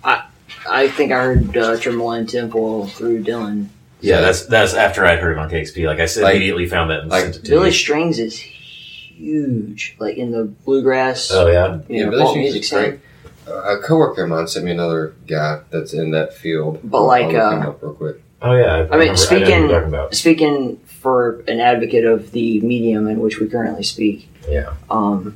[0.04, 0.26] I
[0.70, 3.68] I think I heard uh, Trembling Temple through Dylan.
[4.02, 5.86] Yeah, that's that's after I'd heard it on KEXP.
[5.88, 7.74] Like, I said, Like- immediately found that and like sent it to Billy you.
[7.74, 11.32] Strings is huge, like in the bluegrass.
[11.32, 11.80] Oh, yeah.
[11.90, 12.92] you Yeah, know, Billy folk Strings music is great.
[12.92, 13.02] scene.
[13.48, 16.80] a coworker of mine sent me another guy that's in that field.
[16.84, 18.22] But I'll- like, I'll look uh, him up real quick.
[18.42, 18.66] Oh, yeah.
[18.66, 20.14] I, I mean, remember- I know who speaking you're talking about.
[20.16, 24.74] speaking for an advocate of the medium in which we currently speak, Yeah.
[24.92, 25.36] um,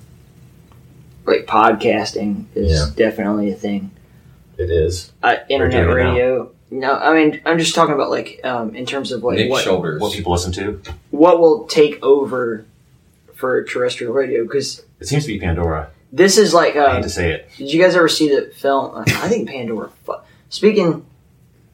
[1.26, 2.86] like podcasting is Yeah.
[2.96, 3.92] definitely a thing.
[4.58, 5.12] It is.
[5.24, 6.12] Uh, internet doing it now.
[6.12, 6.52] radio.
[6.74, 9.64] No, I mean, I'm just talking about like um, in terms of like Nick what
[9.64, 10.02] Shoulders.
[10.02, 10.82] What people listen to.
[11.12, 12.66] what will take over
[13.36, 15.90] for terrestrial radio because It seems to be Pandora.
[16.14, 17.50] this is like I uh, hate to say it.
[17.58, 19.04] Did you guys ever see the film?
[19.08, 19.90] I think Pandora.
[20.06, 20.16] fu-
[20.50, 21.06] Speaking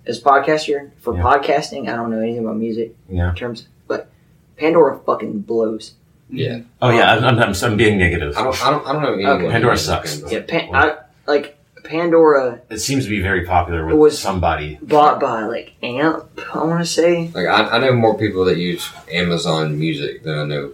[0.05, 1.21] as podcaster for Yeah.
[1.23, 3.29] podcasting, I don't know anything about music Yeah.
[3.29, 4.09] in terms, but
[4.55, 5.93] Pandora fucking blows.
[6.29, 7.13] Yeah, Oh, yeah.
[7.15, 8.35] I'm, I'm, I'm, I'm being negative.
[8.37, 9.31] I don't, I don't, I don't know anyone.
[9.43, 9.49] Okay.
[9.49, 10.15] Pandora uses sucks.
[10.21, 10.33] Pandora.
[10.33, 11.56] Yeah, Pan, I, like
[11.87, 14.77] Pandora It seems to be very popular with was- somebody.
[14.81, 16.25] bought by like Amp.
[16.53, 17.29] I want to say.
[17.33, 20.73] Like I, I know more people that use Amazon Music than I know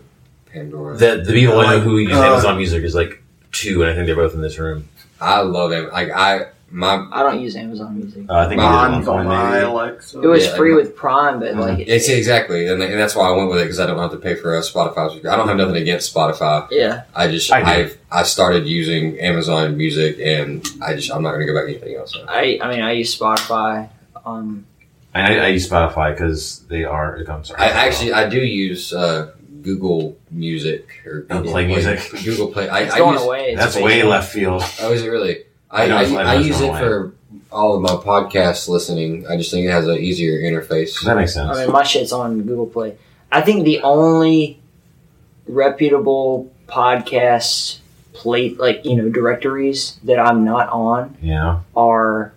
[0.51, 0.97] Pandora.
[0.97, 3.21] The, the people I know who use uh, Amazon Music is like
[3.51, 4.87] two, and I think they're both in this room.
[5.21, 5.91] I love it.
[5.93, 8.25] Like I, my, I don't use Amazon Music.
[8.27, 9.57] Uh, I think Mine you on one my.
[9.59, 10.19] Alexa.
[10.21, 13.15] It was yeah, free like- with Prime, but like it, it's exactly, and, and that's
[13.15, 14.95] why I went with it because I don't have to pay for a Spotify.
[15.05, 15.27] subscription.
[15.29, 16.67] I don't have nothing against Spotify.
[16.71, 17.93] yeah, I just, I do.
[18.11, 21.67] I, I started using Amazon Music, and I just, I'm not going to go back
[21.67, 22.15] to anything else.
[22.17, 22.25] now.
[22.27, 23.89] I I mean I use Spotify.
[24.25, 24.65] Um,
[25.13, 27.17] I, I use Spotify because they are.
[27.29, 27.61] I'm sorry.
[27.61, 29.31] I actually, I do use uh,
[29.61, 31.99] Google Music or Oh, Google Play Music?
[32.25, 32.67] Google Play.
[32.67, 33.53] I, it's I going use, away.
[33.55, 34.63] that's way basically- left field.
[34.81, 35.43] Oh, is it really?
[35.73, 36.79] I, I I, I I use it away.
[36.79, 37.13] for
[37.51, 39.27] all of my podcast listening.
[39.27, 41.03] I just think it has an easier interface.
[41.03, 41.57] That makes sense.
[41.57, 42.95] I mean, my shit's on Google Play.
[43.31, 44.59] I think the only
[45.47, 47.79] reputable podcast
[48.13, 51.61] plate, like you know, directories that I'm not on yeah.
[51.75, 52.33] are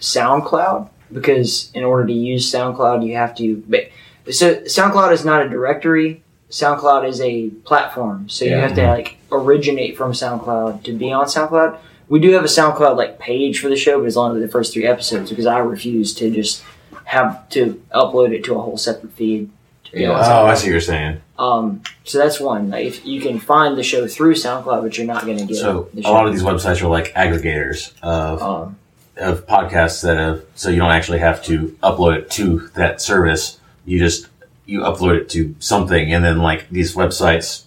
[0.00, 3.62] SoundCloud because in order to use SoundCloud, you have to.
[3.68, 3.88] but-
[4.30, 6.22] So SoundCloud is not a directory.
[6.50, 11.26] SoundCloud is a platform, so you have to like originate from SoundCloud to be on
[11.26, 11.78] SoundCloud.
[12.08, 14.72] We do have a SoundCloud like page for the show, but it's only the first
[14.72, 16.62] three episodes because I refuse to just
[17.04, 19.50] have to upload it to a whole separate feed.
[19.84, 20.10] to be Yeah.
[20.10, 20.48] on Oh, SoundCloud.
[20.50, 21.20] I see what you're saying.
[21.38, 22.70] Um, so that's one.
[22.70, 25.56] Like, if you can find the show through SoundCloud, but you're not going to get
[25.56, 28.76] So the a lot of these websites are like aggregators of Um,
[29.16, 30.42] of podcasts that have.
[30.56, 33.58] So you don't actually have to upload it to that service.
[33.84, 34.26] You just
[34.66, 37.64] you upload it to something, and then like these websites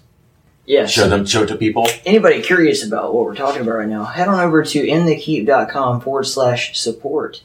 [0.69, 0.85] yeah.
[0.85, 1.87] show them show it to people.
[2.05, 6.25] anybody curious about what we're talking about right now, head on over to inthekeep.com forward
[6.25, 7.41] slash support.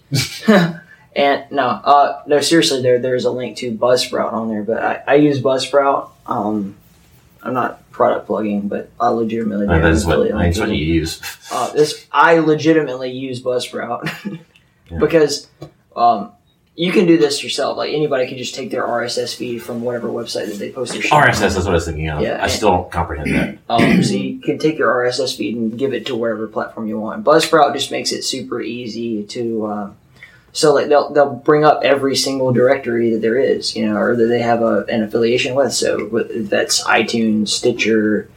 [1.17, 5.03] and no, uh, no, seriously, there there's a link to Buzzsprout on there, but I,
[5.07, 6.11] I use Buzzsprout.
[6.27, 6.77] Um,
[7.43, 10.85] I'm not product plugging, but I legitimately Uh, that is what link that's what you
[10.85, 11.21] use.
[11.51, 14.11] Uh, this I legitimately use Buzzsprout
[14.91, 14.99] Yeah.
[14.99, 15.49] because
[15.97, 16.33] um,
[16.77, 17.77] you can do this yourself.
[17.77, 21.03] Like anybody can just take their RSS feed from whatever website that they post their
[21.03, 21.13] shit.
[21.13, 21.39] RSS.
[21.39, 22.21] That's what I was thinking of.
[22.21, 23.59] Yeah, I still don't comprehend that.
[23.69, 26.99] Um, so you can take your RSS feed and give it to wherever platform you
[26.99, 27.25] want.
[27.25, 29.67] Buzzsprout just makes it super easy to.
[29.67, 29.93] Uh,
[30.53, 34.17] so like they'll they'll bring up every single directory that there is, you know, or
[34.17, 35.73] that they have a, an affiliation with.
[35.73, 38.29] So with, that's iTunes, Stitcher,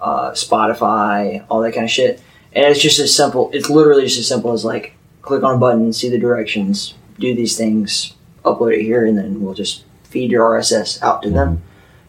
[0.00, 2.22] uh, Spotify, all that kind of shit.
[2.54, 3.50] And it's just as simple.
[3.52, 7.34] It's literally just as simple as like click on a button, see the directions, do
[7.34, 8.14] these things,
[8.44, 11.62] upload it here, and then we'll just feed your RSS out to them.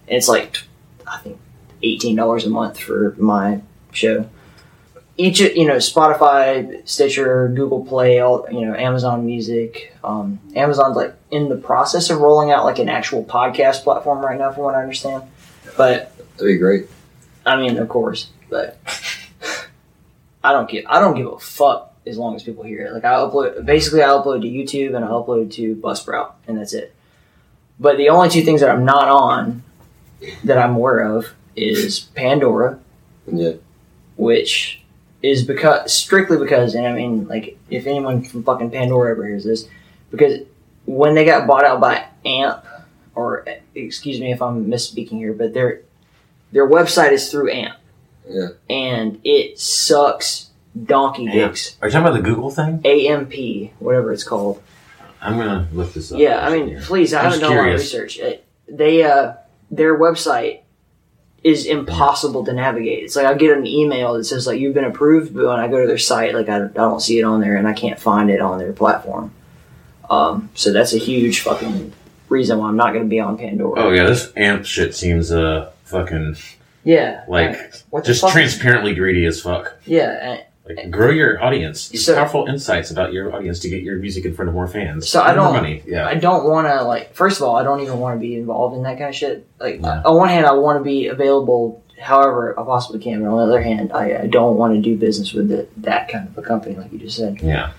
[0.08, 0.64] And it's like
[1.08, 1.40] I think
[1.82, 3.62] eighteen dollars a month for my
[3.92, 4.30] show.
[5.16, 9.96] Each you know Spotify, Stitcher, Google Play, all you know Amazon Music.
[10.04, 14.38] Um, Amazon's like in the process of rolling out like an actual podcast platform right
[14.38, 15.24] now, from what I understand.
[15.78, 16.88] But That'd be great.
[17.46, 18.80] I mean, of course, but
[20.44, 22.94] I don't give I don't give a fuck as long as people hear it.
[22.94, 26.74] Like I upload basically I upload to YouTube and I upload to Buzzsprout and that's
[26.74, 26.94] it.
[27.80, 29.64] But the only two things that I'm not on
[30.44, 32.80] that I'm aware of is Pandora,
[33.32, 33.54] Yeah.
[34.16, 34.82] which
[35.22, 39.44] is because strictly because and I mean like if anyone from fucking Pandora ever hears
[39.46, 39.68] this,
[40.12, 40.42] because
[40.86, 42.66] when they got bought out by AMP
[43.16, 45.82] or excuse me if I'm misspeaking here, but their
[46.52, 47.76] their website is through AMP
[48.30, 48.48] Yeah.
[48.70, 50.50] and it sucks
[50.82, 51.78] donkey dicks.
[51.82, 52.82] Are you talking about the Google thing?
[52.86, 54.62] AMP, whatever it's called.
[55.22, 56.20] I'm gonna look this up.
[56.20, 58.20] Yeah, I mean, please, I I'm haven't done a lot of research.
[58.20, 59.34] It, they, uh,
[59.72, 60.60] their website
[61.44, 63.04] is impossible to navigate.
[63.04, 65.68] It's like I get an email that says like you've been approved, but when I
[65.68, 68.00] go to their site, like I, I don't see it on there, and I can't
[68.00, 69.34] find it on their platform.
[70.10, 71.94] Um, so that's a huge fucking
[72.30, 73.80] reason why I'm not going to be on Pandora.
[73.82, 76.36] Oh yeah, this amp shit seems uh fucking
[76.84, 79.78] yeah, like what just transparently greedy as fuck.
[79.86, 80.42] yeah.
[80.66, 81.92] Like grow your audience.
[82.04, 85.10] So- powerful insights about your audience to get your music in front of more fans.
[85.10, 85.84] So I don't- money.
[85.86, 86.08] Yeah.
[86.08, 87.14] I don't want to like.
[87.14, 89.46] First of all, I don't even want to be involved in that kind of shit.
[89.60, 90.02] Like Yeah.
[90.06, 93.44] on one hand, I want to be available however I possibly can, but on the
[93.54, 96.42] other hand, I, I don't want to do business with the, that kind of a
[96.42, 97.40] company, like you just said.
[97.42, 97.72] yeah.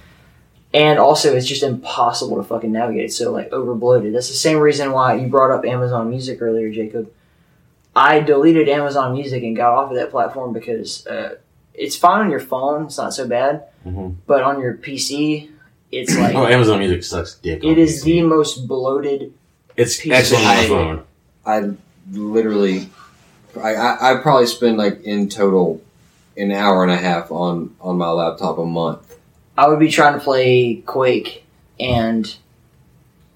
[0.73, 3.05] And also, it's just impossible to fucking navigate.
[3.05, 4.13] It's so like over bloated.
[4.15, 7.13] That's the same reason why you brought up Amazon Music earlier, Jacob.
[7.95, 11.37] I deleted Amazon Music and got off of that platform because uh,
[11.75, 13.65] it's fine on your phone; it's not so bad.
[13.87, 14.17] Mhm.
[14.27, 15.51] But on your PC,
[15.93, 17.63] it's like oh, Amazon Music sucks dick.
[17.65, 18.05] on it is PC.
[18.05, 19.33] the most bloated
[19.77, 21.03] It's piece excellent on the phone.
[21.47, 21.71] I
[22.17, 22.89] literally,
[23.61, 25.83] I, I, I probably spend like in total
[26.37, 29.17] an hour and a half on on my laptop a month.
[29.57, 31.45] I would be trying to play Quake
[31.79, 32.35] and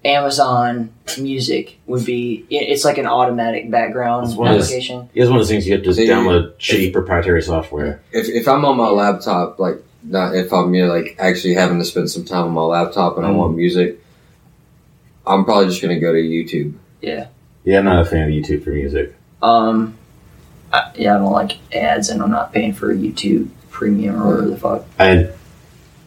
[0.05, 2.45] Amazon Music would be.
[2.49, 5.09] It's like an automatic background It's one of application.
[5.13, 8.01] It's one of those things you have to See, download shitty proprietary software.
[8.11, 11.79] If if I'm on my laptop, like not if I'm you know, like actually having
[11.79, 14.01] to spend some time on my laptop and I want music,
[15.27, 16.75] I'm probably just gonna go to YouTube.
[17.01, 17.27] Yeah.
[17.65, 19.15] Yeah, I'm not a fan of YouTube for music.
[19.41, 19.97] Um
[20.71, 24.49] I, yeah, I don't like ads and I'm not paying for YouTube premium or whatever
[24.49, 24.85] the fuck.
[24.97, 25.29] I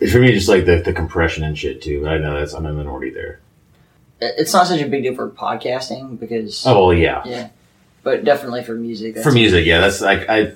[0.08, 2.08] for me just like the, the compression and shit too.
[2.08, 3.40] I know that's I'm a minority there.
[4.22, 7.22] It- It's not such a big deal for podcasting because Oh well, yeah.
[7.26, 7.48] yeah.
[8.02, 9.18] But definitely for music.
[9.18, 10.52] For music, yeah, that's like I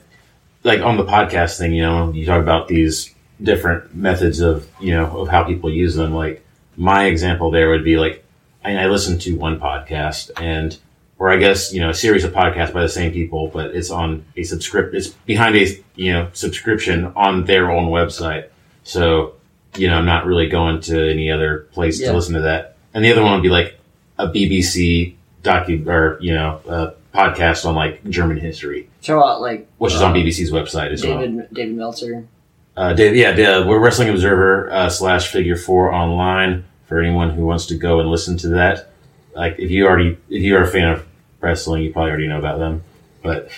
[0.64, 1.72] like on the podcast thing.
[1.72, 5.94] You know, you talk about these different methods of you know of how people use
[5.94, 6.12] them.
[6.14, 6.44] Like
[6.76, 8.24] my example there would be like
[8.64, 10.76] I, I listen to one podcast and
[11.18, 13.90] or I guess you know a series of podcasts by the same people, but it's
[13.90, 14.94] on a subscript.
[14.94, 18.48] It's behind a you know subscription on their own website.
[18.82, 19.34] So
[19.76, 22.09] you know I'm not really going to any other place Yeah.
[22.10, 22.76] to listen to that.
[22.97, 23.78] And the other one would be like
[24.16, 29.68] a BBC docu or you know a podcast on like German history, Talk about like
[29.77, 31.20] which is on BBC's website as well.
[31.20, 32.27] David David Meltzer.
[32.74, 37.44] Uh, Dave, yeah, Dave, we're Wrestling Observer uh, slash Figure Four online for anyone who
[37.44, 38.89] wants to go and listen to that.
[39.35, 41.06] Like, if you already, if you are a fan of
[41.40, 42.82] wrestling, you probably already know about them.
[43.23, 43.51] But,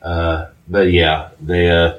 [0.00, 1.96] uh, but yeah, they uh,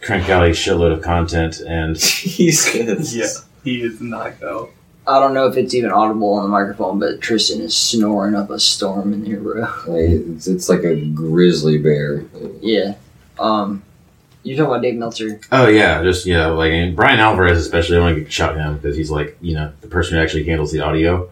[0.00, 3.14] crank out a shitload of content, and Jesus.
[3.14, 3.26] Yeah,
[3.62, 4.70] he is not go.
[5.06, 8.50] I don't know if it's even audible on the microphone, but Tristan is snoring up
[8.50, 9.66] a storm in here, bro.
[9.88, 12.24] It's, it's like a grizzly bear.
[12.60, 12.94] Yeah.
[13.38, 13.82] Um,
[14.44, 15.40] you're talking about Dave Meltzer.
[15.52, 17.96] oh yeah, just you know, like and Bryan Alvarez especially.
[17.96, 20.72] I want to shout him because he's like you know the person who actually handles
[20.72, 21.30] the audio.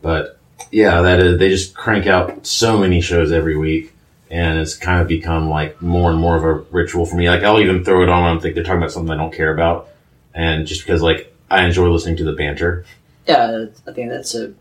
[0.00, 0.38] But
[0.70, 3.92] yeah, that is they just crank out so many shows every week,
[4.30, 7.28] and it's kind of become like more and more of a ritual for me.
[7.28, 9.34] Like I'll even throw it on when I'm think they're talking about something I don't
[9.34, 9.88] care about,
[10.32, 12.84] and just because like I enjoy listening to the banter.
[13.26, 14.54] Yeah, I think that's a.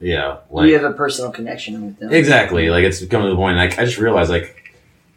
[0.00, 2.12] Yeah, like you have a personal connection with them.
[2.12, 2.70] Exactly.
[2.70, 3.56] Like it's come to the point.
[3.56, 4.74] Like I just realized, like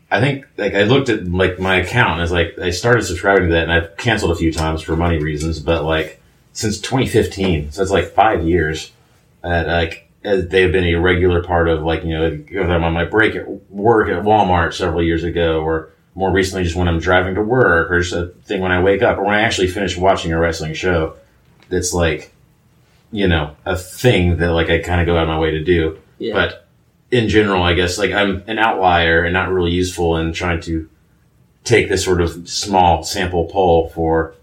[0.09, 3.49] I think, like I looked at like my account and it's like I started subscribing
[3.49, 5.59] to that, and I've canceled a few times for money reasons.
[5.59, 6.19] But like
[6.53, 8.91] since 2015, so it's like five years.
[9.43, 12.93] That like as they've been a regular part of like you know if I'm on
[12.93, 16.99] my break at work at Walmart several years ago, or more recently just when I'm
[16.99, 19.67] driving to work, or just a thing when I wake up, or when I actually
[19.67, 21.15] finish watching a wrestling show.
[21.69, 22.33] That's like
[23.11, 25.63] you know a thing that like I kind of go out of my way to
[25.63, 25.99] do.
[26.17, 26.33] Yeah.
[26.33, 26.67] But
[27.11, 30.89] in general, I guess like I'm an outlier and not really useful in trying to
[31.63, 34.33] take this sort of small sample poll for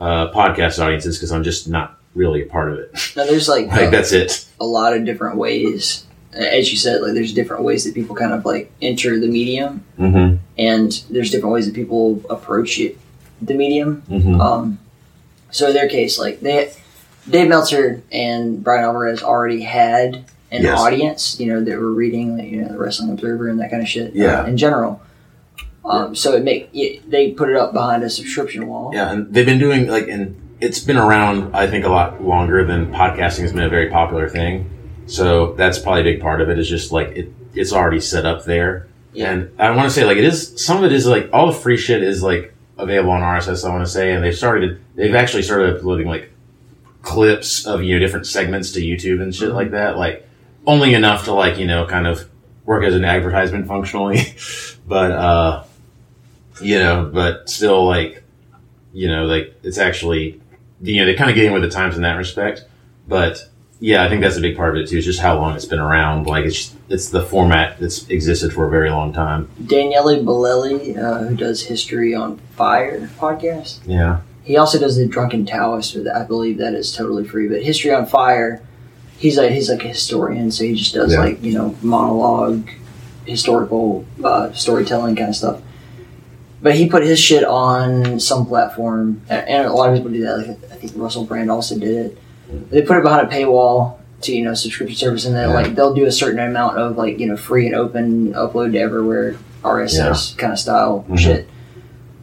[0.00, 2.90] uh, podcast audiences because I'm just not really a part of it.
[3.16, 4.46] Now, there's like, Like uh, that's it.
[4.60, 8.32] a lot of different ways as you said, like there's different ways that people kind
[8.32, 10.36] of like enter the medium, Mm-hmm.
[10.58, 12.98] and there's different ways that people approach it,
[13.40, 14.02] the medium.
[14.08, 14.40] Mm-hmm.
[14.40, 14.78] Um,
[15.50, 16.72] so in their case, like they,
[17.30, 20.78] Dave Meltzer and Bryan Alvarez already had an Yes.
[20.78, 23.82] audience, you know, that were reading, like, you know, the Wrestling Observer and that kind
[23.82, 24.08] of shit.
[24.08, 24.46] uh, Yeah.
[24.46, 25.00] in general.
[25.84, 28.90] Um, so it make it, they put it up behind a subscription wall.
[28.94, 31.54] Yeah, and they've been doing like, and it's been around.
[31.54, 34.68] I think a lot longer than podcasting has been a very popular thing.
[35.06, 36.58] So that's probably a big part of it.
[36.58, 38.86] Is just like it, it's already set up there.
[39.14, 39.30] Yeah.
[39.32, 40.62] And I want to say like it is.
[40.62, 43.64] Some of it is like all the free shit is like available on RSS.
[43.64, 44.80] I want to say, and they've started.
[44.94, 46.30] They've actually started uploading like
[47.08, 49.96] clips of you know different segments to YouTube and shit like that.
[49.96, 50.28] Like
[50.66, 52.28] only enough to like you know kind of
[52.66, 54.20] work as an advertisement functionally,
[54.86, 55.64] but uh,
[56.60, 58.22] you know, but still like
[58.92, 60.38] you know like it's actually
[60.82, 62.66] you know they're kind of getting with the times in that respect.
[63.08, 63.48] But
[63.80, 64.98] yeah, I think that's a big part of it too.
[64.98, 66.26] Is just how long it's been around.
[66.26, 69.48] Like it's it's the format that's existed for a very long time.
[69.66, 73.78] Daniele Bolelli, uh, who does History on Fire podcast.
[73.86, 74.20] Yeah.
[74.48, 77.48] He also does the Drunken Taoist, I believe that is totally free.
[77.48, 78.62] But History on Fire,
[79.18, 81.20] he's like he's like a historian, so he just does Yeah.
[81.20, 82.66] like you know monologue,
[83.26, 85.60] historical uh, storytelling kind of stuff.
[86.62, 90.38] But he put his shit on some platform, and, a lot of people do that.
[90.38, 92.18] Like I think Russell Brand also did it.
[92.70, 95.54] They put it behind a paywall to you know subscription service, and then Yeah.
[95.56, 98.78] like they'll do a certain amount of like you know free and open upload to
[98.78, 101.18] everywhere RSS kind of style Mhm.
[101.18, 101.46] shit.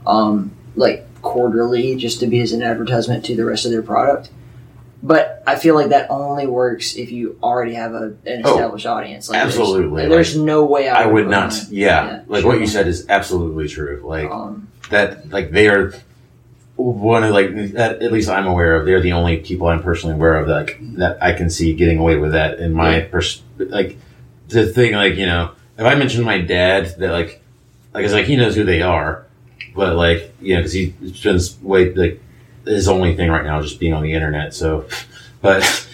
[0.08, 4.30] Um, like quarterly, just to be as an advertisement to the rest of their product.
[5.04, 8.86] But I feel like that only works if you already have a, an Oh, established
[8.86, 9.30] audience.
[9.30, 10.08] Like there's- absolutely.
[10.08, 11.54] There's, no way I, I would put not.
[11.70, 12.52] Yeah, Yeah, like sure.
[12.52, 14.02] what you said is absolutely true.
[14.06, 15.94] Like Um, that, like they are
[16.76, 18.02] one of like that.
[18.02, 18.86] At least I'm aware of.
[18.86, 22.00] They're the only people I'm personally aware of that like, that I can see getting
[22.00, 22.60] away with that.
[22.60, 23.98] In my pers- like
[24.50, 27.42] the thing, like you know, if I mention my dad, that like,
[27.94, 29.25] like it's like he knows who they are,
[29.76, 32.22] but like you know, because he spends way like
[32.66, 34.54] his only thing right now is just being on the internet.
[34.54, 34.88] So,
[35.42, 35.88] but.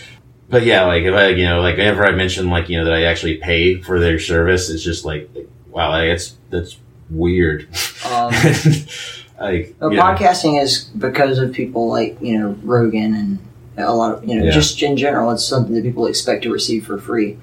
[0.49, 2.93] But yeah, like if I, you know, like whenever I mention like you know that
[2.93, 5.29] I actually pay for their service, it's just like,
[5.69, 6.77] wow, like, it's that's
[7.09, 7.69] weird.
[8.05, 8.33] um,
[9.39, 13.39] like Well, you know, podcasting is because of people like you know Rogan and
[13.77, 14.51] a lot of you know Yeah.
[14.51, 17.37] just in general, it's something that people expect to receive for free.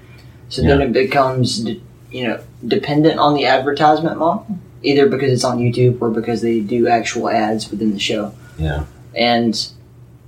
[0.50, 1.64] So then it becomes
[2.10, 4.46] you know dependent on the advertisement model,
[4.82, 8.32] either because it's on YouTube or because they do actual ads within the show.
[8.58, 8.84] yeah,
[9.14, 9.54] And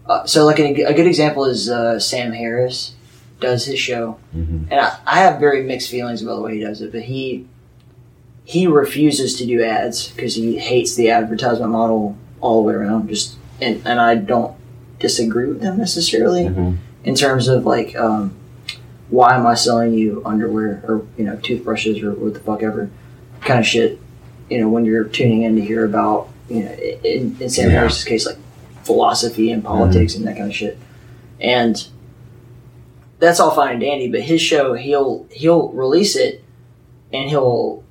[0.06, 2.94] uh, so, like a, a good example is uh, Sam Harris
[3.40, 4.66] does his show, Mhm.
[4.70, 6.92] and I, I have very mixed feelings about the way he does it.
[6.92, 7.46] But he
[8.44, 13.08] he refuses to do ads because he hates the advertisement model all the way around.
[13.08, 14.54] Just and and I don't
[14.98, 16.76] disagree with them necessarily Mhm.
[17.04, 18.32] in terms of like um,
[19.08, 22.90] why am I selling you underwear or you know toothbrushes or what the fuck ever
[23.42, 23.98] kind of shit.
[24.50, 27.78] You know when you're tuning in to hear about you know in, in Sam Yeah.
[27.78, 28.36] Harris's case like
[28.84, 30.76] philosophy and politics and that kind of shit,
[31.40, 31.86] and
[33.18, 34.10] that's all fine and dandy.
[34.10, 36.42] But his show, he'll he'll release it,
[37.12, 37.84] and he'll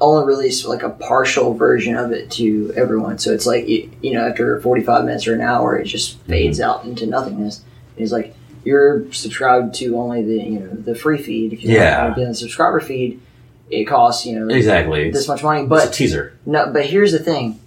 [0.00, 3.18] only release like a partial version of it to everyone.
[3.18, 6.18] So it's like you, you know after forty five minutes or an hour, it just
[6.20, 6.30] mm-hmm.
[6.30, 7.58] fades out into nothingness.
[7.58, 11.52] And he's like, you're subscribed to only the you know the free feed.
[11.52, 12.04] If you Yeah.
[12.04, 13.20] want to get the subscriber feed,
[13.70, 15.10] it costs you know exactly.
[15.10, 15.60] this much money.
[15.60, 16.36] it's But a teaser.
[16.46, 17.60] no, but here's the thing,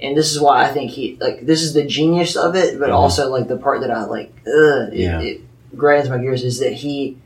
[0.00, 2.90] and this is why I think he like this is the genius of it, but
[2.90, 2.94] Mhm.
[2.94, 5.20] also like the part that I like, ugh, Yeah.
[5.20, 7.16] it, it grinds my gears is that he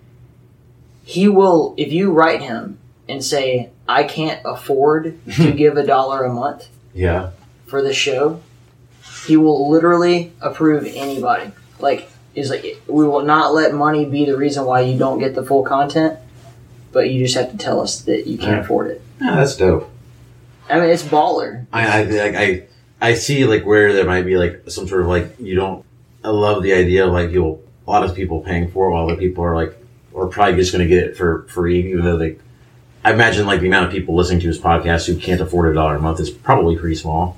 [1.04, 6.24] he will if you write him and say I can't afford to give a dollar
[6.24, 7.30] a month Yeah,
[7.66, 8.40] for the show,
[9.26, 11.50] he will literally approve anybody.
[11.80, 15.34] Like is like we will not let money be the reason why you don't get
[15.34, 16.18] the full content,
[16.92, 19.02] but you just have to tell us that you can't afford it.
[19.20, 19.90] yeah, that's dope.
[20.70, 21.66] I mean, it's baller.
[21.72, 22.62] I I, like, I
[23.00, 25.84] I see like where there might be like some sort of like you don't.
[26.24, 29.04] I love the idea of like you'll a lot of people paying for it, while
[29.08, 29.76] other people are like
[30.14, 32.36] are probably just going to get it for free, even though they.
[33.04, 35.74] I imagine like the amount of people listening to his podcast who can't afford a
[35.74, 37.36] dollar a month is probably pretty small.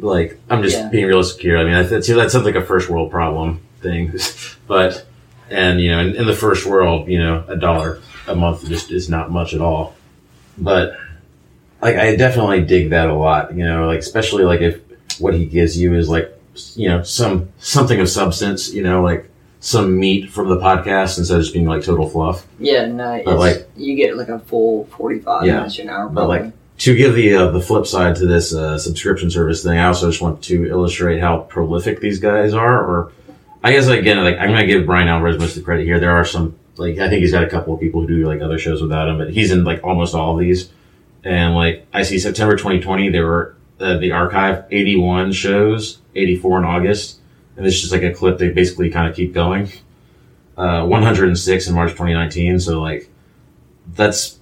[0.00, 0.88] Like I'm just Yeah.
[0.88, 1.56] being realistic here.
[1.58, 4.12] I mean, that, that sounds like a first world problem thing,
[4.66, 5.06] but
[5.48, 8.90] and you know, in, in the first world, you know, a dollar a month just
[8.90, 9.94] is not much at all.
[10.56, 10.96] But
[11.80, 13.54] like, I definitely dig that a lot.
[13.54, 14.80] You know, like especially like if
[15.20, 16.32] what he gives you is like
[16.74, 18.72] you know some something of substance.
[18.72, 19.28] You know, like
[19.60, 22.46] some meat from the podcast instead of just being like total fluff.
[22.60, 26.08] Yeah, no, it's, But, like- you get like a full forty-five Yeah, minutes an hour.
[26.08, 29.78] but, like, to give the uh, the flip side to this uh, subscription service thing,
[29.78, 32.78] I also just want to illustrate how prolific these guys are.
[32.84, 33.12] Or
[33.62, 35.98] I guess again, like I'm going to give Bryan Alvarez most of the credit here.
[36.00, 38.40] There are some like I think he's got a couple of people who do like
[38.40, 40.70] other shows without him, but he's in like almost all of these.
[41.24, 46.64] And like I see September 2020, there were uh, the archive 81 shows, 84 in
[46.64, 47.20] August,
[47.56, 48.38] and it's just like a clip.
[48.38, 49.70] They basically kind of keep going.
[50.56, 52.60] Uh, 106 in March 2019.
[52.60, 53.10] So like
[53.94, 54.37] that's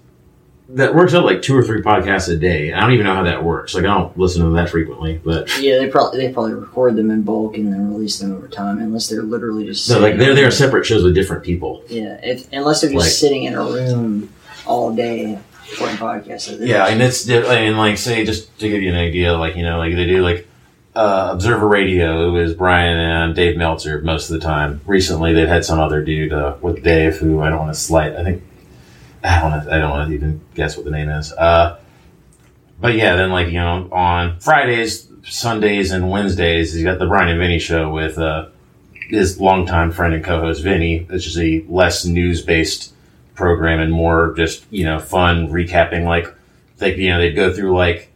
[0.70, 2.72] that works out like two or three podcasts a day.
[2.72, 3.74] I don't even know how that works.
[3.74, 7.10] Like I don't listen to that frequently, but Yeah, they probably they probably record them
[7.10, 10.34] in bulk and then release them over time, unless they're literally just no, like they're
[10.34, 11.84] they're separate shows with different people.
[11.88, 14.32] Yeah, if unless they're just Like- sitting in a room
[14.66, 15.38] all day
[15.70, 16.56] recording podcasts.
[16.60, 19.62] Yeah, and it's I mean, like say just to give you an idea, like you
[19.62, 20.48] know, like they do like
[20.96, 24.80] uh, Observer Radio it was Bryan and Dave Meltzer most of the time.
[24.86, 28.16] Recently, they've had some other dude uh, with Dave who I don't want to slight.
[28.16, 28.42] I think
[29.26, 29.68] I don't.
[29.68, 31.32] I don't want to even guess what the name is.
[31.32, 31.78] Uh,
[32.80, 37.30] but yeah, then like you know, on Fridays, Sundays, and Wednesdays, he's got the Bryan
[37.30, 38.48] and Vinny show with uh,
[38.92, 41.06] his longtime friend and co-host Vinny.
[41.10, 42.92] It's just a less news-based
[43.34, 46.04] program and more just you know fun recapping.
[46.04, 46.32] Like
[46.80, 48.12] like you know they'd go through like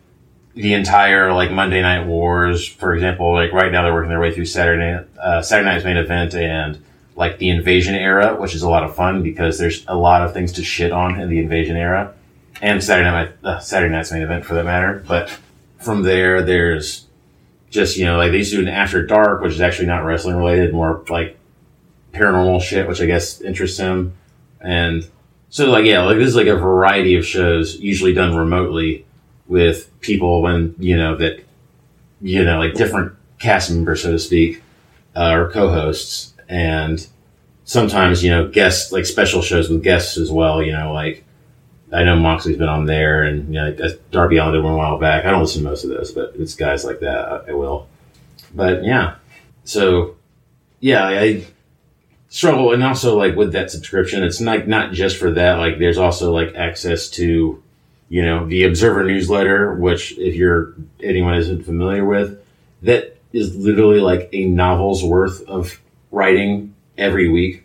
[0.54, 3.32] the entire like Monday Night Wars, for example.
[3.32, 6.84] Like right now they're working their way through Saturday uh, Saturday Night's main event and
[7.16, 10.32] like the Invasion era, which is a lot of fun because there's a lot of
[10.32, 12.14] things to shit on in the Invasion era
[12.62, 15.04] and Saturday Night uh, Saturday Night's main event for that matter.
[15.06, 15.30] But
[15.78, 17.06] from there, there's
[17.70, 20.04] just you know like they used to do an After Dark, which is actually not
[20.04, 21.38] wrestling related, more like
[22.12, 24.14] paranormal shit, which I guess interests him.
[24.60, 25.08] And
[25.48, 29.06] so like yeah, like this is like a variety of shows, usually done remotely
[29.46, 31.42] with people when you know that
[32.20, 34.62] you know like different cast members, so to speak,
[35.16, 37.06] uh, or co-hosts, and
[37.64, 40.62] sometimes you know guests like special shows with guests as well.
[40.62, 41.24] You know like.
[41.92, 44.76] I know Moxley's been on there, and you know, like, Darby Allin did one a
[44.76, 45.24] while back.
[45.24, 47.88] I don't listen to most of those, but it's guys like that I, I will.
[48.54, 49.16] But yeah,
[49.64, 50.14] so
[50.78, 51.46] yeah, I
[52.28, 55.54] struggle, and also like with that subscription, it's not not just for that.
[55.54, 57.60] Like, there's also like access to,
[58.08, 62.40] you know, the Observer newsletter, which if you're anyone isn't familiar with,
[62.82, 67.64] that is literally like a novel's worth of writing every week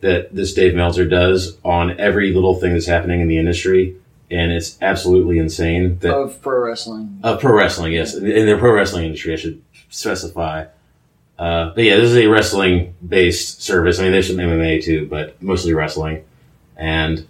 [0.00, 3.96] that this Dave Meltzer does on every little thing that's happening in the industry,
[4.30, 7.20] and it's absolutely insane that of pro wrestling.
[7.22, 10.66] uh, pro wrestling, yes, in the pro wrestling industry, I should specify.
[11.38, 13.98] Uh, but yeah, this is a wrestling based service.
[13.98, 16.24] I mean, there's some MMA too, but mostly wrestling.
[16.76, 17.26] And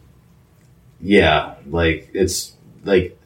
[1.00, 2.52] yeah, like it's
[2.84, 3.18] like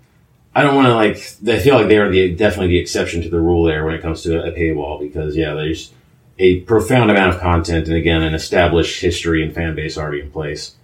[0.55, 1.17] I don't want to like.
[1.47, 4.03] I feel like they are the definitely the exception to the rule there when it
[4.03, 5.93] comes to a paywall because yeah, there's
[6.39, 10.31] a profound amount of content and again an established history and fan base already in
[10.31, 10.75] place.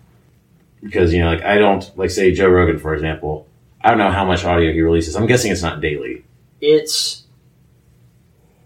[0.83, 3.47] Because you know, like I don't like say Joe Rogan for example.
[3.81, 5.15] I don't know how much audio he releases.
[5.17, 6.25] I'm guessing it's not daily.
[6.61, 7.23] It's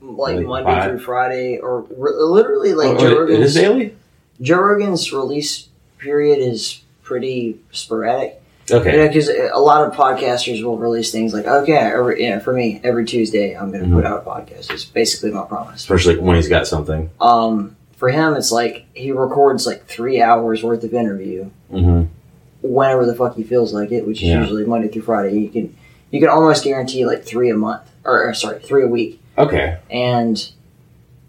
[0.01, 0.91] like Like Monday five?
[0.91, 3.97] through Friday, or r- literally like Oh, Joe it- it Rogan's is daily.
[4.41, 8.41] Joe Rogan's release period is pretty sporadic.
[8.71, 9.07] Okay.
[9.09, 12.81] Because a lot of podcasters will release things like, okay, every, you know, for me,
[12.85, 14.07] every Tuesday I'm going to put Mhm.
[14.07, 14.71] out a podcast.
[14.73, 15.77] It's basically my promise.
[15.81, 17.11] Especially when he's got something.
[17.21, 22.03] Um, for him, it's like he records like three hours worth of interview Mm-hmm.
[22.63, 24.41] whenever the fuck he feels like it, which is Yeah.
[24.41, 25.39] usually Monday through Friday.
[25.39, 25.75] You can
[26.11, 29.77] you can almost guarantee like three a month, or, or sorry, three a week, Okay.
[29.91, 30.51] and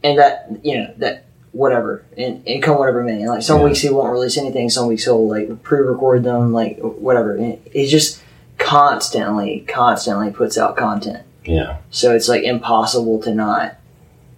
[0.03, 1.26] and that you know that
[1.60, 3.27] whatever and, and come whatever may.
[3.27, 3.65] Like some Yeah.
[3.65, 7.36] weeks he won't release anything, some weeks he'll like pre-record them, like whatever.
[7.36, 8.22] And he just
[8.57, 11.23] constantly, constantly puts out content.
[11.44, 11.77] Yeah.
[11.91, 13.76] So it's like impossible to not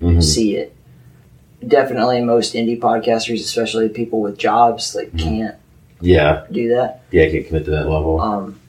[0.02, 0.23] Mhm.
[0.23, 0.76] see it.
[1.65, 5.56] Definitely, most indie podcasters, especially people with jobs, like can't
[6.02, 6.45] Yeah.
[6.52, 7.02] do that.
[7.11, 7.26] Yeah.
[7.26, 8.19] I can commit to that level.
[8.19, 8.60] Um,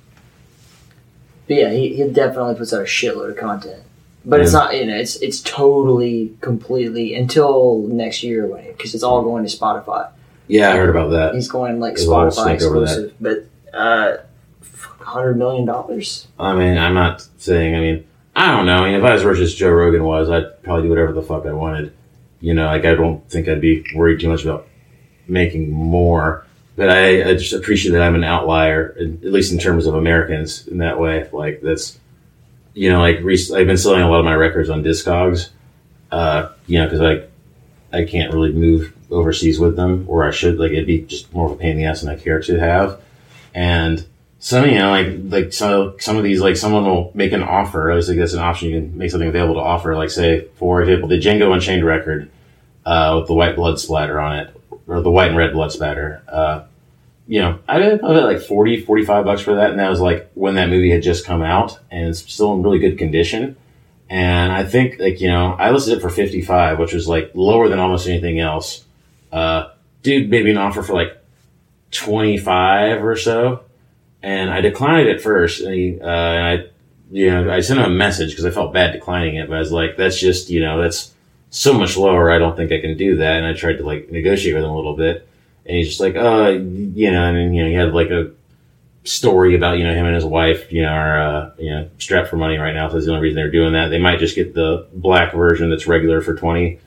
[1.48, 3.80] but yeah, he, he definitely puts out a shitload of content.
[4.24, 9.02] But it's not, you know, it's it's totally, completely until next year when because it's
[9.02, 10.10] all going to Spotify.
[10.46, 11.34] yeah, I heard about that.
[11.34, 12.84] He's going like There's Spotify snake over that.
[12.84, 13.46] exclusive, but
[13.76, 14.16] uh,
[15.00, 16.28] hundred million dollars.
[16.38, 17.74] I mean, I'm not saying.
[17.74, 18.76] I mean, I don't know.
[18.76, 21.22] I mean, if I was rich as Joe Rogan was, I'd probably do whatever the
[21.22, 21.92] fuck I wanted.
[22.40, 24.68] You know, like I don't think I'd be worried too much about
[25.26, 26.46] making more.
[26.74, 30.66] But I, I just appreciate that I'm an outlier, at least in terms of Americans,
[30.68, 31.28] in that way.
[31.30, 31.98] Like that's,
[32.74, 35.50] you know, like rec- I've been selling a lot of my records on Discogs.
[36.10, 37.30] Uh, you know, because like
[37.92, 40.58] I can't really move overseas with them, or I should.
[40.58, 42.58] Like it'd be just more of a pain in the ass than I care to
[42.58, 43.00] have.
[43.54, 44.04] And
[44.38, 47.90] some, you know, like like some some of these, like someone will make an offer.
[47.90, 48.70] I was like, that's an option.
[48.70, 49.94] You can make something available to offer.
[49.96, 52.30] Like say, for example, the Django Unchained record
[52.84, 56.22] uh, with the white blood splatter on it, or the white and red blood splatter.
[56.28, 56.64] Uh,
[57.26, 60.30] you know, I did probably like 40, 45 bucks for that, and that was like
[60.34, 63.56] when that movie had just come out, and it's still in really good condition.
[64.10, 67.30] And I think, like you know, I listed it for fifty five, which was like
[67.34, 68.84] lower than almost anything else.
[69.32, 69.70] Uh,
[70.02, 71.18] dude made me an offer for like
[71.92, 73.64] 25 or so.
[74.22, 75.60] And I declined it at first.
[75.60, 76.66] And, he, uh, and I,
[77.10, 79.60] you know, I sent him a message because I felt bad declining it, but I
[79.60, 81.14] was like, that's just, you know, that's
[81.50, 82.30] so much lower.
[82.30, 83.36] I don't think I can do that.
[83.36, 85.28] And I tried to like negotiate with him a little bit.
[85.66, 88.32] And he's just like, uh, you know, and then, you know, he had like a
[89.04, 92.28] story about, you know, him and his wife, you know, are, uh, you know, strapped
[92.28, 92.88] for money right now.
[92.88, 93.88] So that's the only reason they're doing that.
[93.88, 96.80] They might just get the black version that's regular for 20.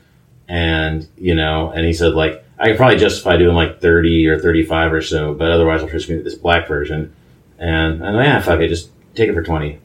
[0.47, 4.39] And, you know, and he said like, I could probably justify doing like 30 or
[4.39, 7.13] 35 or so, but otherwise I'll just get this black version.
[7.57, 9.79] And, and yeah, fuck it, just take it for 20.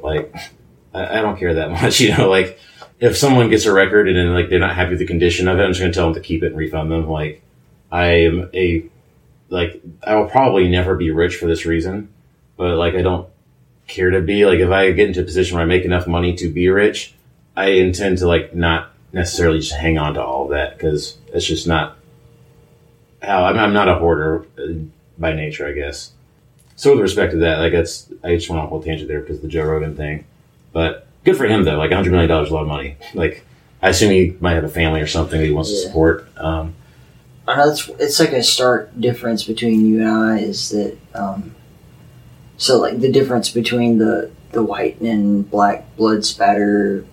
[0.00, 0.34] Like,
[0.94, 2.58] I, I don't care that much, you know, like,
[3.00, 5.58] if someone gets a record and then like they're not happy with the condition of
[5.58, 7.08] it, I'm just gonna tell them to keep it and refund them.
[7.08, 7.42] Like,
[7.94, 8.84] I am a,
[9.50, 12.08] like, I will probably never be rich for this reason,
[12.56, 13.28] but like, I don't
[13.86, 14.44] care to be.
[14.46, 17.14] Like, if I get into a position where I make enough money to be rich,
[17.56, 21.46] I intend to like not necessarily just hang on to all of that because it's
[21.46, 21.96] just not
[23.22, 24.72] how I'm, I'm not a hoarder uh,
[25.18, 26.10] by nature, I guess.
[26.76, 29.20] So with respect to that, like that's I just went off a little tangent there
[29.20, 30.24] because the Joe Rogan thing,
[30.72, 31.78] but good for him though.
[31.78, 32.96] Like 100 million dollars, is a lot of money.
[33.14, 33.44] Like
[33.80, 36.26] I assume he might have a family or something that he wants to support.
[36.36, 36.74] Um,
[37.46, 41.54] I know it's it's like a stark difference between you and I is that um,
[42.56, 47.04] so like the difference between the the white and black blood spatter,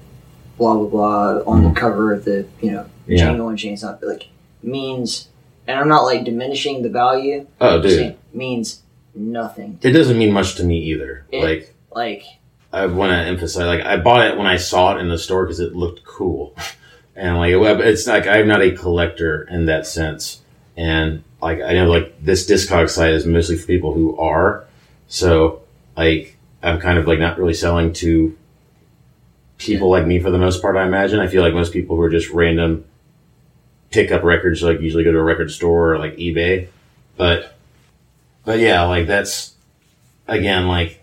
[0.57, 3.27] blah blah blah on the cover of the you know Yeah.
[3.29, 4.27] Django Unchained not like
[4.63, 5.27] means,
[5.67, 7.47] and I'm not like diminishing the value.
[7.59, 8.15] Oh, dude.
[8.33, 8.81] means
[9.13, 9.79] nothing.
[9.81, 11.25] it doesn't mean much to me either.
[11.31, 12.23] It- like Like
[12.71, 15.43] I want to emphasize, like I bought it when I saw it in the store
[15.45, 16.55] because it looked cool,
[17.15, 20.41] and like it's like I'm not a collector in that sense,
[20.77, 24.65] and like I know like this Discog site is mostly for people who are,
[25.07, 25.61] so
[25.97, 28.37] like I'm kind of like not really selling to
[29.57, 30.77] people like me for the most part.
[30.77, 31.19] I imagine.
[31.19, 32.85] I feel like most people who are just random
[33.89, 36.67] pick up records like usually go to a record store or like eBay,
[37.17, 37.55] but
[38.45, 39.55] but yeah, like that's
[40.27, 41.01] again like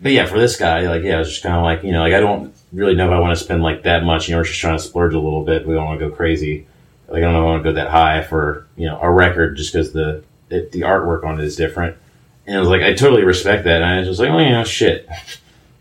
[0.00, 2.00] but yeah, for this guy, like, yeah, I was just kind of like, you know,
[2.00, 4.28] like, I don't really know if I want to spend like that much.
[4.28, 5.66] You know, we're just trying to splurge a little bit.
[5.66, 6.66] We don't want to go crazy.
[7.08, 9.10] Like, I don't know if I want to go that high for, you know, a
[9.10, 11.96] record just because the, it, the artwork on it is different.
[12.46, 13.82] And I was like, I totally respect that.
[13.82, 15.08] And I was just like, oh, you know, shit.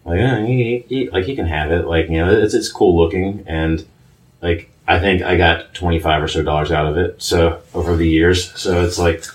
[0.05, 1.87] Like, oh, yeah, he, he, like, he can have it.
[1.87, 3.43] Like, you know, it's, it's cool looking.
[3.47, 3.83] And
[4.39, 7.23] like, I think I got 25 or so dollars out of it.
[7.23, 8.53] So over the years.
[8.53, 9.25] So it's like,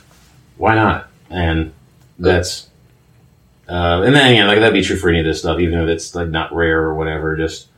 [0.58, 1.08] why not?
[1.28, 1.72] And
[2.20, 2.68] that's,
[3.70, 5.78] uh, and then, you know, like that'd be true for any of this stuff, even
[5.78, 7.36] if it's like not rare or whatever.
[7.36, 7.68] Just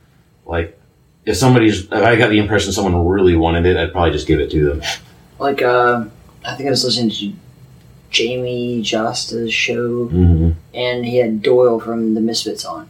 [0.45, 0.79] like
[1.25, 4.39] if somebody's, if I got the impression someone really wanted it, I'd probably just give
[4.39, 4.81] it to them.
[5.39, 6.05] like uh,
[6.45, 7.33] I think I was listening to
[8.11, 10.51] Jamey Jasta's show, Mm-hmm.
[10.73, 12.89] and he had Doyle from the Misfits on.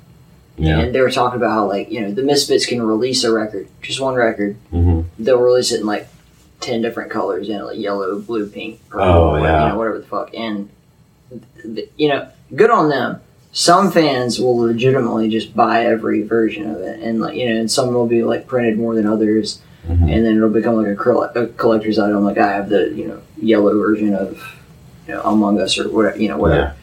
[0.58, 0.80] Yeah.
[0.80, 3.68] And they were talking about how, like, you know, the Misfits can release a record,
[3.82, 4.56] just one record.
[4.72, 5.24] Mm-hmm.
[5.24, 6.08] They'll release it in like
[6.60, 9.64] ten different colors, you know, like yellow, blue, pink, purple, Oh, yeah.
[9.64, 10.34] you know, whatever the fuck.
[10.36, 10.70] And
[11.98, 13.22] you know, good on them.
[13.52, 17.70] Some fans will legitimately just buy every version of it, and like you know, and
[17.72, 20.02] some will be like printed more than others, Mhm.
[20.12, 22.24] and then it'll become like a, coll- a collector's item.
[22.24, 24.42] Like I have the you know yellow version of
[25.08, 26.74] you know Among Us or whatever, you know whatever.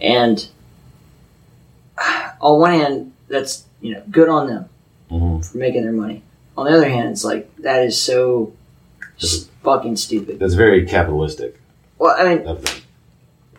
[0.00, 0.48] And
[2.40, 4.68] on one hand, that's you know good on them
[5.10, 5.40] Mm-hmm.
[5.42, 6.22] for making their money.
[6.56, 8.52] On the other hand, it's like that is so
[9.62, 10.40] fucking stupid.
[10.40, 11.60] That's very capitalistic
[11.98, 12.58] Well, I mean.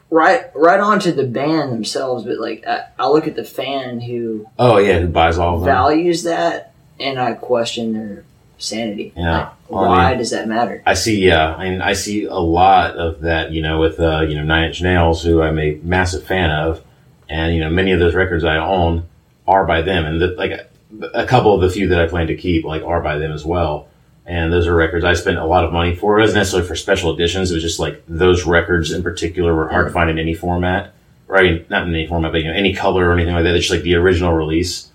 [0.10, 4.00] Right, right on to the band themselves, but like I, I look at the fan
[4.02, 8.24] who Oh yeah, who buys all values that, and I question their
[8.58, 9.14] sanity.
[9.16, 9.38] Yeah.
[9.40, 10.82] Like, Well, I why mean- does that matter?
[10.86, 14.22] I see, yeah, I mean, I see a lot of that, you know, with uh,
[14.22, 16.82] you know Nine Inch Nails, who I'm a massive fan of,
[17.30, 19.06] and you know many of those records I own
[19.48, 20.70] are by them, and the, like
[21.14, 23.46] a couple of the few that I plan to keep like are by them as
[23.46, 23.88] well.
[24.28, 26.20] And those are records I spent a lot of money for.
[26.20, 27.50] It wasn't necessarily for special editions.
[27.50, 30.94] It was just like those records in particular were hard to find in any format,
[31.30, 33.56] mean, not in any format, but you know, any color or anything like that.
[33.56, 34.92] It's just like the original release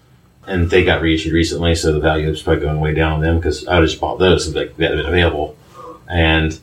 [0.46, 3.36] and they got reissued recently, so the value is probably going way down on them
[3.36, 5.56] because I just bought those if like, they had been available.
[6.08, 6.58] And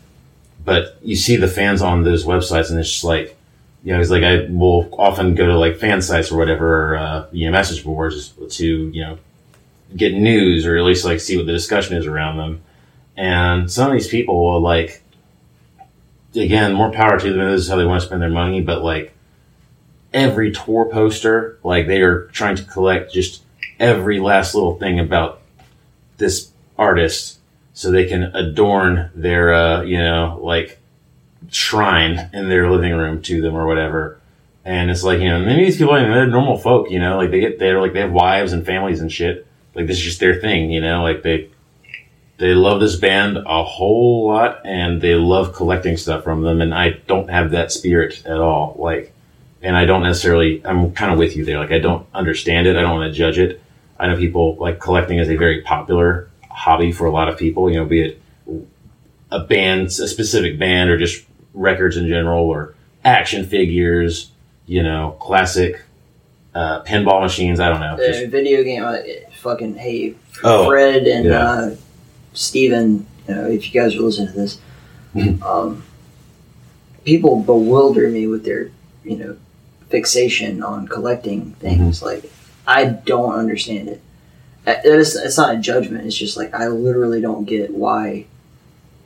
[0.64, 3.36] but you see the fans on those websites, and it's just like
[3.84, 7.28] you know, it's like I will often go to like fan sites or whatever, uh,
[7.32, 9.18] you know, message boards to you know
[9.96, 12.62] get news or at least like see what the discussion is around them.
[13.18, 15.04] And some of these people will like
[16.36, 17.52] again more power to them.
[17.52, 19.14] This is how they want to spend their money, but like
[20.14, 23.44] every tour poster, like they are trying to collect just
[23.80, 25.42] every last little thing about
[26.18, 27.40] this artist
[27.74, 30.80] so they can adorn their uh, you know like
[31.50, 34.20] shrine in their living room to them or whatever
[34.66, 37.00] and it's like you know many of these people I mean, they're normal folk you
[37.00, 39.48] know like they get they're like they have wives and families and shit
[39.80, 41.50] like this is just their thing you know like they
[42.40, 46.74] they love this band a whole lot and they love collecting stuff from them and
[46.74, 48.76] I don't have that spirit at all.
[48.80, 49.14] Like
[49.62, 51.60] and I don't necessarily I'm kind of with you there.
[51.60, 52.78] Like I don't understand it.
[52.78, 53.62] I don't want to judge it.
[54.00, 57.70] I know people like collecting is a very popular hobby for a lot of people,
[57.70, 58.22] you know, be it
[59.32, 62.74] a band, a specific band or just records in general or
[63.04, 64.32] action figures,
[64.66, 65.84] you know, classic
[66.56, 67.60] uh, pinball machines.
[67.60, 67.98] I don't know.
[67.98, 68.98] The Just- video game, uh,
[69.40, 71.44] fucking hey, Oh, Fred and yeah.
[71.52, 71.76] uh,
[72.34, 74.60] Steven, you know, if you guys are listening to this,
[75.16, 75.42] Mm-hmm.
[75.42, 75.84] um,
[77.04, 78.70] people bewilder me with their,
[79.04, 79.38] you know,
[79.90, 81.98] fixation on collecting things.
[82.02, 82.06] Mm-hmm.
[82.06, 82.32] Like,
[82.68, 84.02] I don't understand it.
[84.68, 86.06] Uh, It is, it's not a judgment.
[86.06, 88.26] It's just like I literally don't get why.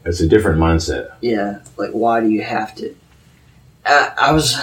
[0.04, 1.14] it's a different mindset.
[1.22, 2.94] Yeah, like why do you have to?
[3.86, 4.56] Uh, I was,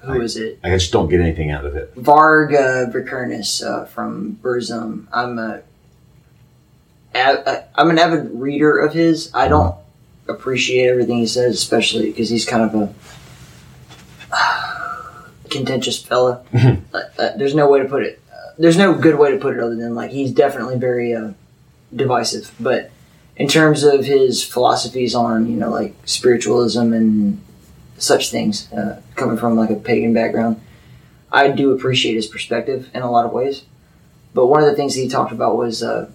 [0.00, 0.58] who is it?
[0.62, 1.94] I just don't get anything out of it.
[1.96, 5.06] Varg uh, Vikernes uh, from Burzum.
[5.12, 5.62] I'm a,
[7.14, 9.30] a, I'm an avid reader of his.
[9.34, 9.74] I don't
[10.28, 12.94] appreciate everything he says, especially because he's kind of a
[15.50, 16.44] contentious fella.
[16.54, 16.76] uh,
[17.18, 18.20] uh, there's no way to put it.
[18.30, 21.32] Uh, there's no good way to put it other than like he's definitely very uh,
[21.94, 22.54] divisive.
[22.60, 22.90] But
[23.36, 27.40] in terms of his philosophies on you know like spiritualism and
[27.98, 30.60] such things, uh, coming from like a pagan background.
[31.30, 33.62] I do appreciate his perspective in a lot of ways.
[34.34, 36.10] But one of the things that he talked about was uh,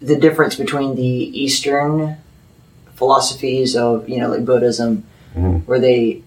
[0.00, 2.16] the difference between the Eastern
[2.94, 5.04] philosophies of, you know, like Buddhism,
[5.36, 5.66] Mhm.
[5.66, 6.22] where they,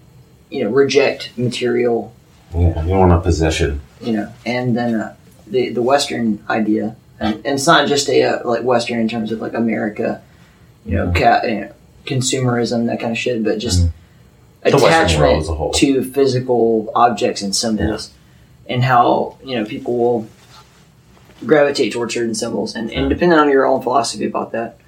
[0.50, 2.12] you know, reject material,
[2.56, 3.80] Yeah, you want a possession.
[4.00, 5.14] you know, and then uh,
[5.46, 6.96] the, the Western idea.
[7.20, 10.20] And, and it's not just a, uh, like, Western in terms of, like, America,
[10.84, 11.72] you know, ca- you know
[12.06, 13.91] consumerism, that kind of shit, but just world
[14.64, 15.72] attachment as a whole.
[15.72, 18.12] to physical objects and symbols
[18.68, 20.28] and how you know people will
[21.44, 24.78] gravitate towards certain symbols and, and depending on your own philosophy about that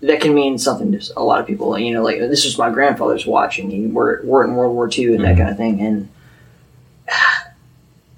[0.00, 2.70] that can mean something to a lot of people you know like this was my
[2.70, 5.22] grandfather's watch and he worked, worked in world war ii and Mm-hmm.
[5.24, 6.08] that kind of thing and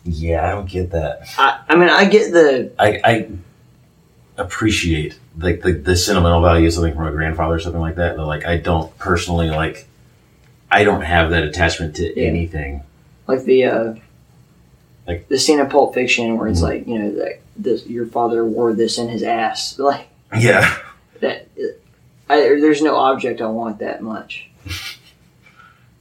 [0.05, 1.23] Yeah, I don't get that.
[1.39, 3.29] I, I mean i get the I, I
[4.37, 8.17] appreciate like the, the sentimental value of something from a grandfather or something like that,
[8.17, 9.87] but like I don't personally like.
[10.73, 12.27] I don't have that attachment to Yeah.
[12.29, 12.83] anything.
[13.29, 13.95] like the uh
[15.07, 16.69] Like- the scene of pulp fiction where it's Mhm.
[16.71, 20.75] like you know like this your father wore this in his ass like Yeah,
[21.21, 21.47] that
[22.31, 24.49] I, there's no object i want that much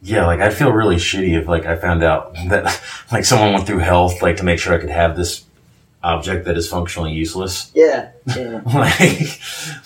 [0.04, 0.26] yeah.
[0.26, 2.82] Like I'd feel really shitty if like I found out that
[3.12, 5.46] like someone went through health like to make sure I could have this
[6.04, 7.72] object that is functionally useless.
[7.76, 9.40] yeah yeah like,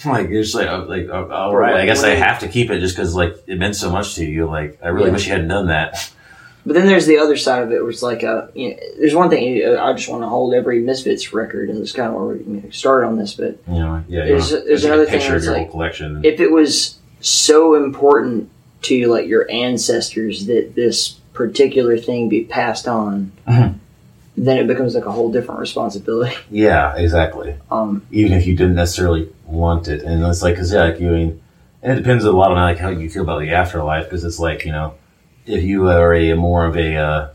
[0.06, 1.74] like it's like, uh, like, uh, all Right.
[1.74, 1.82] right.
[1.82, 4.26] I guess I have to keep it just because like it meant so much to
[4.26, 4.46] you.
[4.46, 5.14] Like, I really Yeah.
[5.14, 6.12] wish you hadn't done that.
[6.68, 9.14] But then there's the other side of it, where it's like, uh, you know, there's
[9.14, 12.16] one thing you- I just want to hold every Misfits record, and it's kind of
[12.16, 13.36] where we you know, started on this.
[13.36, 14.22] But You know, yeah.
[14.24, 16.22] you There's- know, there's just a another thing picture of that's your like- collection.
[16.24, 18.50] if it was so important
[18.84, 23.76] to like your ancestors that this particular thing be passed on, Mhm.
[24.38, 26.36] Then it becomes like a whole different responsibility.
[26.52, 27.56] yeah, exactly.
[27.72, 31.10] Um, Even if you didn't necessarily want it, and it's like, cause yeah, like you
[31.10, 31.42] I mean,
[31.82, 34.40] and it depends a lot on like how you feel about the afterlife, because it's
[34.40, 34.96] like you know,
[35.46, 37.30] if you are a more of a uh,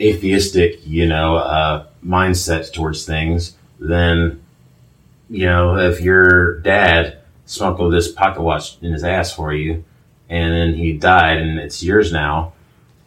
[0.00, 4.42] atheistic, you know, uh, mindset towards things, then
[5.30, 9.84] you know, if your dad smuggled this pocket watch in his ass for you,
[10.28, 12.52] and then he died, and it's yours now,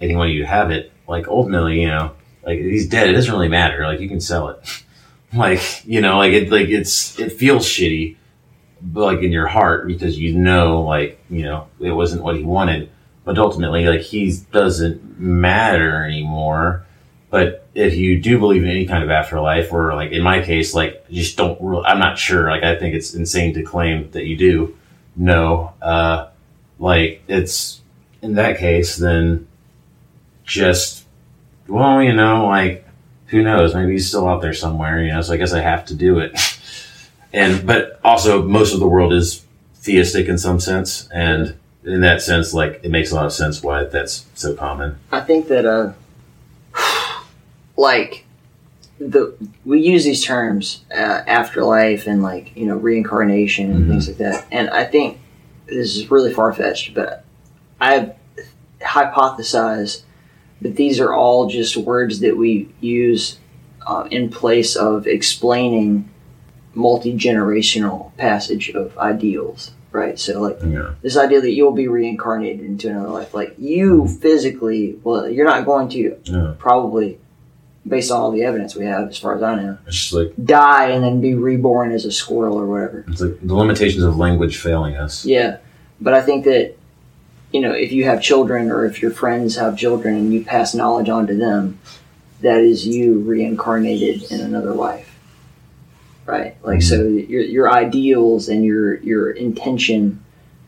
[0.02, 2.12] and he wanted you to have it, like ultimately, you know,
[2.48, 3.10] like he's dead.
[3.10, 3.86] It doesn't really matter.
[3.86, 4.84] Like you can sell it.
[5.34, 8.16] like you know, like it, like it's it feels shitty,
[8.82, 12.44] but like in your heart because you know, like you know, it wasn't what he
[12.44, 12.90] wanted.
[13.26, 16.86] But ultimately, like he doesn't matter anymore.
[17.30, 20.74] But if you do believe in any kind of afterlife, or like in my case,
[20.74, 21.62] like just don't.
[21.62, 22.50] Really, I'm not sure.
[22.50, 24.78] Like I think it's insane to claim that you do.
[25.18, 26.30] No, uh,
[26.80, 27.82] like it's
[28.22, 29.48] in that case, then
[30.46, 31.07] just
[31.68, 32.86] well, you know, like
[33.28, 33.76] who knows?
[33.76, 35.02] Maybe he's still out there somewhere.
[35.02, 36.38] You know, so I guess I have to do it.
[37.34, 39.46] And but also, most of the world is
[39.76, 43.62] theistic in some sense, and in that sense, like it makes a lot of sense
[43.62, 44.98] why that's so common.
[45.12, 45.92] I think that uh,
[47.78, 48.26] like
[49.00, 49.36] the
[49.66, 53.90] we use these terms uh, afterlife and like you know reincarnation and Mhm.
[53.90, 55.20] things like that, and I think
[55.68, 57.24] this is really far fetched, but
[57.80, 58.14] I
[58.82, 60.02] hypothesize
[60.62, 63.40] that these are all just words that we use
[63.86, 66.10] uh, in place of explaining
[66.74, 70.20] multi generational passage of ideals, right?
[70.20, 70.92] So like Yeah.
[71.02, 73.34] this idea that you'll be reincarnated into another life.
[73.34, 76.54] Like you physically, well, you're not going to Yeah.
[76.60, 77.18] probably
[77.88, 79.78] based on all the evidence we have, as far as I know.
[79.88, 83.06] It's just like Die and then be reborn as a squirrel or whatever.
[83.08, 85.24] it's like the limitations of language failing us.
[85.26, 85.58] Yeah,
[86.02, 86.76] but I think that
[87.52, 90.74] you know if you have children or if your friends have children and you pass
[90.76, 91.80] knowledge on to them,
[92.42, 95.18] that is you reincarnated in another life,
[96.26, 96.56] right?
[96.64, 100.24] Like so, your your ideals and your your intention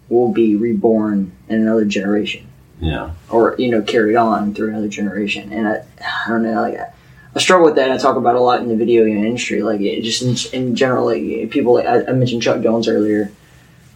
[0.09, 2.47] will be reborn in another generation,
[2.79, 3.11] Yeah.
[3.29, 5.51] or you know carried on through another generation.
[5.53, 5.83] And I,
[6.25, 6.79] I don't know, like.
[6.79, 6.93] I,
[7.35, 9.61] I struggle with that, and I talk about a lot in the video game industry.
[9.61, 11.75] Like, it, just in, in general, like people.
[11.75, 13.31] Like, I, I mentioned Chuck Jones earlier.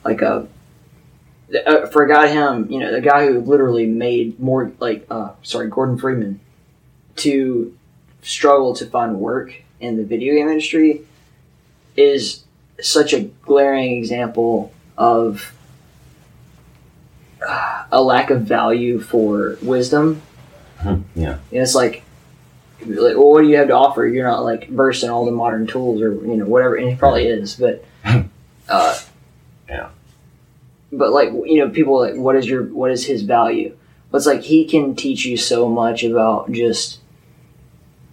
[0.06, 0.44] Like, uh,
[1.56, 5.32] uh, for a guy him, you know, the guy who literally made more like uh
[5.44, 6.40] sorry, Gordon Freeman
[7.18, 7.76] to
[8.22, 11.02] struggle to find work in the video game industry
[11.96, 12.44] is
[12.82, 15.54] such a glaring example of
[17.48, 20.22] uh, a lack of value for wisdom.
[20.78, 21.34] Hmm, Yeah.
[21.52, 22.04] And it's like,
[22.86, 24.06] like, well, what do you have to offer?
[24.08, 26.96] You're not like versed in all the modern tools or you know whatever, and he
[26.96, 27.86] probably is, but
[28.70, 29.00] uh.
[30.96, 33.76] But like you know, people like, what is your what is his value?
[34.12, 37.00] But it's like he can teach you so much about just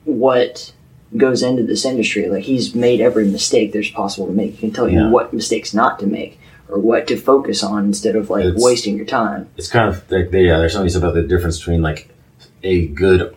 [0.05, 0.73] what
[1.17, 2.29] goes into this industry.
[2.29, 4.53] Like he's made every mistake there's possible to make.
[4.53, 5.11] He can tell you Yeah.
[5.11, 6.39] what mistakes not to make
[6.69, 9.49] or what to focus on instead of like It's- wasting your time.
[9.57, 10.59] It's kind of like yeah.
[10.59, 12.09] There's something about the difference between like
[12.63, 13.35] a good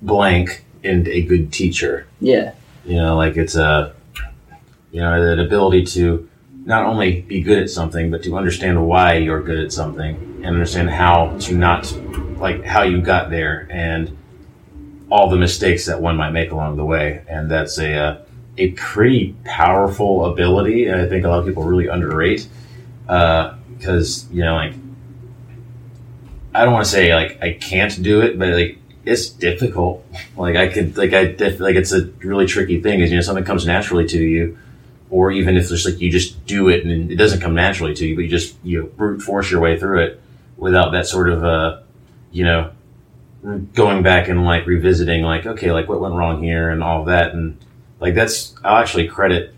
[0.00, 2.06] blank and a good teacher.
[2.20, 2.52] Yeah.
[2.86, 3.92] You know, like it's a
[4.92, 6.28] you know that ability to
[6.64, 10.46] not only be good at something, but to understand why you're good at something and
[10.46, 11.92] understand how to not
[12.38, 14.16] like how you got there and
[15.10, 17.22] all the mistakes that one might make along the way.
[17.28, 18.24] And that's a uh,
[18.56, 22.48] a pretty powerful ability, and I think a lot of people really underrate
[23.06, 24.74] because you know like
[26.54, 30.04] I don't want to say like I can't do it, but like it's difficult.
[30.36, 33.22] Like I could like I def- like it's a really tricky thing is you know
[33.22, 34.58] something comes naturally to you,
[35.14, 38.04] or even if it's like you just do it and it doesn't come naturally to
[38.04, 40.20] you, but you just you know, brute force your way through it
[40.56, 41.80] without that sort of uh
[42.32, 42.72] you know
[43.74, 47.32] going back and like revisiting like okay like what went wrong here and all that.
[47.32, 47.56] And
[48.00, 49.54] like that's I'll actually credit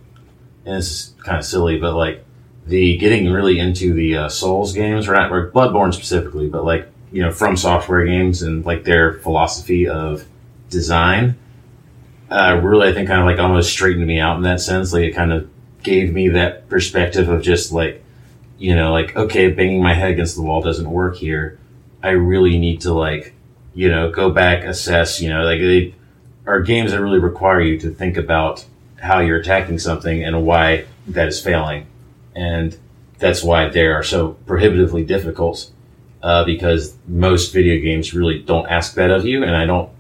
[0.66, 2.22] and it's kind of silly but like
[2.66, 6.86] the getting really into the uh, Souls games or not or Bloodborne specifically but like
[7.10, 10.26] you know FromSoftware games and like their philosophy of
[10.68, 11.38] design
[12.30, 14.92] uh, really I think kind of like almost straightened me out in that sense.
[14.92, 15.48] Like it kind of
[15.82, 18.02] gave me that perspective of just like
[18.58, 21.58] you know like okay banging my head against the wall doesn't work here.
[22.02, 23.34] I really need to like
[23.74, 25.94] you know go back assess you know like they
[26.46, 28.64] are games that really require you to think about
[29.00, 31.86] how you're attacking something and why that is failing.
[32.34, 32.76] And
[33.18, 35.70] that's why they are so prohibitively difficult
[36.22, 39.90] uh, because most video games really don't ask that of you and i don't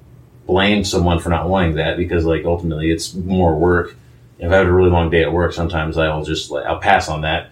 [0.46, 3.96] blame someone for not wanting that because like ultimately it's more work.
[4.38, 7.08] If i have a really long day at work sometimes i'll just like i'll pass
[7.08, 7.50] on that.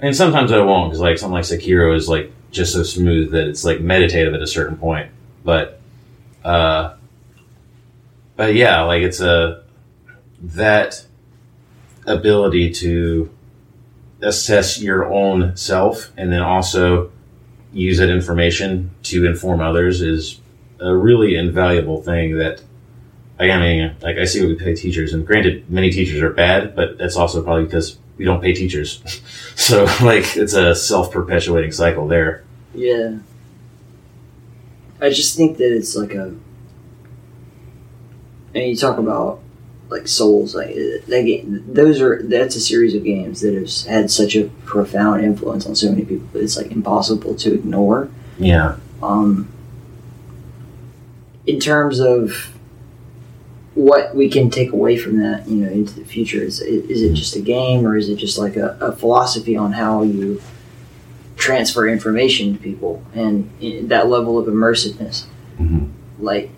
[0.00, 3.48] And sometimes i won't because like something like sekiro is like just so smooth that
[3.48, 5.10] it's like meditative at a certain point.
[5.44, 5.80] But
[6.44, 6.96] uh
[8.36, 9.62] but yeah like it's a
[10.42, 11.06] that
[12.06, 13.30] ability to
[14.20, 17.10] assess your own self and then also
[17.72, 20.40] use that information to inform others is
[20.84, 22.62] a really invaluable thing that
[23.38, 26.76] I mean, like I see what we pay teachers, and granted, many teachers are bad,
[26.76, 29.02] but that's also probably because we don't pay teachers.
[29.56, 32.44] so, like, it's a self-perpetuating cycle there.
[32.74, 33.18] Yeah.
[35.00, 36.34] I just think that it's like a.
[38.54, 39.40] And you talk about
[39.88, 41.64] like Souls, like that game.
[41.66, 45.74] Those are that's a series of games that has had such a profound influence on
[45.74, 46.28] so many people.
[46.32, 48.08] that It's like impossible to ignore.
[48.38, 48.76] Yeah.
[49.02, 49.52] Um.
[51.46, 52.54] In terms of
[53.74, 57.14] what we can take away from that, you know, into the future, is is it
[57.14, 60.40] just a game or is it just like a, a philosophy on how you
[61.36, 63.50] transfer information to people and
[63.88, 65.24] that level of immersiveness.
[65.60, 65.90] Mhm.
[66.18, 66.50] Like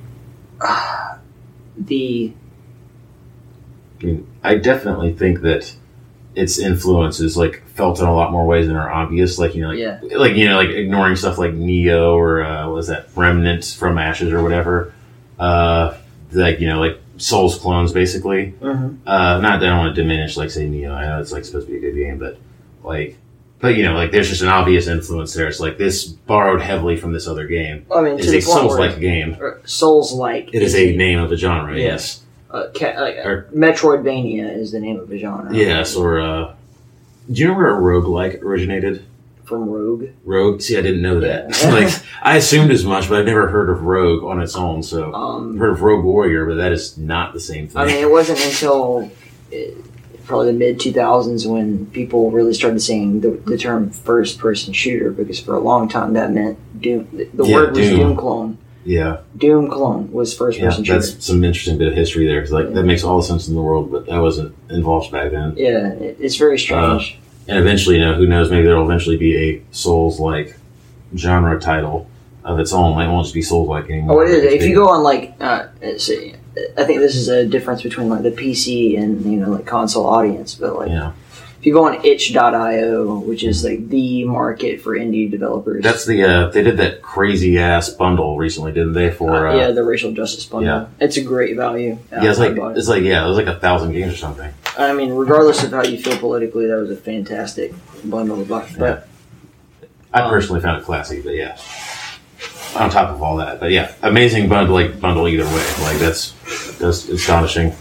[0.60, 1.18] ah,
[1.76, 2.32] the
[4.00, 5.74] I mean, I definitely think that
[6.36, 9.38] its influence is like felt in a lot more ways than are obvious.
[9.38, 9.98] Like you know, like, Yeah.
[10.18, 13.98] like you know, like ignoring stuff like Nioh or uh, what was that Remnant from
[13.98, 14.92] Ashes or whatever.
[15.38, 15.96] Uh,
[16.32, 18.54] like you know, like Souls clones, basically.
[18.60, 18.98] Mhm.
[19.06, 20.92] Uh, not that I don't want to diminish, like say Nioh.
[20.92, 22.38] I know it's like supposed to be a good game, but
[22.84, 23.16] like,
[23.58, 25.48] but you know, like there's just an obvious influence there.
[25.48, 27.86] It's like this borrowed heavily from this other game.
[27.94, 29.36] I mean, It's a Souls-like game.
[29.64, 31.74] Souls like It is a name of a genre.
[31.78, 31.84] Yeah.
[31.86, 32.20] Yes.
[32.56, 35.54] Uh, ca- like, Or- Metroidvania is the name of the genre.
[35.54, 36.54] Yes, or uh,
[37.30, 39.04] do you know where a roguelike originated
[39.44, 40.08] from Rogue.
[40.24, 40.60] Rogue.
[40.60, 41.56] See, I didn't know that.
[41.62, 41.68] Yeah.
[41.72, 44.82] like I assumed as much, but I've never heard of Rogue on its own.
[44.82, 47.80] So Um, I've heard of Rogue Warrior, but that is not the same thing.
[47.80, 49.08] I mean, it wasn't until
[49.52, 49.56] uh,
[50.24, 55.12] probably the mid 2000s when people really started saying the, the term first person shooter
[55.12, 57.06] because for a long time that meant Doom.
[57.12, 58.00] The, the Yeah, word was Doom.
[58.00, 58.16] Doom.
[58.16, 58.58] clone.
[58.86, 61.00] Yeah, Doom clone was first yeah, person shooter.
[61.00, 62.40] that's some interesting bit of history there.
[62.40, 65.32] 'cause, like that makes all the sense in the world, but I wasn't involved back
[65.32, 65.54] then.
[65.56, 67.18] Yeah, it, it's very strange.
[67.48, 68.50] And eventually, you know, who knows?
[68.50, 70.56] Maybe there'll eventually be a Souls like
[71.16, 72.08] genre title
[72.44, 73.00] of its own.
[73.00, 74.22] It won't just be Souls like anymore.
[74.22, 74.44] oh, it is.
[74.44, 75.66] If you go on like, uh,
[75.98, 76.34] say,
[76.78, 80.06] I think this is a difference between like the PC and you know like console
[80.06, 81.12] audience, but like yeah,
[81.66, 85.82] you go on itch.io, which is like the market for indie developers.
[85.82, 89.10] that's the uh, they did that crazy ass bundle recently, didn't they?
[89.10, 90.70] For Uh, uh, yeah, the racial justice bundle.
[90.72, 90.86] yeah.
[91.04, 91.98] It's a great value.
[92.12, 92.76] yeah, it's like it.
[92.78, 94.52] it's like yeah, it was like a thousand games or something.
[94.78, 97.74] I mean, regardless of how you feel politically, that was a fantastic
[98.04, 98.76] bundle of bucks.
[98.78, 99.08] But
[100.14, 101.58] I Um, personally found it classy, but yeah.
[102.76, 105.66] On top of all that, but yeah, amazing bundle, like bundle either way.
[105.82, 106.32] Like that's
[106.78, 107.72] that's astonishing.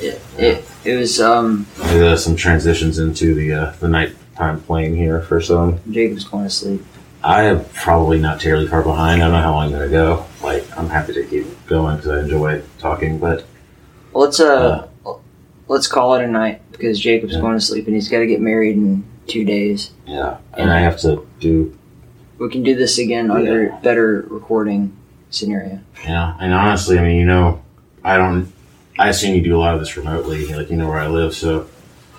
[0.00, 5.20] it, it was um, There's uh, some transitions into the uh, the nighttime plane here
[5.22, 5.78] for some.
[5.90, 6.82] Jacob's going to sleep.
[7.22, 9.22] I am probably not terribly far behind.
[9.22, 10.24] I don't know how long I'm gonna go.
[10.42, 13.44] Like I'm happy to keep going because I enjoy talking, but
[14.14, 14.88] Let's uh,
[15.68, 17.40] let's call it a night because Jacob's Yeah.
[17.40, 19.90] going to sleep and he's got to get married in two days.
[20.06, 21.76] yeah, and I have to do
[22.38, 24.96] We can do this again under better recording
[25.28, 25.78] scenario.
[26.02, 27.62] Yeah, and honestly, I mean, you know,
[28.02, 28.50] I don't.
[29.00, 31.34] I assume you do a lot of this remotely, like you know where I live,
[31.34, 31.66] so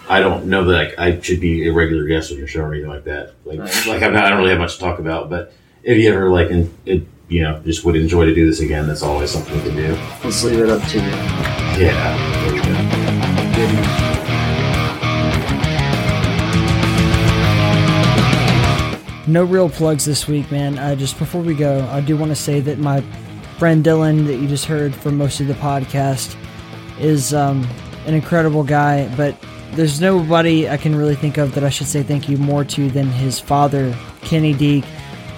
[0.09, 2.73] I don't know that I, I should be a regular guest on your show or
[2.73, 3.35] anything like that.
[3.45, 3.85] Like, Right.
[3.87, 5.53] like I'm not, I don't really have much to talk about, but
[5.83, 8.87] if you ever like, in, it, you know, just would enjoy to do this again,
[8.87, 9.93] that's always something we can do.
[10.23, 11.03] Let's leave it up to you.
[11.85, 12.63] Yeah, there you
[19.27, 19.31] go.
[19.31, 20.79] No real plugs this week, man.
[20.79, 23.01] Uh, just before we go, I do want to say that my
[23.59, 26.35] friend Dylan, that you just heard for most of the podcast,
[27.01, 27.67] is um,
[28.05, 29.13] an incredible guy.
[29.15, 29.35] But
[29.73, 32.89] there's nobody I can really think of that I should say thank you more to
[32.89, 34.85] than his father, Kenny Deek.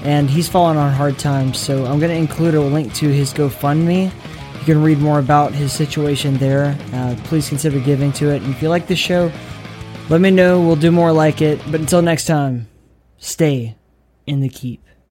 [0.04, 3.34] And he's fallen on hard times, so I'm going to include a link to his
[3.34, 4.12] GoFundMe.
[4.60, 6.78] You can read more about his situation there.
[6.94, 8.42] Uh, please consider giving to it.
[8.42, 9.32] And if you like the show,
[10.10, 10.60] let me know.
[10.60, 11.60] We'll do more like it.
[11.72, 12.68] But until next time,
[13.18, 13.76] stay
[14.28, 14.86] in the keep.